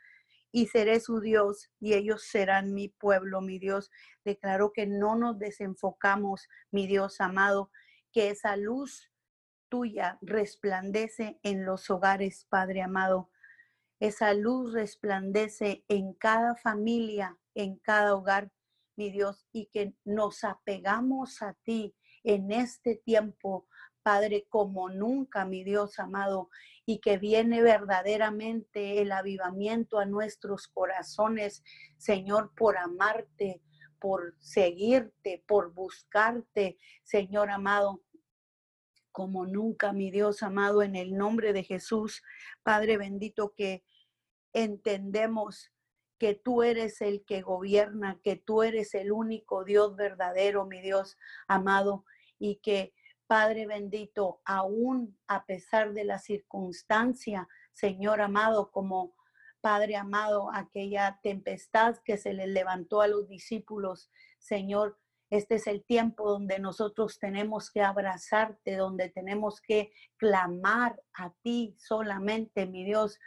y 0.56 0.68
seré 0.68 1.00
su 1.00 1.20
Dios 1.20 1.70
y 1.80 1.92
ellos 1.92 2.22
serán 2.22 2.72
mi 2.72 2.88
pueblo, 2.88 3.42
mi 3.42 3.58
Dios. 3.58 3.90
Declaro 4.24 4.72
que 4.72 4.86
no 4.86 5.14
nos 5.14 5.38
desenfocamos, 5.38 6.48
mi 6.70 6.86
Dios 6.86 7.20
amado, 7.20 7.70
que 8.10 8.30
esa 8.30 8.56
luz 8.56 9.12
tuya 9.68 10.16
resplandece 10.22 11.38
en 11.42 11.66
los 11.66 11.90
hogares, 11.90 12.46
Padre 12.48 12.80
amado. 12.80 13.30
Esa 14.00 14.32
luz 14.32 14.72
resplandece 14.72 15.84
en 15.88 16.14
cada 16.14 16.54
familia, 16.54 17.36
en 17.54 17.76
cada 17.76 18.14
hogar, 18.14 18.50
mi 18.96 19.10
Dios, 19.10 19.46
y 19.52 19.66
que 19.66 19.94
nos 20.06 20.42
apegamos 20.42 21.42
a 21.42 21.52
ti 21.64 21.94
en 22.24 22.50
este 22.50 22.96
tiempo, 23.04 23.68
Padre, 24.06 24.46
como 24.48 24.88
nunca, 24.88 25.44
mi 25.44 25.64
Dios 25.64 25.98
amado, 25.98 26.48
y 26.84 27.00
que 27.00 27.18
viene 27.18 27.60
verdaderamente 27.60 29.02
el 29.02 29.10
avivamiento 29.10 29.98
a 29.98 30.04
nuestros 30.04 30.68
corazones, 30.68 31.64
Señor, 31.96 32.52
por 32.56 32.78
amarte, 32.78 33.64
por 33.98 34.36
seguirte, 34.38 35.42
por 35.48 35.74
buscarte, 35.74 36.78
Señor 37.02 37.50
amado. 37.50 38.04
Como 39.10 39.44
nunca, 39.44 39.92
mi 39.92 40.12
Dios 40.12 40.44
amado, 40.44 40.84
en 40.84 40.94
el 40.94 41.16
nombre 41.16 41.52
de 41.52 41.64
Jesús, 41.64 42.22
Padre 42.62 42.98
bendito, 42.98 43.54
que 43.56 43.82
entendemos 44.52 45.72
que 46.16 46.34
tú 46.34 46.62
eres 46.62 47.00
el 47.00 47.24
que 47.24 47.42
gobierna, 47.42 48.20
que 48.22 48.36
tú 48.36 48.62
eres 48.62 48.94
el 48.94 49.10
único 49.10 49.64
Dios 49.64 49.96
verdadero, 49.96 50.64
mi 50.64 50.80
Dios 50.80 51.18
amado, 51.48 52.04
y 52.38 52.60
que 52.62 52.94
Padre 53.26 53.66
bendito, 53.66 54.40
aún 54.44 55.18
a 55.26 55.44
pesar 55.46 55.92
de 55.92 56.04
la 56.04 56.18
circunstancia, 56.18 57.48
Señor 57.72 58.20
amado, 58.20 58.70
como 58.70 59.14
Padre 59.60 59.96
amado, 59.96 60.50
aquella 60.52 61.18
tempestad 61.22 61.96
que 62.04 62.18
se 62.18 62.32
le 62.32 62.46
levantó 62.46 63.00
a 63.00 63.08
los 63.08 63.28
discípulos, 63.28 64.10
Señor, 64.38 64.98
este 65.28 65.56
es 65.56 65.66
el 65.66 65.84
tiempo 65.84 66.30
donde 66.30 66.60
nosotros 66.60 67.18
tenemos 67.18 67.70
que 67.72 67.82
abrazarte, 67.82 68.76
donde 68.76 69.08
tenemos 69.08 69.60
que 69.60 69.92
clamar 70.18 71.02
a 71.14 71.32
ti 71.42 71.74
solamente, 71.78 72.66
mi 72.66 72.84
Dios, 72.84 73.18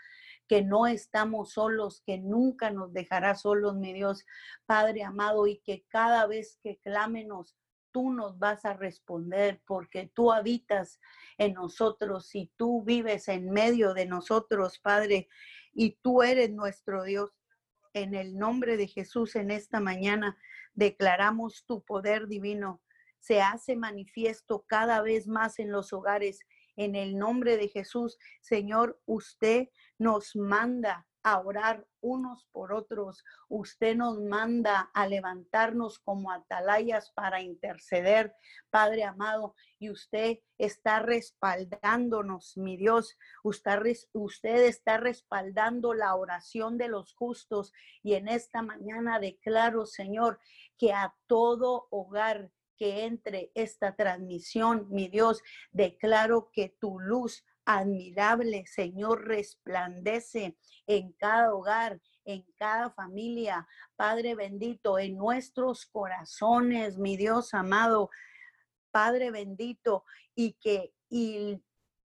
que 0.48 0.64
no 0.64 0.88
estamos 0.88 1.52
solos, 1.52 2.02
que 2.06 2.18
nunca 2.18 2.72
nos 2.72 2.94
dejará 2.94 3.36
solos, 3.36 3.76
mi 3.76 3.94
Dios, 3.94 4.26
Padre 4.66 5.04
amado, 5.04 5.46
y 5.46 5.60
que 5.60 5.86
cada 5.90 6.26
vez 6.26 6.58
que 6.64 6.78
clámenos, 6.78 7.56
tú 7.92 8.12
nos 8.12 8.40
vas 8.40 8.66
a 8.66 8.74
responder 8.74 9.62
porque 9.66 10.12
tú 10.14 10.32
habitas 10.32 11.00
en 11.38 11.54
nosotros 11.54 12.34
y 12.36 12.52
tú 12.56 12.84
vives 12.84 13.28
en 13.28 13.50
medio 13.50 13.94
de 13.94 14.06
nosotros, 14.06 14.80
Padre, 14.80 15.28
y 15.74 15.98
tú 16.02 16.24
eres 16.24 16.52
nuestro 16.52 17.04
Dios. 17.04 17.32
En 17.94 18.14
el 18.14 18.38
nombre 18.38 18.78
de 18.78 18.88
Jesús 18.88 19.36
en 19.36 19.52
esta 19.52 19.80
mañana 19.80 20.38
declaramos 20.74 21.66
tu 21.66 21.84
poder 21.84 22.28
divino. 22.28 22.82
Se 23.20 23.42
hace 23.42 23.76
manifiesto 23.76 24.64
cada 24.68 25.02
vez 25.02 25.28
más 25.28 25.60
en 25.60 25.72
los 25.72 25.92
hogares. 25.92 26.40
En 26.76 26.96
el 26.96 27.18
nombre 27.18 27.58
de 27.58 27.68
Jesús, 27.68 28.18
Señor, 28.42 29.02
usted 29.06 29.70
nos 29.98 30.36
manda 30.36 31.09
a 31.24 31.40
orar 31.40 31.86
unos 32.02 32.46
por 32.52 32.74
otros. 32.74 33.24
Usted 33.48 33.96
nos 33.96 34.20
manda 34.22 34.90
a 34.94 35.08
levantarnos 35.08 36.00
como 36.00 36.32
atalayas 36.32 37.12
para 37.12 37.42
interceder, 37.42 38.34
Padre 38.70 39.04
amado, 39.04 39.56
y 39.80 39.90
usted 39.90 40.40
está 40.58 41.00
respaldándonos, 41.00 42.58
mi 42.58 42.78
Dios. 42.78 43.18
Usted, 43.44 43.82
usted 44.14 44.66
está 44.66 44.98
respaldando 44.98 45.94
la 45.94 46.16
oración 46.16 46.78
de 46.78 46.88
los 46.88 47.14
justos 47.14 47.74
y 48.02 48.14
en 48.14 48.28
esta 48.28 48.62
mañana 48.62 49.20
declaro, 49.20 49.86
Señor, 49.86 50.40
que 50.78 50.94
a 50.94 51.14
todo 51.28 51.88
hogar 51.92 52.52
que 52.78 53.04
entre 53.04 53.52
esta 53.56 53.96
transmisión, 53.96 54.88
mi 54.90 55.10
Dios, 55.10 55.44
declaro 55.72 56.50
que 56.54 56.70
tu 56.80 56.98
luz 56.98 57.44
admirable, 57.70 58.66
Señor, 58.66 59.28
resplandece 59.28 60.58
en 60.88 61.12
cada 61.14 61.54
hogar, 61.54 62.02
en 62.26 62.44
cada 62.58 62.90
familia, 62.90 63.68
Padre 63.96 64.34
bendito, 64.34 64.98
en 64.98 65.16
nuestros 65.16 65.86
corazones, 65.86 66.98
mi 66.98 67.16
Dios 67.16 67.54
amado, 67.54 68.10
Padre 68.90 69.30
bendito, 69.30 70.04
y 70.34 70.54
que 70.54 70.94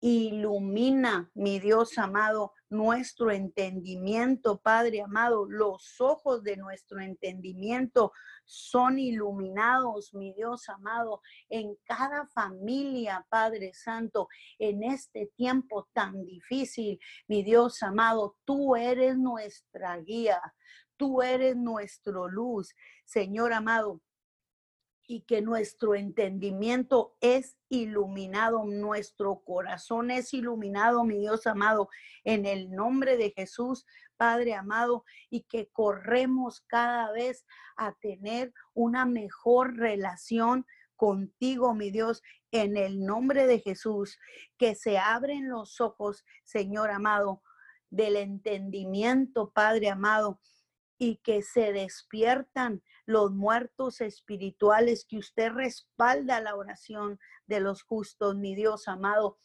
ilumina, 0.00 1.30
mi 1.34 1.61
Dios 1.61 1.98
amado, 1.98 2.55
nuestro 2.72 3.30
entendimiento, 3.30 4.60
Padre 4.60 5.02
amado. 5.02 5.46
Los 5.48 6.00
ojos 6.00 6.42
de 6.42 6.56
nuestro 6.56 7.00
entendimiento 7.00 8.12
son 8.44 8.98
iluminados, 8.98 10.14
mi 10.14 10.32
Dios 10.34 10.68
amado, 10.68 11.20
en 11.48 11.76
cada 11.84 12.26
familia, 12.28 13.24
Padre 13.28 13.72
Santo, 13.74 14.28
en 14.58 14.82
este 14.82 15.30
tiempo 15.36 15.88
tan 15.92 16.24
difícil, 16.24 16.98
mi 17.28 17.42
Dios 17.42 17.82
amado. 17.82 18.36
Tú 18.44 18.74
eres 18.74 19.16
nuestra 19.16 19.98
guía, 19.98 20.40
tú 20.96 21.22
eres 21.22 21.56
nuestro 21.56 22.28
luz, 22.28 22.74
Señor 23.04 23.52
amado. 23.52 24.00
Y 25.12 25.20
que 25.24 25.42
nuestro 25.42 25.94
entendimiento 25.94 27.18
es 27.20 27.58
iluminado, 27.68 28.64
nuestro 28.64 29.42
corazón 29.44 30.10
es 30.10 30.32
iluminado, 30.32 31.04
mi 31.04 31.18
Dios 31.18 31.46
amado, 31.46 31.90
en 32.24 32.46
el 32.46 32.70
nombre 32.70 33.18
de 33.18 33.30
Jesús, 33.36 33.84
Padre 34.16 34.54
amado, 34.54 35.04
y 35.28 35.42
que 35.42 35.68
corremos 35.68 36.62
cada 36.62 37.12
vez 37.12 37.44
a 37.76 37.92
tener 37.92 38.54
una 38.72 39.04
mejor 39.04 39.76
relación 39.76 40.64
contigo, 40.96 41.74
mi 41.74 41.90
Dios, 41.90 42.22
en 42.50 42.78
el 42.78 43.04
nombre 43.04 43.46
de 43.46 43.58
Jesús, 43.58 44.18
que 44.56 44.74
se 44.74 44.96
abren 44.96 45.50
los 45.50 45.82
ojos, 45.82 46.24
Señor 46.42 46.90
amado, 46.90 47.42
del 47.90 48.16
entendimiento, 48.16 49.50
Padre 49.50 49.90
amado, 49.90 50.40
y 50.96 51.16
que 51.16 51.42
se 51.42 51.74
despiertan 51.74 52.82
los 53.12 53.32
muertos 53.32 54.00
espirituales, 54.00 55.04
que 55.04 55.18
usted 55.18 55.52
respalda 55.52 56.40
la 56.40 56.56
oración 56.56 57.18
de 57.46 57.60
los 57.60 57.82
justos, 57.82 58.36
mi 58.36 58.54
Dios 58.54 58.88
amado. 58.88 59.38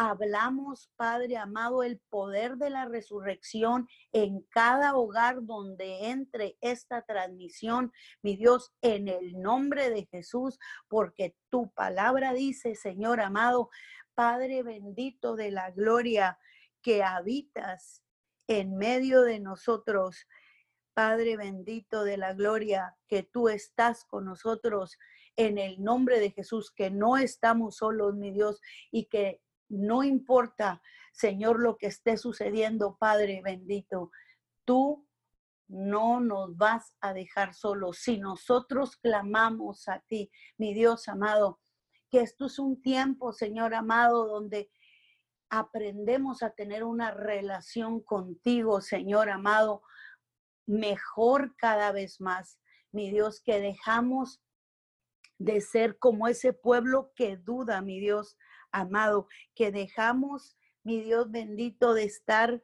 Hablamos, 0.00 0.92
Padre 0.96 1.36
amado, 1.38 1.82
el 1.82 1.98
poder 2.08 2.56
de 2.56 2.70
la 2.70 2.84
resurrección 2.84 3.88
en 4.12 4.42
cada 4.42 4.94
hogar 4.94 5.44
donde 5.44 6.10
entre 6.10 6.56
esta 6.60 7.02
transmisión, 7.02 7.92
mi 8.22 8.36
Dios, 8.36 8.72
en 8.80 9.08
el 9.08 9.40
nombre 9.40 9.90
de 9.90 10.06
Jesús, 10.06 10.58
porque 10.86 11.36
tu 11.50 11.72
palabra 11.72 12.32
dice, 12.32 12.76
Señor 12.76 13.20
amado, 13.20 13.70
Padre 14.14 14.62
bendito 14.62 15.34
de 15.34 15.50
la 15.50 15.72
gloria, 15.72 16.38
que 16.80 17.02
habitas 17.02 18.02
en 18.46 18.76
medio 18.76 19.22
de 19.22 19.40
nosotros. 19.40 20.26
Padre 20.98 21.36
bendito 21.36 22.02
de 22.02 22.16
la 22.16 22.34
gloria, 22.34 22.96
que 23.06 23.22
tú 23.22 23.48
estás 23.48 24.04
con 24.04 24.24
nosotros 24.24 24.98
en 25.36 25.56
el 25.56 25.80
nombre 25.80 26.18
de 26.18 26.32
Jesús, 26.32 26.72
que 26.72 26.90
no 26.90 27.16
estamos 27.16 27.76
solos, 27.76 28.16
mi 28.16 28.32
Dios, 28.32 28.60
y 28.90 29.04
que 29.04 29.40
no 29.68 30.02
importa, 30.02 30.82
Señor, 31.12 31.60
lo 31.60 31.76
que 31.76 31.86
esté 31.86 32.16
sucediendo, 32.16 32.96
Padre 32.98 33.42
bendito, 33.44 34.10
tú 34.64 35.06
no 35.68 36.18
nos 36.18 36.56
vas 36.56 36.96
a 37.00 37.12
dejar 37.12 37.54
solos. 37.54 37.98
Si 37.98 38.18
nosotros 38.18 38.96
clamamos 38.96 39.86
a 39.86 40.00
ti, 40.00 40.32
mi 40.56 40.74
Dios 40.74 41.06
amado, 41.06 41.60
que 42.10 42.22
esto 42.22 42.46
es 42.46 42.58
un 42.58 42.82
tiempo, 42.82 43.32
Señor 43.32 43.72
amado, 43.72 44.26
donde 44.26 44.68
aprendemos 45.48 46.42
a 46.42 46.50
tener 46.50 46.82
una 46.82 47.12
relación 47.12 48.00
contigo, 48.00 48.80
Señor 48.80 49.30
amado, 49.30 49.82
mejor 50.68 51.56
cada 51.56 51.90
vez 51.92 52.20
más. 52.20 52.60
Mi 52.92 53.10
Dios, 53.10 53.40
que 53.40 53.60
dejamos 53.60 54.40
de 55.38 55.60
ser 55.60 55.98
como 55.98 56.28
ese 56.28 56.52
pueblo 56.52 57.12
que 57.16 57.36
duda, 57.36 57.80
mi 57.80 57.98
Dios 58.00 58.36
amado, 58.70 59.28
que 59.54 59.72
dejamos, 59.72 60.56
mi 60.84 61.00
Dios 61.02 61.30
bendito, 61.30 61.94
de 61.94 62.04
estar, 62.04 62.62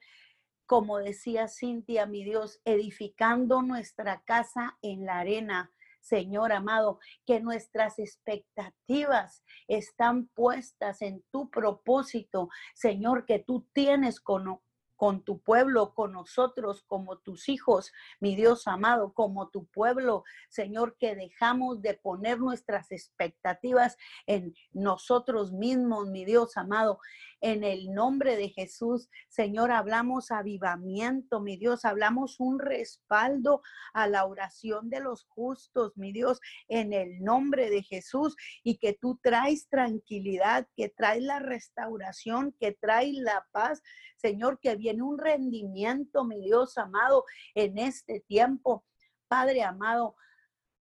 como 0.67 0.99
decía 0.99 1.49
Cintia, 1.49 2.07
mi 2.07 2.25
Dios, 2.25 2.61
edificando 2.65 3.63
nuestra 3.63 4.23
casa 4.25 4.79
en 4.83 5.07
la 5.07 5.21
arena. 5.21 5.73
Señor 6.01 6.53
amado, 6.53 6.99
que 7.25 7.41
nuestras 7.41 7.99
expectativas 7.99 9.43
están 9.69 10.27
puestas 10.29 11.01
en 11.01 11.25
tu 11.31 11.49
propósito, 11.49 12.51
Señor, 12.75 13.25
que 13.25 13.39
tú 13.39 13.67
tienes 13.73 14.21
con, 14.21 14.61
con 15.05 15.23
tu 15.23 15.39
pueblo, 15.39 15.93
con 15.93 16.15
nosotros, 16.15 16.83
como 16.87 17.19
tus 17.19 17.51
hijos, 17.51 17.93
mi 18.21 18.37
Dios 18.37 18.67
amado, 18.67 19.13
como 19.13 19.51
tu 19.51 19.67
pueblo, 19.67 20.25
Señor, 20.49 20.97
que 20.97 21.15
dejamos 21.15 21.83
de 21.83 21.93
poner 21.93 22.41
nuestras 22.41 22.91
expectativas 22.91 23.99
en 24.27 24.55
nosotros 24.73 25.53
mismos, 25.53 26.09
mi 26.09 26.25
Dios 26.25 26.57
amado, 26.57 27.01
en 27.45 27.63
el 27.63 27.93
nombre 27.93 28.39
de 28.39 28.49
Jesús, 28.49 29.11
Señor, 29.29 29.71
hablamos 29.71 30.31
avivamiento, 30.31 31.43
mi 31.43 31.59
Dios, 31.59 31.85
hablamos 31.85 32.41
un 32.41 32.59
respaldo 32.59 33.61
a 33.93 34.09
la 34.09 34.25
oración 34.25 34.89
de 34.89 35.01
los 35.01 35.27
justos, 35.27 35.95
mi 35.95 36.11
Dios, 36.11 36.41
en 36.69 36.95
el 36.95 37.23
nombre 37.23 37.69
de 37.69 37.83
Jesús, 37.83 38.35
y 38.63 38.79
que 38.79 38.95
tú 38.95 39.21
traes 39.23 39.69
tranquilidad, 39.69 40.67
que 40.75 40.89
traes 40.89 41.23
la 41.23 41.39
restauración, 41.39 42.57
que 42.59 42.73
traes 42.73 43.13
la 43.13 43.47
paz, 43.53 43.83
Señor, 44.17 44.59
que 44.59 44.77
viene 44.77 45.03
un 45.03 45.19
rendimiento, 45.19 46.25
mi 46.25 46.41
Dios 46.41 46.79
amado, 46.79 47.27
en 47.55 47.77
este 47.77 48.21
tiempo. 48.21 48.87
Padre 49.29 49.65
amado, 49.65 50.17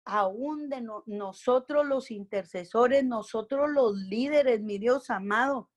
aún 0.04 0.68
de 0.68 0.84
nosotros 1.06 1.86
los 1.86 2.11
intercesores, 2.11 3.04
nosotros 3.04 3.70
los 3.70 3.94
líderes, 3.94 4.61
mi 4.61 4.78
Dios 4.78 5.09
amado, 5.09 5.70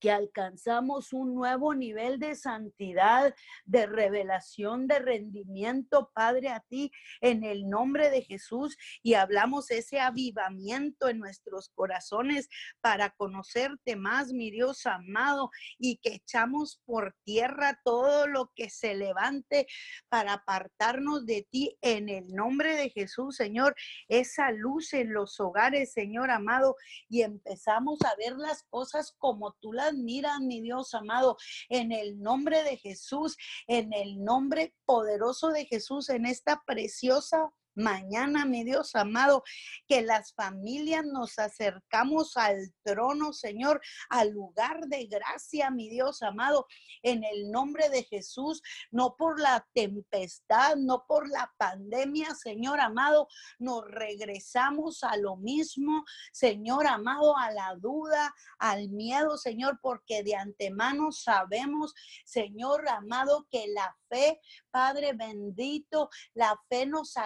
que 0.00 0.10
alcanzamos 0.10 1.12
un 1.12 1.34
nuevo 1.34 1.74
nivel 1.74 2.18
de 2.18 2.34
santidad, 2.34 3.34
de 3.64 3.86
revelación, 3.86 4.86
de 4.86 4.98
rendimiento, 4.98 6.10
Padre, 6.14 6.48
a 6.48 6.60
ti 6.60 6.90
en 7.20 7.44
el 7.44 7.68
nombre 7.68 8.10
de 8.10 8.22
Jesús 8.22 8.76
y 9.02 9.14
hablamos 9.14 9.70
ese 9.70 10.00
avivamiento 10.00 11.08
en 11.08 11.18
nuestros 11.18 11.68
corazones 11.68 12.48
para 12.80 13.10
conocerte 13.10 13.96
más, 13.96 14.32
mi 14.32 14.50
Dios 14.50 14.86
amado, 14.86 15.50
y 15.78 15.98
que 15.98 16.14
echamos 16.14 16.80
por 16.84 17.14
tierra 17.24 17.80
todo 17.84 18.26
lo 18.26 18.52
que 18.54 18.70
se 18.70 18.94
levante 18.94 19.66
para 20.08 20.34
apartarnos 20.34 21.26
de 21.26 21.46
ti 21.50 21.76
en 21.82 22.08
el 22.08 22.34
nombre 22.34 22.76
de 22.76 22.90
Jesús, 22.90 23.36
Señor, 23.36 23.74
esa 24.08 24.50
luz 24.50 24.92
en 24.94 25.12
los 25.12 25.38
hogares, 25.40 25.92
Señor 25.92 26.30
amado, 26.30 26.76
y 27.08 27.22
empezamos 27.22 27.98
a 28.02 28.16
ver 28.16 28.36
las 28.36 28.62
cosas 28.64 29.14
como 29.18 29.52
tú 29.60 29.72
las 29.72 29.89
mira, 29.92 30.38
mi 30.40 30.60
Dios 30.60 30.94
amado, 30.94 31.36
en 31.68 31.92
el 31.92 32.20
nombre 32.20 32.62
de 32.62 32.76
Jesús, 32.76 33.36
en 33.66 33.92
el 33.92 34.22
nombre 34.22 34.74
poderoso 34.84 35.48
de 35.48 35.66
Jesús, 35.66 36.08
en 36.08 36.26
esta 36.26 36.62
preciosa 36.66 37.52
mañana, 37.74 38.44
mi 38.44 38.64
Dios 38.64 38.94
amado, 38.94 39.42
que 39.86 40.02
las 40.02 40.34
familias 40.34 41.04
nos 41.04 41.38
acercamos 41.38 42.36
al 42.36 42.72
trono, 42.82 43.32
Señor, 43.32 43.80
al 44.08 44.30
lugar 44.30 44.86
de 44.86 45.06
gracia, 45.06 45.70
mi 45.70 45.88
Dios 45.88 46.22
amado, 46.22 46.66
en 47.02 47.24
el 47.24 47.50
nombre 47.50 47.88
de 47.88 48.04
Jesús, 48.04 48.62
no 48.90 49.16
por 49.16 49.40
la 49.40 49.66
tempestad, 49.74 50.76
no 50.76 51.04
por 51.06 51.28
la 51.28 51.52
pandemia, 51.56 52.34
Señor 52.34 52.80
amado, 52.80 53.28
nos 53.58 53.84
regresamos 53.86 55.02
a 55.02 55.16
lo 55.16 55.36
mismo, 55.36 56.04
Señor 56.32 56.86
amado, 56.86 57.36
a 57.36 57.50
la 57.50 57.74
duda, 57.76 58.34
al 58.58 58.88
miedo, 58.88 59.36
Señor, 59.36 59.78
porque 59.82 60.22
de 60.22 60.36
antemano 60.36 61.12
sabemos, 61.12 61.94
Señor 62.24 62.88
amado, 62.88 63.46
que 63.50 63.66
la 63.68 63.96
fe, 64.08 64.40
Padre 64.70 65.12
bendito, 65.12 66.10
la 66.34 66.58
fe 66.68 66.86
nos 66.86 67.16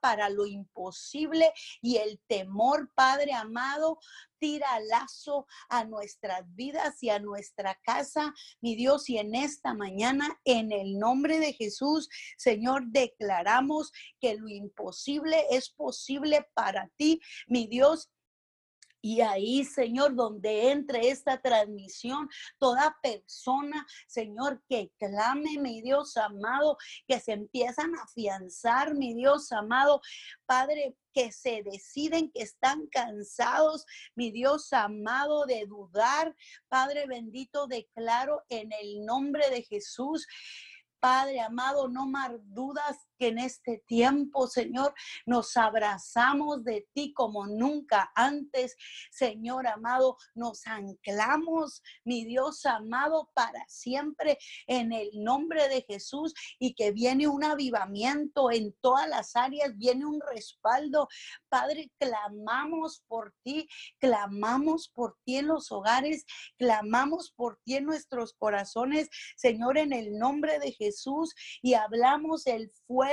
para 0.00 0.28
lo 0.30 0.46
imposible 0.46 1.52
y 1.80 1.96
el 1.96 2.20
temor, 2.26 2.90
Padre 2.94 3.32
amado, 3.32 3.98
tira 4.38 4.78
lazo 4.80 5.46
a 5.68 5.84
nuestras 5.84 6.42
vidas 6.54 7.02
y 7.02 7.10
a 7.10 7.18
nuestra 7.18 7.78
casa, 7.82 8.34
mi 8.60 8.74
Dios, 8.74 9.08
y 9.08 9.18
en 9.18 9.34
esta 9.34 9.74
mañana, 9.74 10.38
en 10.44 10.72
el 10.72 10.98
nombre 10.98 11.38
de 11.38 11.52
Jesús, 11.52 12.08
Señor, 12.36 12.82
declaramos 12.88 13.92
que 14.20 14.34
lo 14.34 14.48
imposible 14.48 15.46
es 15.50 15.70
posible 15.70 16.46
para 16.54 16.90
ti, 16.96 17.20
mi 17.46 17.66
Dios, 17.66 18.10
y 19.04 19.20
ahí, 19.20 19.64
Señor, 19.64 20.14
donde 20.14 20.70
entre 20.70 21.10
esta 21.10 21.38
transmisión, 21.38 22.26
toda 22.58 22.96
persona, 23.02 23.86
Señor, 24.06 24.62
que 24.66 24.92
clame, 24.98 25.58
mi 25.58 25.82
Dios 25.82 26.16
amado, 26.16 26.78
que 27.06 27.20
se 27.20 27.32
empiezan 27.32 27.94
a 27.96 28.04
afianzar, 28.04 28.94
mi 28.94 29.12
Dios 29.12 29.52
amado, 29.52 30.00
Padre, 30.46 30.96
que 31.12 31.32
se 31.32 31.62
deciden, 31.62 32.32
que 32.32 32.44
están 32.44 32.86
cansados, 32.86 33.84
mi 34.14 34.30
Dios 34.30 34.72
amado, 34.72 35.44
de 35.44 35.66
dudar. 35.66 36.34
Padre 36.68 37.06
bendito, 37.06 37.66
declaro 37.66 38.42
en 38.48 38.72
el 38.72 39.04
nombre 39.04 39.50
de 39.50 39.64
Jesús 39.64 40.26
Padre 41.04 41.38
amado, 41.42 41.86
no 41.86 42.06
más 42.06 42.32
dudas 42.44 42.96
que 43.18 43.28
en 43.28 43.38
este 43.38 43.82
tiempo, 43.86 44.46
Señor, 44.46 44.94
nos 45.26 45.56
abrazamos 45.56 46.64
de 46.64 46.86
ti 46.92 47.12
como 47.12 47.46
nunca 47.46 48.10
antes, 48.14 48.76
Señor 49.10 49.66
amado, 49.66 50.16
nos 50.34 50.66
anclamos, 50.66 51.82
mi 52.04 52.24
Dios 52.24 52.64
amado, 52.66 53.30
para 53.34 53.64
siempre 53.68 54.38
en 54.66 54.92
el 54.92 55.10
nombre 55.14 55.68
de 55.68 55.84
Jesús 55.88 56.34
y 56.58 56.74
que 56.74 56.92
viene 56.92 57.28
un 57.28 57.44
avivamiento 57.44 58.50
en 58.50 58.72
todas 58.80 59.08
las 59.08 59.36
áreas, 59.36 59.76
viene 59.76 60.06
un 60.06 60.20
respaldo. 60.20 61.08
Padre, 61.48 61.90
clamamos 61.98 63.02
por 63.06 63.34
ti, 63.42 63.68
clamamos 63.98 64.88
por 64.88 65.16
ti 65.24 65.36
en 65.38 65.48
los 65.48 65.70
hogares, 65.70 66.24
clamamos 66.58 67.32
por 67.32 67.58
ti 67.64 67.76
en 67.76 67.86
nuestros 67.86 68.34
corazones, 68.34 69.08
Señor, 69.36 69.78
en 69.78 69.92
el 69.92 70.18
nombre 70.18 70.58
de 70.58 70.72
Jesús 70.72 71.34
y 71.62 71.74
hablamos 71.74 72.46
el 72.46 72.70
fuego. 72.86 73.03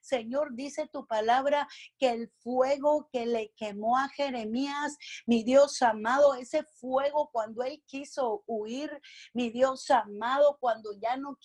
Señor, 0.00 0.54
dice 0.54 0.88
tu 0.92 1.06
palabra 1.06 1.68
que 1.98 2.10
el 2.10 2.30
fuego 2.42 3.08
que 3.12 3.26
le 3.26 3.52
quemó 3.56 3.96
a 3.96 4.08
Jeremías, 4.08 4.96
mi 5.26 5.42
Dios 5.42 5.80
amado, 5.82 6.34
ese 6.34 6.64
fuego 6.64 7.30
cuando 7.32 7.62
él 7.62 7.82
quiso 7.86 8.42
huir, 8.46 8.90
mi 9.32 9.50
Dios 9.50 9.90
amado, 9.90 10.56
cuando 10.60 10.90
ya 11.00 11.16
no, 11.16 11.38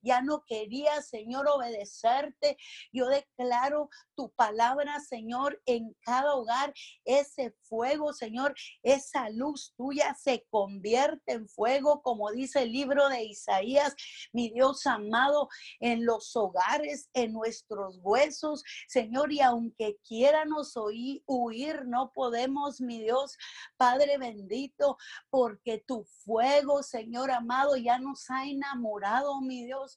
ya 0.00 0.22
no 0.22 0.44
quería, 0.44 1.02
Señor, 1.02 1.46
obedecerte, 1.48 2.56
yo 2.92 3.06
declaro 3.06 3.88
tu 4.14 4.30
palabra, 4.32 5.00
Señor, 5.00 5.60
en 5.66 5.94
cada 6.02 6.34
hogar, 6.34 6.72
ese 7.04 7.54
fuego, 7.62 8.12
Señor, 8.12 8.54
esa 8.82 9.30
luz 9.30 9.74
tuya 9.76 10.14
se 10.14 10.46
convierte 10.50 11.32
en 11.32 11.48
fuego, 11.48 12.02
como 12.02 12.30
dice 12.30 12.62
el 12.62 12.72
libro 12.72 13.08
de 13.08 13.24
Isaías, 13.24 13.94
mi 14.32 14.50
Dios 14.50 14.86
amado, 14.86 15.48
en 15.80 16.04
los 16.04 16.34
hogares, 16.36 17.08
en 17.14 17.31
nuestros 17.32 17.98
huesos, 18.02 18.62
Señor, 18.88 19.32
y 19.32 19.40
aunque 19.40 19.98
quieranos 20.06 20.76
oír, 20.76 21.22
huir, 21.26 21.86
no 21.86 22.12
podemos, 22.14 22.80
mi 22.80 23.02
Dios, 23.02 23.36
Padre 23.76 24.18
bendito, 24.18 24.96
porque 25.30 25.82
tu 25.86 26.04
fuego, 26.24 26.82
Señor 26.82 27.30
amado, 27.30 27.76
ya 27.76 27.98
nos 27.98 28.28
ha 28.30 28.46
enamorado, 28.46 29.40
mi 29.40 29.64
Dios. 29.64 29.96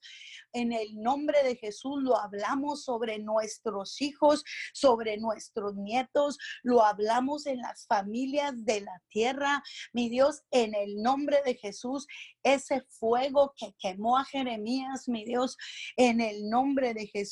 En 0.54 0.72
el 0.72 1.02
nombre 1.02 1.44
de 1.44 1.56
Jesús 1.56 2.02
lo 2.02 2.18
hablamos 2.18 2.84
sobre 2.84 3.20
nuestros 3.20 4.02
hijos, 4.02 4.44
sobre 4.74 5.18
nuestros 5.18 5.76
nietos, 5.76 6.38
lo 6.64 6.84
hablamos 6.84 7.46
en 7.46 7.60
las 7.60 7.86
familias 7.88 8.66
de 8.66 8.82
la 8.82 9.02
tierra, 9.10 9.64
mi 9.94 10.10
Dios, 10.10 10.42
en 10.52 10.76
el 10.76 11.02
nombre 11.02 11.42
de 11.46 11.56
Jesús, 11.56 12.08
ese 12.44 12.82
fuego 12.90 13.54
que 13.58 13.74
quemó 13.80 14.18
a 14.18 14.26
Jeremías, 14.26 15.08
mi 15.08 15.26
Dios, 15.26 15.58
en 15.98 16.22
el 16.22 16.50
nombre 16.50 16.94
de 16.94 17.08
Jesús, 17.08 17.25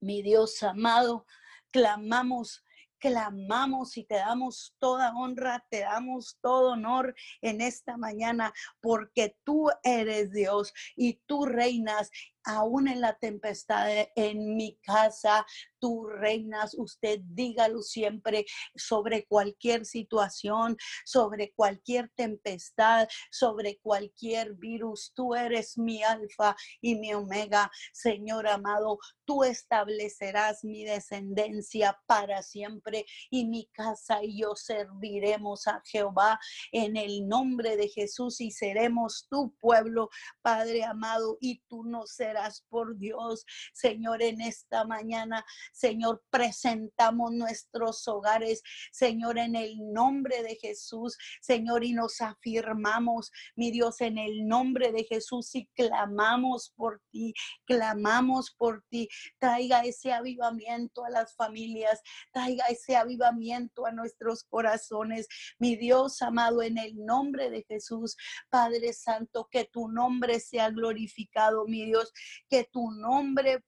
mi 0.00 0.22
Dios 0.22 0.62
amado, 0.62 1.26
clamamos 1.70 2.64
clamamos 2.98 3.96
y 3.96 4.04
te 4.04 4.16
damos 4.16 4.74
toda 4.78 5.14
honra, 5.14 5.64
te 5.70 5.80
damos 5.80 6.38
todo 6.40 6.72
honor 6.72 7.14
en 7.40 7.60
esta 7.60 7.96
mañana, 7.96 8.52
porque 8.80 9.36
tú 9.44 9.70
eres 9.82 10.32
Dios 10.32 10.72
y 10.96 11.14
tú 11.26 11.46
reinas 11.46 12.10
aún 12.48 12.88
en 12.88 13.00
la 13.00 13.14
tempestad 13.18 14.08
en 14.16 14.56
mi 14.56 14.78
casa, 14.78 15.46
tú 15.78 16.06
reinas, 16.06 16.74
usted 16.76 17.20
dígalo 17.22 17.82
siempre 17.82 18.46
sobre 18.74 19.26
cualquier 19.26 19.84
situación, 19.84 20.76
sobre 21.04 21.52
cualquier 21.52 22.10
tempestad, 22.16 23.06
sobre 23.30 23.78
cualquier 23.78 24.54
virus. 24.54 25.12
Tú 25.14 25.34
eres 25.34 25.76
mi 25.76 26.02
alfa 26.02 26.56
y 26.80 26.96
mi 26.96 27.12
omega, 27.12 27.70
Señor 27.92 28.48
amado. 28.48 28.98
Tú 29.24 29.44
establecerás 29.44 30.64
mi 30.64 30.84
descendencia 30.84 32.00
para 32.06 32.42
siempre 32.42 33.04
y 33.30 33.44
mi 33.44 33.66
casa 33.66 34.24
y 34.24 34.40
yo 34.40 34.56
serviremos 34.56 35.68
a 35.68 35.82
Jehová 35.84 36.40
en 36.72 36.96
el 36.96 37.28
nombre 37.28 37.76
de 37.76 37.88
Jesús 37.88 38.40
y 38.40 38.50
seremos 38.50 39.26
tu 39.28 39.54
pueblo, 39.58 40.08
Padre 40.40 40.84
amado, 40.84 41.36
y 41.40 41.60
tú 41.68 41.84
no 41.84 42.06
serás 42.06 42.37
por 42.68 42.98
Dios. 42.98 43.44
Señor, 43.72 44.22
en 44.22 44.40
esta 44.40 44.84
mañana, 44.84 45.44
Señor, 45.72 46.22
presentamos 46.30 47.32
nuestros 47.32 48.06
hogares, 48.08 48.62
Señor, 48.92 49.38
en 49.38 49.56
el 49.56 49.76
nombre 49.92 50.42
de 50.42 50.56
Jesús, 50.56 51.16
Señor, 51.40 51.84
y 51.84 51.92
nos 51.92 52.20
afirmamos, 52.20 53.30
mi 53.56 53.70
Dios, 53.70 54.00
en 54.00 54.18
el 54.18 54.46
nombre 54.46 54.92
de 54.92 55.04
Jesús 55.04 55.54
y 55.54 55.66
clamamos 55.74 56.72
por 56.76 57.00
ti, 57.10 57.34
clamamos 57.66 58.50
por 58.56 58.84
ti. 58.88 59.08
Traiga 59.38 59.80
ese 59.80 60.12
avivamiento 60.12 61.04
a 61.04 61.10
las 61.10 61.34
familias, 61.34 62.00
traiga 62.32 62.66
ese 62.66 62.96
avivamiento 62.96 63.86
a 63.86 63.92
nuestros 63.92 64.44
corazones, 64.44 65.28
mi 65.58 65.76
Dios 65.76 66.22
amado, 66.22 66.62
en 66.62 66.78
el 66.78 66.94
nombre 67.04 67.50
de 67.50 67.64
Jesús, 67.64 68.16
Padre 68.50 68.92
Santo, 68.92 69.48
que 69.50 69.64
tu 69.64 69.88
nombre 69.88 70.40
sea 70.40 70.70
glorificado, 70.70 71.66
mi 71.66 71.84
Dios, 71.84 72.12
que 72.48 72.64
tu 72.64 72.90
nombre 72.90 73.64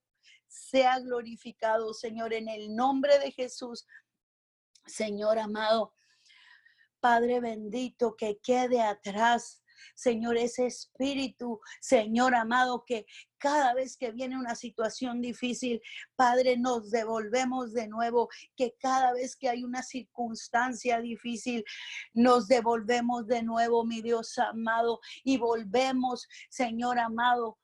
sea 0.47 0.99
glorificado, 0.99 1.95
Señor, 1.95 2.33
en 2.33 2.49
el 2.49 2.75
nombre 2.75 3.19
de 3.19 3.31
Jesús. 3.31 3.87
Señor 4.87 5.39
amado, 5.39 5.95
Padre 7.01 7.41
bendito, 7.41 8.17
que 8.17 8.39
quede 8.43 8.81
atrás, 8.81 9.63
Señor, 9.95 10.37
ese 10.37 10.67
espíritu, 10.67 11.61
Señor 11.81 12.35
amado, 12.35 12.85
que 12.87 13.07
cada 13.39 13.75
vez 13.75 13.97
que 13.97 14.13
viene 14.13 14.39
una 14.39 14.55
situación 14.55 15.21
difícil, 15.21 15.81
Padre, 16.17 16.59
nos 16.59 16.91
devolvemos 16.91 17.73
de 17.73 17.89
nuevo, 17.89 18.29
que 18.57 18.75
cada 18.79 19.13
vez 19.13 19.37
que 19.37 19.49
hay 19.49 19.65
una 19.65 19.83
circunstancia 19.83 21.01
difícil, 21.01 21.65
nos 22.13 22.49
devolvemos 22.49 23.27
de 23.27 23.43
nuevo, 23.43 23.85
mi 23.85 24.03
Dios 24.03 24.37
amado, 24.39 25.01
y 25.25 25.39
volvemos, 25.39 26.29
Señor 26.51 26.99
amado, 26.99 27.59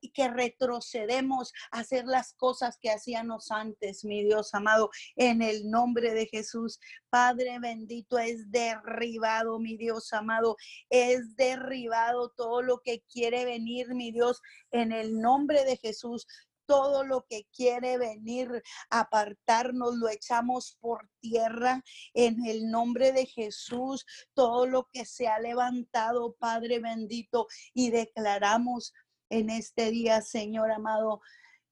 y 0.00 0.10
que 0.10 0.28
retrocedemos 0.28 1.52
a 1.70 1.80
hacer 1.80 2.04
las 2.06 2.34
cosas 2.34 2.78
que 2.80 2.90
hacíamos 2.90 3.50
antes, 3.50 4.04
mi 4.04 4.24
Dios 4.24 4.54
amado, 4.54 4.90
en 5.16 5.42
el 5.42 5.70
nombre 5.70 6.14
de 6.14 6.26
Jesús. 6.26 6.78
Padre 7.10 7.58
bendito, 7.60 8.18
es 8.18 8.50
derribado, 8.50 9.58
mi 9.58 9.76
Dios 9.76 10.12
amado, 10.12 10.56
es 10.90 11.36
derribado 11.36 12.30
todo 12.30 12.62
lo 12.62 12.80
que 12.80 13.02
quiere 13.12 13.44
venir, 13.44 13.94
mi 13.94 14.12
Dios, 14.12 14.40
en 14.70 14.92
el 14.92 15.20
nombre 15.20 15.64
de 15.64 15.76
Jesús 15.76 16.26
todo 16.66 17.04
lo 17.04 17.26
que 17.28 17.46
quiere 17.54 17.98
venir 17.98 18.62
a 18.90 19.00
apartarnos, 19.00 19.96
lo 19.96 20.08
echamos 20.08 20.76
por 20.80 21.08
tierra 21.20 21.82
en 22.14 22.44
el 22.46 22.70
nombre 22.70 23.12
de 23.12 23.26
Jesús. 23.26 24.06
Todo 24.34 24.66
lo 24.66 24.88
que 24.92 25.04
se 25.04 25.28
ha 25.28 25.38
levantado, 25.38 26.34
Padre 26.38 26.78
bendito, 26.78 27.46
y 27.72 27.90
declaramos 27.90 28.92
en 29.30 29.50
este 29.50 29.90
día, 29.90 30.20
Señor 30.22 30.70
amado, 30.70 31.20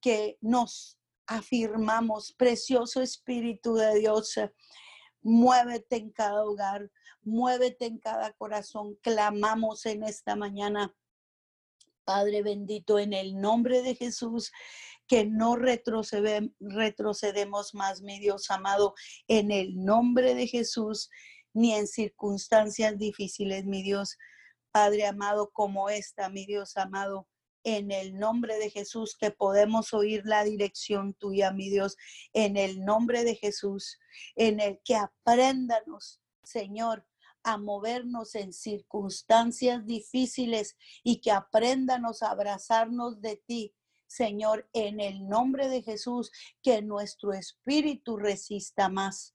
que 0.01 0.39
nos 0.41 0.99
afirmamos, 1.27 2.33
precioso 2.33 3.01
Espíritu 3.01 3.75
de 3.75 3.95
Dios. 3.97 4.35
Muévete 5.23 5.97
en 5.97 6.11
cada 6.11 6.45
hogar, 6.45 6.91
muévete 7.23 7.87
en 7.87 7.99
cada 7.99 8.33
corazón. 8.33 8.97
Clamamos 9.03 9.87
en 9.87 10.03
esta 10.03 10.35
mañana 10.35 10.95
Padre 12.05 12.43
bendito, 12.43 12.99
en 12.99 13.13
el 13.13 13.41
nombre 13.41 13.83
de 13.83 13.95
Jesús, 13.95 14.51
que 15.07 15.27
no 15.27 15.57
retrocedemos 15.57 17.75
más, 17.75 18.03
mi 18.03 18.19
Dios 18.19 18.51
amado, 18.51 18.95
en 19.29 19.51
el 19.51 19.77
nombre 19.77 20.35
de 20.35 20.47
Jesús, 20.47 21.11
ni 21.53 21.75
en 21.75 21.87
circunstancias 21.87 22.99
difíciles, 22.99 23.65
mi 23.65 23.83
Dios, 23.83 24.17
Padre 24.71 25.07
amado, 25.07 25.51
como 25.53 25.91
esta, 25.91 26.31
mi 26.31 26.47
Dios 26.47 26.77
amado, 26.77 27.29
en 27.65 27.91
el 27.91 28.19
nombre 28.19 28.59
de 28.59 28.71
Jesús, 28.71 29.17
que 29.17 29.31
podemos 29.31 29.93
oír 29.93 30.23
la 30.25 30.45
dirección 30.45 31.15
tuya, 31.15 31.53
mi 31.53 31.69
Dios, 31.69 31.97
en 32.33 32.57
el 32.57 32.85
nombre 32.85 33.25
de 33.25 33.37
Jesús, 33.37 33.99
en 34.35 34.61
el 34.61 34.81
que 34.85 34.97
apréndanos, 34.97 36.21
Señor, 36.43 37.07
a 37.45 37.59
movernos 37.59 38.35
en 38.35 38.53
circunstancias 38.53 39.85
difíciles 39.87 40.77
y 41.03 41.21
que 41.21 41.31
aprendanos 41.31 42.23
a 42.23 42.31
abrazarnos 42.31 43.21
de 43.21 43.37
ti. 43.37 43.75
Señor, 44.07 44.69
en 44.73 45.01
el 45.01 45.27
nombre 45.29 45.69
de 45.69 45.83
Jesús, 45.83 46.31
que 46.63 46.83
nuestro 46.83 47.33
espíritu 47.33 48.17
resista 48.17 48.89
más. 48.89 49.35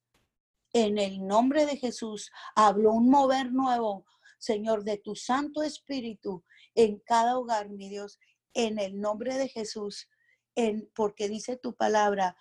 En 0.73 0.97
el 0.97 1.25
nombre 1.25 1.65
de 1.65 1.77
Jesús, 1.77 2.31
hablo 2.55 2.93
un 2.93 3.09
mover 3.09 3.51
nuevo, 3.51 4.05
Señor, 4.37 4.83
de 4.83 4.97
tu 4.97 5.15
Santo 5.15 5.63
Espíritu 5.63 6.43
en 6.75 6.99
cada 6.99 7.37
hogar, 7.39 7.69
mi 7.69 7.89
Dios, 7.89 8.19
en 8.53 8.77
el 8.77 8.99
nombre 8.99 9.35
de 9.37 9.47
Jesús, 9.49 10.09
en, 10.55 10.89
porque 10.93 11.27
dice 11.27 11.57
tu 11.57 11.75
palabra 11.75 12.37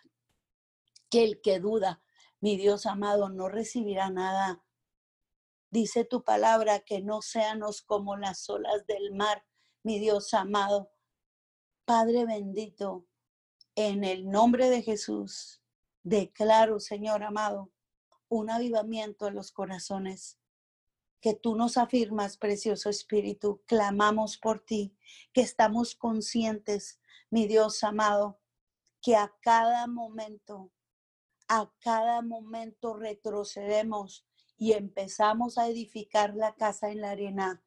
que 1.10 1.24
el 1.24 1.40
que 1.40 1.58
duda, 1.58 2.02
mi 2.40 2.56
Dios 2.56 2.84
amado, 2.84 3.30
no 3.30 3.48
recibirá 3.48 4.10
nada 4.10 4.65
Dice 5.70 6.04
tu 6.04 6.22
palabra 6.22 6.80
que 6.80 7.02
no 7.02 7.22
seanos 7.22 7.82
como 7.82 8.16
las 8.16 8.48
olas 8.48 8.86
del 8.86 9.12
mar, 9.12 9.44
mi 9.82 9.98
Dios 9.98 10.32
amado. 10.34 10.92
Padre 11.84 12.24
bendito, 12.24 13.06
en 13.74 14.04
el 14.04 14.28
nombre 14.28 14.70
de 14.70 14.82
Jesús, 14.82 15.62
declaro, 16.02 16.80
Señor 16.80 17.22
amado, 17.22 17.72
un 18.28 18.50
avivamiento 18.50 19.26
en 19.26 19.34
los 19.34 19.52
corazones. 19.52 20.38
Que 21.20 21.34
tú 21.34 21.56
nos 21.56 21.76
afirmas, 21.76 22.36
precioso 22.38 22.88
Espíritu, 22.88 23.62
clamamos 23.66 24.38
por 24.38 24.60
ti, 24.60 24.96
que 25.32 25.40
estamos 25.40 25.94
conscientes, 25.94 27.00
mi 27.30 27.46
Dios 27.46 27.82
amado, 27.82 28.40
que 29.02 29.16
a 29.16 29.34
cada 29.40 29.86
momento, 29.86 30.72
a 31.48 31.72
cada 31.80 32.22
momento 32.22 32.94
retrocedemos 32.94 34.25
y 34.56 34.72
empezamos 34.72 35.58
a 35.58 35.68
edificar 35.68 36.34
la 36.34 36.54
casa 36.54 36.90
en 36.90 37.00
la 37.00 37.10
arena, 37.10 37.62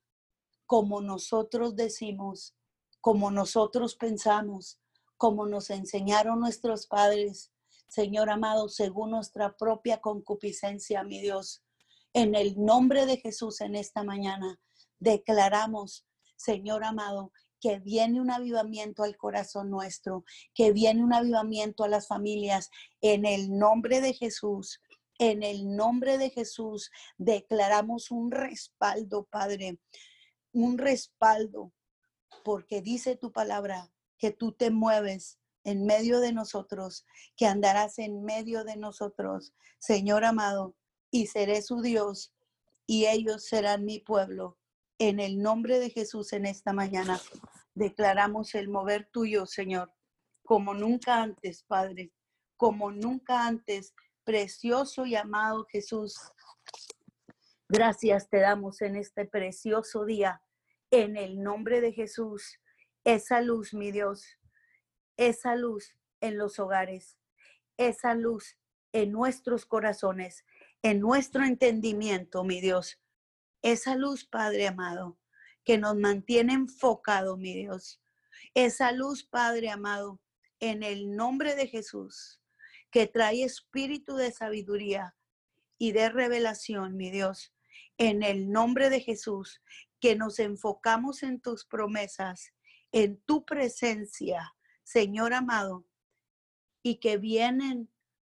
como 0.66 1.02
nosotros 1.02 1.76
decimos, 1.76 2.56
como 3.02 3.32
nosotros 3.32 3.96
pensamos, 3.96 4.80
como 5.18 5.46
nos 5.46 5.70
enseñaron 5.70 6.40
nuestros 6.40 6.88
padres, 6.88 7.52
Señor 7.88 8.30
amado, 8.30 8.70
según 8.70 9.12
nuestra 9.12 9.58
propia 9.58 10.00
concupiscencia, 10.00 11.04
mi 11.04 11.22
Dios. 11.22 11.64
En 12.14 12.36
el 12.36 12.56
nombre 12.64 13.06
de 13.06 13.18
Jesús 13.18 13.62
en 13.62 13.76
esta 13.76 14.04
mañana 14.04 14.60
declaramos, 15.00 16.06
Señor 16.36 16.84
amado, 16.84 17.32
que 17.60 17.80
viene 17.80 18.22
un 18.22 18.32
avivamiento 18.32 19.04
al 19.04 19.18
corazón 19.18 19.70
nuestro, 19.70 20.24
que 20.54 20.72
viene 20.72 21.04
un 21.04 21.14
avivamiento 21.14 21.84
a 21.84 21.90
las 21.90 22.08
familias. 22.08 22.70
En 23.02 23.26
el 23.26 23.58
nombre 23.58 24.02
de 24.02 24.14
Jesús, 24.14 24.80
en 25.20 25.43
el 25.43 25.76
nombre 25.76 26.17
de 26.17 26.32
Jesús, 26.32 26.91
declaramos 27.17 28.09
un 28.09 28.32
respaldo, 28.32 29.26
Padre, 29.30 29.78
un 30.53 30.78
respaldo, 30.78 31.74
porque 32.43 32.82
dice 32.82 33.15
tu 33.15 33.32
palabra 33.32 33.91
que 34.17 34.32
tú 34.32 34.53
te 34.53 34.72
mueves 34.72 35.38
en 35.65 35.86
medio 35.86 36.22
de 36.22 36.32
nosotros, 36.34 37.05
que 37.36 37.45
andarás 37.45 37.99
en 37.99 38.24
medio 38.24 38.63
de 38.63 38.78
nosotros, 38.78 39.53
Señor 39.78 40.24
amado, 40.24 40.76
y 41.11 41.28
seré 41.28 41.61
su 41.61 41.82
Dios, 41.82 42.34
y 42.88 43.05
ellos 43.05 43.45
serán 43.45 43.86
mi 43.86 43.99
pueblo. 43.99 44.57
En 44.99 45.20
el 45.20 45.41
nombre 45.41 45.80
de 45.80 45.89
Jesús 45.89 46.34
en 46.34 46.45
esta 46.45 46.72
mañana 46.72 47.20
declaramos 47.76 48.55
el 48.55 48.70
mover 48.70 49.09
tuyo, 49.11 49.45
Señor, 49.45 49.93
como 50.43 50.74
nunca 50.74 51.22
antes, 51.22 51.63
Padre, 51.63 52.11
como 52.57 52.91
nunca 52.91 53.45
antes, 53.45 53.93
precioso 54.30 55.08
y 55.08 55.16
amado 55.16 55.66
Jesús. 55.66 56.16
Gracias 57.68 58.30
te 58.30 58.38
damos 58.38 58.80
en 58.84 58.96
este 58.96 59.26
precioso 59.26 60.06
día, 60.06 60.44
en 60.92 61.18
el 61.18 61.42
nombre 61.42 61.82
de 61.82 61.94
Jesús. 61.94 62.60
Esa 63.04 63.42
luz, 63.42 63.74
mi 63.74 63.92
Dios, 63.92 64.38
esa 65.18 65.56
luz 65.56 65.96
en 66.22 66.38
los 66.38 66.60
hogares, 66.60 67.18
esa 67.76 68.14
luz 68.14 68.56
en 68.92 69.12
nuestros 69.12 69.66
corazones, 69.66 70.46
en 70.84 71.00
nuestro 71.00 71.44
entendimiento, 71.44 72.44
mi 72.44 72.62
Dios. 72.62 73.02
Esa 73.64 73.96
luz, 73.96 74.26
Padre 74.26 74.68
amado, 74.68 75.18
que 75.64 75.80
nos 75.80 75.96
mantiene 75.96 76.54
enfocado, 76.54 77.36
mi 77.36 77.56
Dios. 77.56 78.00
Esa 78.54 78.92
luz, 78.92 79.24
Padre 79.24 79.72
amado, 79.72 80.22
en 80.60 80.84
el 80.84 81.16
nombre 81.16 81.56
de 81.56 81.66
Jesús, 81.66 82.39
que 82.92 83.08
trae 83.08 83.44
espíritu 83.44 84.16
de 84.16 84.32
sabiduría 84.32 85.16
y 85.78 85.92
de 85.92 86.10
revelación, 86.10 86.98
mi 86.98 87.12
Dios. 87.12 87.54
En 87.98 88.24
el 88.24 88.52
nombre 88.52 88.90
de 88.90 89.02
Jesús, 89.02 89.62
que 90.00 90.16
nos 90.16 90.40
enfocamos 90.40 91.24
en 91.24 91.42
tus 91.42 91.66
promesas, 91.66 92.54
en 92.92 93.18
tu 93.22 93.46
presencia, 93.46 94.56
Señor 94.84 95.34
amado, 95.34 95.86
y 96.82 96.96
que 96.96 97.18
vienen, 97.18 97.90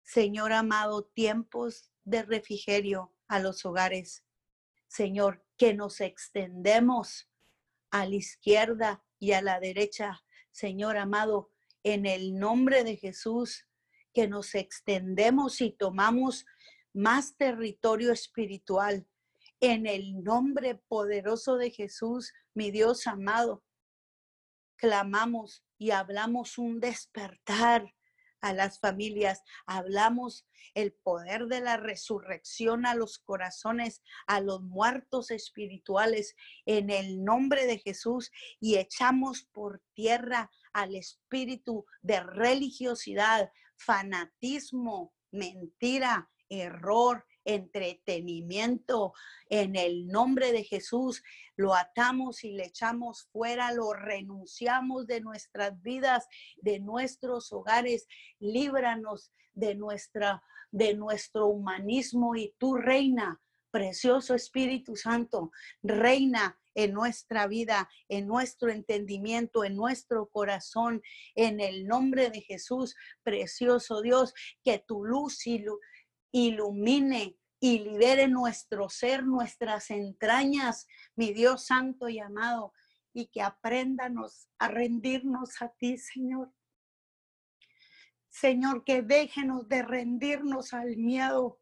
Señor 0.03 0.51
amado, 0.51 1.05
tiempos 1.05 1.91
de 2.03 2.23
refrigerio 2.23 3.13
a 3.27 3.39
los 3.39 3.65
hogares. 3.65 4.25
Señor, 4.87 5.45
que 5.57 5.73
nos 5.73 6.01
extendemos 6.01 7.29
a 7.91 8.05
la 8.05 8.15
izquierda 8.15 9.03
y 9.19 9.33
a 9.33 9.41
la 9.41 9.59
derecha, 9.59 10.23
Señor 10.51 10.97
amado, 10.97 11.51
en 11.83 12.05
el 12.05 12.37
nombre 12.37 12.83
de 12.83 12.97
Jesús, 12.97 13.67
que 14.13 14.27
nos 14.27 14.55
extendemos 14.55 15.61
y 15.61 15.71
tomamos 15.71 16.45
más 16.93 17.35
territorio 17.37 18.11
espiritual. 18.11 19.07
En 19.59 19.85
el 19.85 20.23
nombre 20.23 20.75
poderoso 20.87 21.57
de 21.57 21.71
Jesús, 21.71 22.33
mi 22.53 22.71
Dios 22.71 23.07
amado, 23.07 23.63
clamamos 24.75 25.63
y 25.77 25.91
hablamos 25.91 26.57
un 26.57 26.79
despertar 26.79 27.93
a 28.41 28.53
las 28.53 28.79
familias, 28.79 29.43
hablamos 29.67 30.47
el 30.73 30.93
poder 30.93 31.45
de 31.45 31.61
la 31.61 31.77
resurrección 31.77 32.85
a 32.85 32.95
los 32.95 33.19
corazones, 33.19 34.01
a 34.25 34.41
los 34.41 34.61
muertos 34.63 35.31
espirituales, 35.31 36.35
en 36.65 36.89
el 36.89 37.23
nombre 37.23 37.67
de 37.67 37.77
Jesús 37.77 38.31
y 38.59 38.77
echamos 38.77 39.43
por 39.51 39.81
tierra 39.93 40.49
al 40.73 40.95
espíritu 40.95 41.85
de 42.01 42.21
religiosidad, 42.21 43.51
fanatismo, 43.85 45.13
mentira, 45.31 46.29
error, 46.49 47.25
entretenimiento. 47.45 49.13
En 49.49 49.75
el 49.75 50.07
nombre 50.07 50.51
de 50.51 50.63
Jesús 50.63 51.23
lo 51.55 51.73
atamos 51.73 52.43
y 52.43 52.51
le 52.51 52.65
echamos 52.65 53.27
fuera, 53.31 53.71
lo 53.71 53.93
renunciamos 53.93 55.07
de 55.07 55.21
nuestras 55.21 55.81
vidas, 55.81 56.27
de 56.57 56.79
nuestros 56.79 57.51
hogares. 57.51 58.07
Líbranos 58.39 59.31
de 59.53 59.75
nuestra 59.75 60.43
de 60.71 60.93
nuestro 60.93 61.47
humanismo 61.47 62.35
y 62.35 62.55
tu 62.57 62.75
reina, 62.75 63.41
precioso 63.71 64.35
Espíritu 64.35 64.95
Santo, 64.95 65.51
reina 65.83 66.60
en 66.75 66.93
nuestra 66.93 67.47
vida, 67.47 67.89
en 68.09 68.27
nuestro 68.27 68.71
entendimiento, 68.71 69.63
en 69.63 69.75
nuestro 69.75 70.27
corazón, 70.29 71.01
en 71.35 71.59
el 71.59 71.87
nombre 71.87 72.29
de 72.29 72.41
Jesús, 72.41 72.95
precioso 73.23 74.01
Dios, 74.01 74.33
que 74.63 74.79
tu 74.79 75.03
luz 75.03 75.45
ilumine 76.31 77.37
y 77.59 77.79
libere 77.79 78.27
nuestro 78.27 78.89
ser, 78.89 79.23
nuestras 79.23 79.91
entrañas, 79.91 80.87
mi 81.15 81.31
Dios 81.33 81.65
santo 81.65 82.09
y 82.09 82.19
amado, 82.19 82.73
y 83.13 83.27
que 83.27 83.41
aprendanos 83.41 84.47
a 84.57 84.67
rendirnos 84.67 85.61
a 85.61 85.69
ti, 85.69 85.97
Señor. 85.97 86.51
Señor, 88.29 88.85
que 88.85 89.01
déjenos 89.01 89.67
de 89.67 89.83
rendirnos 89.83 90.73
al 90.73 90.95
miedo, 90.95 91.59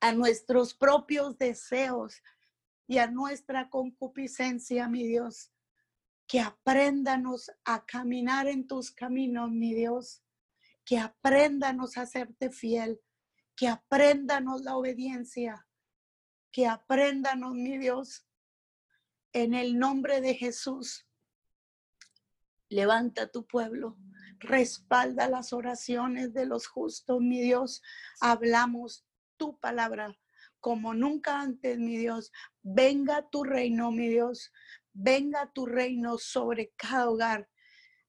a 0.00 0.12
nuestros 0.12 0.74
propios 0.74 1.36
deseos 1.38 2.22
y 2.88 2.98
a 2.98 3.06
nuestra 3.06 3.70
concupiscencia, 3.70 4.88
mi 4.88 5.06
Dios. 5.06 5.52
Que 6.26 6.40
aprendanos 6.40 7.52
a 7.64 7.86
caminar 7.86 8.48
en 8.48 8.66
tus 8.66 8.90
caminos, 8.90 9.52
mi 9.52 9.74
Dios. 9.74 10.24
Que 10.84 10.98
aprendanos 10.98 11.96
a 11.96 12.06
serte 12.06 12.50
fiel. 12.50 13.00
Que 13.54 13.68
aprendanos 13.68 14.62
la 14.62 14.76
obediencia. 14.76 15.68
Que 16.50 16.66
aprendanos, 16.66 17.54
mi 17.54 17.78
Dios. 17.78 18.26
En 19.32 19.54
el 19.54 19.78
nombre 19.78 20.20
de 20.20 20.34
Jesús, 20.34 21.06
levanta 22.68 23.30
tu 23.30 23.46
pueblo 23.46 23.96
respalda 24.40 25.28
las 25.28 25.52
oraciones 25.52 26.32
de 26.32 26.46
los 26.46 26.66
justos, 26.66 27.20
mi 27.20 27.40
Dios. 27.40 27.82
Hablamos 28.20 29.06
tu 29.36 29.58
palabra 29.58 30.18
como 30.68 30.92
nunca 30.92 31.40
antes, 31.40 31.78
mi 31.78 31.96
Dios. 31.96 32.30
Venga 32.62 33.26
tu 33.30 33.42
reino, 33.42 33.90
mi 33.90 34.06
Dios. 34.06 34.52
Venga 34.92 35.50
tu 35.54 35.64
reino 35.64 36.18
sobre 36.18 36.74
cada 36.76 37.08
hogar, 37.08 37.48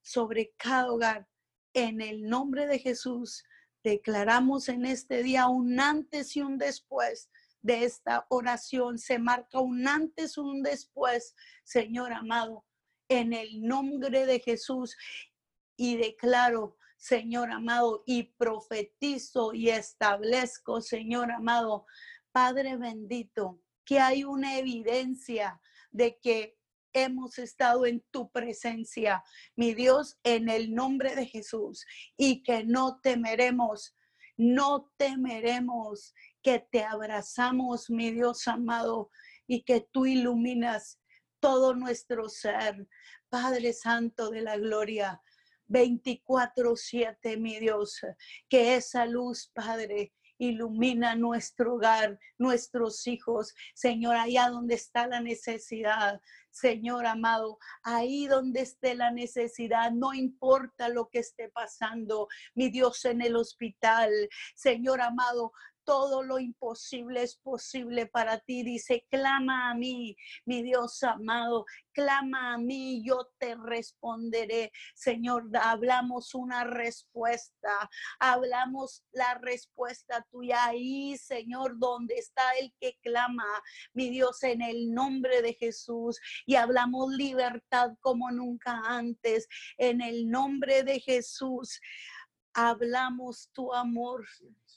sobre 0.02 0.54
cada 0.58 0.92
hogar. 0.92 1.30
En 1.74 2.02
el 2.02 2.28
nombre 2.28 2.68
de 2.68 2.78
Jesús, 2.78 3.46
declaramos 3.82 4.68
en 4.68 4.86
este 4.86 5.24
día 5.24 5.48
un 5.48 5.80
antes 5.80 6.36
y 6.36 6.42
un 6.42 6.58
después 6.58 7.30
de 7.62 7.86
esta 7.86 8.26
oración. 8.30 8.98
Se 8.98 9.20
marca 9.20 9.62
un 9.62 9.88
antes 9.88 10.36
y 10.36 10.42
un 10.42 10.62
después, 10.62 11.36
Señor 11.64 12.12
amado, 12.12 12.66
en 13.08 13.32
el 13.32 13.62
nombre 13.62 14.26
de 14.26 14.42
Jesús 14.42 14.98
y 15.78 15.96
declaro, 15.96 16.76
Señor 16.98 17.52
amado, 17.52 18.04
y 18.06 18.24
profetizo 18.24 19.54
y 19.54 19.70
establezco, 19.70 20.82
Señor 20.82 21.32
amado, 21.32 21.86
Padre 22.32 22.78
bendito, 22.78 23.62
que 23.86 24.00
hay 24.00 24.24
una 24.24 24.58
evidencia 24.58 25.60
de 25.92 26.20
que 26.20 26.58
hemos 26.94 27.38
estado 27.40 27.86
en 27.86 28.04
tu 28.12 28.32
presencia, 28.32 29.24
mi 29.56 29.74
Dios, 29.74 30.18
en 30.24 30.50
el 30.50 30.74
nombre 30.74 31.16
de 31.16 31.26
Jesús, 31.26 31.86
y 32.18 32.44
que 32.44 32.64
no 32.64 33.00
temeremos, 33.02 33.96
no 34.38 34.92
temeremos, 34.98 36.14
que 36.42 36.60
te 36.72 36.84
abrazamos, 36.84 37.90
mi 37.90 38.12
Dios 38.12 38.48
amado, 38.48 39.12
y 39.48 39.64
que 39.64 39.82
tú 39.92 40.06
iluminas 40.06 41.00
todo 41.40 41.76
nuestro 41.76 42.30
ser. 42.30 42.88
Padre 43.30 43.74
Santo 43.74 44.30
de 44.30 44.42
la 44.42 44.58
Gloria, 44.58 45.22
24/7, 45.68 47.38
mi 47.38 47.60
Dios, 47.60 48.00
que 48.50 48.76
esa 48.76 49.06
luz, 49.06 49.52
Padre, 49.54 50.14
ilumina 50.40 51.16
nuestro 51.16 51.76
hogar, 51.76 52.18
nuestros 52.38 53.06
hijos, 53.06 53.54
Señor, 53.76 54.16
allá 54.16 54.50
donde 54.50 54.74
está 54.76 55.06
la 55.06 55.20
necesidad, 55.22 56.20
Señor 56.50 57.06
amado, 57.06 57.60
ahí 57.84 58.26
donde 58.26 58.62
esté 58.62 58.96
la 58.96 59.12
necesidad, 59.12 59.92
no 59.92 60.14
importa 60.14 60.90
lo 60.90 61.10
que 61.10 61.20
esté 61.20 61.50
pasando, 61.50 62.28
mi 62.56 62.70
Dios 62.70 63.06
en 63.06 63.22
el 63.22 63.36
hospital, 63.36 64.12
Señor 64.56 65.02
amado, 65.02 65.52
todo 65.90 66.22
lo 66.22 66.38
imposible 66.38 67.24
es 67.24 67.36
posible 67.38 68.06
para 68.06 68.38
ti. 68.38 68.62
Dice, 68.62 69.08
clama 69.10 69.72
a 69.72 69.74
mí, 69.74 70.16
mi 70.46 70.62
Dios 70.62 71.02
amado, 71.02 71.66
clama 71.94 72.54
a 72.54 72.58
mí, 72.60 73.04
yo 73.04 73.28
te 73.40 73.56
responderé. 73.56 74.72
Señor, 74.94 75.50
hablamos 75.60 76.36
una 76.36 76.64
respuesta, 76.64 77.90
hablamos 78.20 79.04
la 79.14 79.40
respuesta 79.40 80.24
tuya 80.30 80.64
ahí, 80.66 81.18
Señor, 81.18 81.80
donde 81.80 82.14
está 82.18 82.44
el 82.60 82.72
que 82.80 82.96
clama, 83.02 83.48
mi 83.94 84.12
Dios, 84.12 84.44
en 84.44 84.62
el 84.62 84.94
nombre 84.94 85.42
de 85.42 85.56
Jesús. 85.56 86.20
Y 86.46 86.54
hablamos 86.54 87.12
libertad 87.16 87.94
como 88.00 88.30
nunca 88.30 88.80
antes, 88.86 89.48
en 89.80 90.02
el 90.02 90.30
nombre 90.30 90.84
de 90.84 91.00
Jesús. 91.00 91.82
Hablamos 92.54 93.50
tu 93.54 93.74
amor 93.74 94.28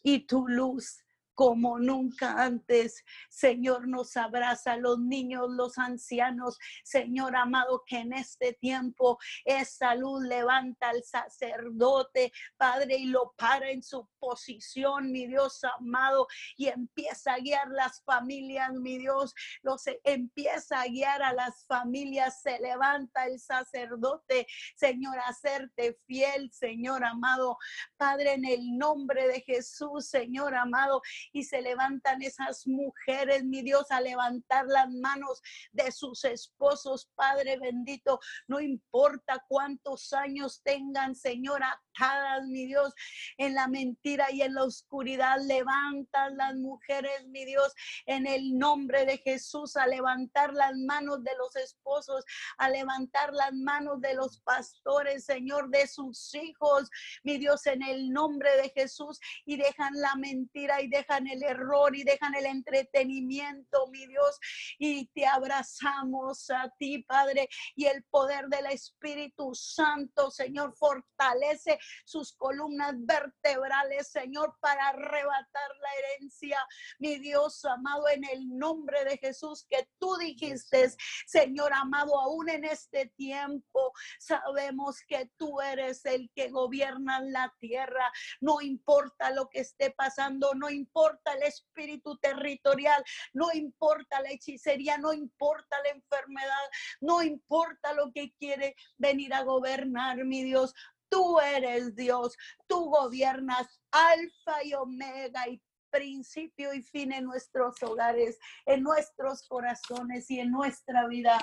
y 0.02 0.26
tu 0.26 0.48
luz 0.48 1.01
como 1.34 1.78
nunca 1.78 2.42
antes. 2.42 3.04
Señor, 3.28 3.88
nos 3.88 4.16
abraza 4.16 4.76
los 4.76 4.98
niños, 4.98 5.46
los 5.50 5.78
ancianos. 5.78 6.58
Señor 6.84 7.36
amado, 7.36 7.82
que 7.86 7.98
en 7.98 8.12
este 8.12 8.52
tiempo 8.54 9.18
esa 9.44 9.94
luz 9.94 10.22
levanta 10.24 10.90
al 10.90 11.02
sacerdote, 11.02 12.32
Padre, 12.56 12.96
y 12.96 13.06
lo 13.06 13.32
para 13.36 13.70
en 13.70 13.82
su 13.82 14.08
posición, 14.18 15.10
mi 15.10 15.26
Dios 15.26 15.62
amado, 15.78 16.26
y 16.56 16.68
empieza 16.68 17.34
a 17.34 17.38
guiar 17.38 17.68
las 17.68 18.02
familias, 18.04 18.72
mi 18.72 18.98
Dios, 18.98 19.34
los 19.62 19.82
empieza 20.04 20.80
a 20.80 20.86
guiar 20.86 21.22
a 21.22 21.32
las 21.32 21.66
familias. 21.66 22.40
Se 22.42 22.58
levanta 22.60 23.26
el 23.26 23.40
sacerdote, 23.40 24.46
Señor, 24.76 25.18
a 25.18 25.28
hacerte 25.28 25.96
fiel, 26.06 26.50
Señor 26.52 27.04
amado. 27.04 27.58
Padre, 27.96 28.34
en 28.34 28.44
el 28.44 28.78
nombre 28.78 29.28
de 29.28 29.40
Jesús, 29.40 30.08
Señor 30.08 30.54
amado, 30.54 31.02
y 31.32 31.44
se 31.44 31.62
levantan 31.62 32.22
esas 32.22 32.66
mujeres, 32.66 33.44
mi 33.44 33.62
Dios, 33.62 33.90
a 33.90 34.00
levantar 34.00 34.66
las 34.66 34.90
manos 34.90 35.42
de 35.72 35.92
sus 35.92 36.24
esposos, 36.24 37.10
Padre 37.14 37.58
bendito, 37.58 38.20
no 38.48 38.60
importa 38.60 39.44
cuántos 39.48 40.12
años 40.12 40.62
tengan, 40.62 41.14
Señor, 41.14 41.62
atadas, 41.62 42.46
mi 42.46 42.66
Dios, 42.66 42.92
en 43.36 43.54
la 43.54 43.68
mentira 43.68 44.30
y 44.30 44.42
en 44.42 44.54
la 44.54 44.64
oscuridad, 44.64 45.36
levantan 45.46 46.36
las 46.36 46.54
mujeres, 46.56 47.26
mi 47.26 47.44
Dios, 47.44 47.72
en 48.06 48.26
el 48.26 48.58
nombre 48.58 49.04
de 49.04 49.18
Jesús, 49.18 49.76
a 49.76 49.86
levantar 49.86 50.52
las 50.52 50.74
manos 50.76 51.22
de 51.22 51.32
los 51.38 51.54
esposos, 51.56 52.24
a 52.58 52.68
levantar 52.70 53.32
las 53.32 53.52
manos 53.52 54.00
de 54.00 54.14
los 54.14 54.40
pastores, 54.40 55.24
Señor, 55.24 55.70
de 55.70 55.86
sus 55.86 56.34
hijos, 56.34 56.90
mi 57.22 57.38
Dios, 57.38 57.66
en 57.66 57.82
el 57.82 58.10
nombre 58.10 58.50
de 58.56 58.70
Jesús, 58.70 59.18
y 59.44 59.56
dejan 59.56 59.92
la 59.94 60.14
mentira 60.16 60.80
y 60.80 60.88
dejan 61.12 61.26
el 61.26 61.42
error 61.42 61.94
y 61.94 62.04
dejan 62.04 62.34
el 62.34 62.46
entretenimiento, 62.46 63.86
mi 63.88 64.06
Dios, 64.06 64.38
y 64.78 65.06
te 65.08 65.26
abrazamos 65.26 66.48
a 66.50 66.72
ti, 66.78 67.02
Padre, 67.02 67.48
y 67.74 67.86
el 67.86 68.02
poder 68.04 68.46
del 68.46 68.66
Espíritu 68.66 69.54
Santo, 69.54 70.30
Señor, 70.30 70.74
fortalece 70.76 71.78
sus 72.04 72.32
columnas 72.34 72.94
vertebrales, 72.96 74.08
Señor, 74.08 74.56
para 74.60 74.88
arrebatar 74.88 75.70
la 75.80 75.88
herencia, 75.98 76.58
mi 76.98 77.18
Dios 77.18 77.64
amado, 77.64 78.08
en 78.08 78.24
el 78.24 78.48
nombre 78.48 79.04
de 79.04 79.18
Jesús 79.18 79.66
que 79.68 79.88
tú 79.98 80.16
dijiste, 80.16 80.92
Señor 81.26 81.72
amado, 81.74 82.18
aún 82.18 82.48
en 82.48 82.64
este 82.64 83.06
tiempo 83.16 83.92
sabemos 84.18 85.00
que 85.06 85.30
tú 85.36 85.60
eres 85.60 86.04
el 86.06 86.30
que 86.34 86.48
gobierna 86.48 87.20
la 87.20 87.54
tierra, 87.60 88.10
no 88.40 88.60
importa 88.60 89.30
lo 89.30 89.48
que 89.48 89.60
esté 89.60 89.90
pasando, 89.90 90.54
no 90.54 90.70
importa 90.70 91.01
importa 91.02 91.34
el 91.34 91.42
espíritu 91.42 92.16
territorial, 92.18 93.02
no 93.32 93.48
importa 93.52 94.20
la 94.20 94.30
hechicería, 94.30 94.98
no 94.98 95.12
importa 95.12 95.76
la 95.84 95.90
enfermedad, 95.90 96.68
no 97.00 97.22
importa 97.22 97.92
lo 97.92 98.12
que 98.12 98.32
quiere 98.38 98.76
venir 98.98 99.34
a 99.34 99.42
gobernar, 99.42 100.24
mi 100.24 100.44
Dios. 100.44 100.72
Tú 101.08 101.40
eres 101.40 101.94
Dios, 101.94 102.36
tú 102.66 102.86
gobiernas 102.86 103.80
alfa 103.90 104.64
y 104.64 104.74
omega 104.74 105.48
y 105.48 105.60
principio 105.90 106.72
y 106.72 106.82
fin 106.82 107.12
en 107.12 107.24
nuestros 107.24 107.82
hogares, 107.82 108.38
en 108.64 108.82
nuestros 108.82 109.46
corazones 109.46 110.30
y 110.30 110.40
en 110.40 110.50
nuestra 110.50 111.06
vida. 111.08 111.38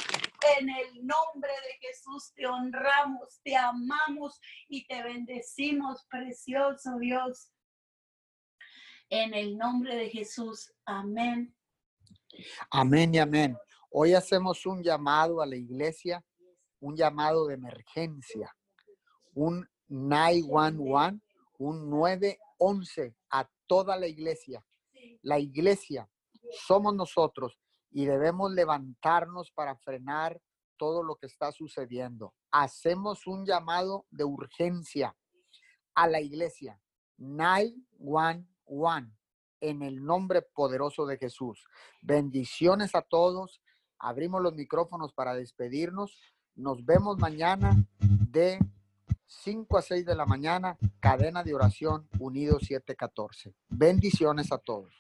En 0.57 0.69
el 0.69 1.05
nombre 1.05 1.51
de 1.51 1.87
Jesús 1.87 2.33
te 2.33 2.47
honramos, 2.47 3.39
te 3.43 3.55
amamos 3.55 4.39
y 4.67 4.87
te 4.87 5.03
bendecimos, 5.03 6.07
precioso 6.09 6.97
Dios. 6.97 7.51
En 9.09 9.33
el 9.33 9.57
nombre 9.57 9.95
de 9.95 10.07
Jesús. 10.09 10.71
Amén. 10.85 11.55
Amén 12.69 13.15
y 13.15 13.17
amén. 13.17 13.57
Hoy 13.89 14.13
hacemos 14.13 14.67
un 14.67 14.83
llamado 14.83 15.41
a 15.41 15.47
la 15.47 15.55
iglesia, 15.55 16.23
un 16.79 16.95
llamado 16.95 17.47
de 17.47 17.55
emergencia, 17.55 18.55
un 19.33 19.67
911, 19.87 21.21
un 21.57 21.89
911 21.89 23.15
a 23.31 23.49
toda 23.65 23.97
la 23.97 24.05
iglesia. 24.05 24.63
La 25.23 25.39
iglesia 25.39 26.07
somos 26.67 26.93
nosotros 26.93 27.59
y 27.89 28.05
debemos 28.05 28.51
levantarnos 28.51 29.49
para 29.51 29.75
frenar 29.75 30.39
todo 30.77 31.01
lo 31.01 31.15
que 31.15 31.25
está 31.25 31.51
sucediendo. 31.51 32.35
Hacemos 32.51 33.25
un 33.25 33.43
llamado 33.43 34.05
de 34.11 34.23
urgencia 34.23 35.17
a 35.95 36.07
la 36.07 36.21
iglesia. 36.21 36.79
911 37.17 38.58
Juan, 38.69 39.17
en 39.61 39.81
el 39.81 40.05
nombre 40.05 40.43
poderoso 40.43 41.07
de 41.07 41.17
Jesús. 41.17 41.65
Bendiciones 42.01 42.93
a 42.93 43.01
todos. 43.01 43.61
Abrimos 43.97 44.41
los 44.41 44.53
micrófonos 44.53 45.11
para 45.11 45.33
despedirnos. 45.33 46.21
Nos 46.55 46.85
vemos 46.85 47.17
mañana 47.17 47.83
de 47.99 48.59
5 49.25 49.77
a 49.77 49.81
6 49.81 50.05
de 50.05 50.15
la 50.15 50.25
mañana, 50.25 50.77
cadena 50.99 51.43
de 51.43 51.55
oración 51.55 52.07
unido 52.19 52.59
714. 52.59 53.55
Bendiciones 53.69 54.51
a 54.51 54.59
todos. 54.59 54.99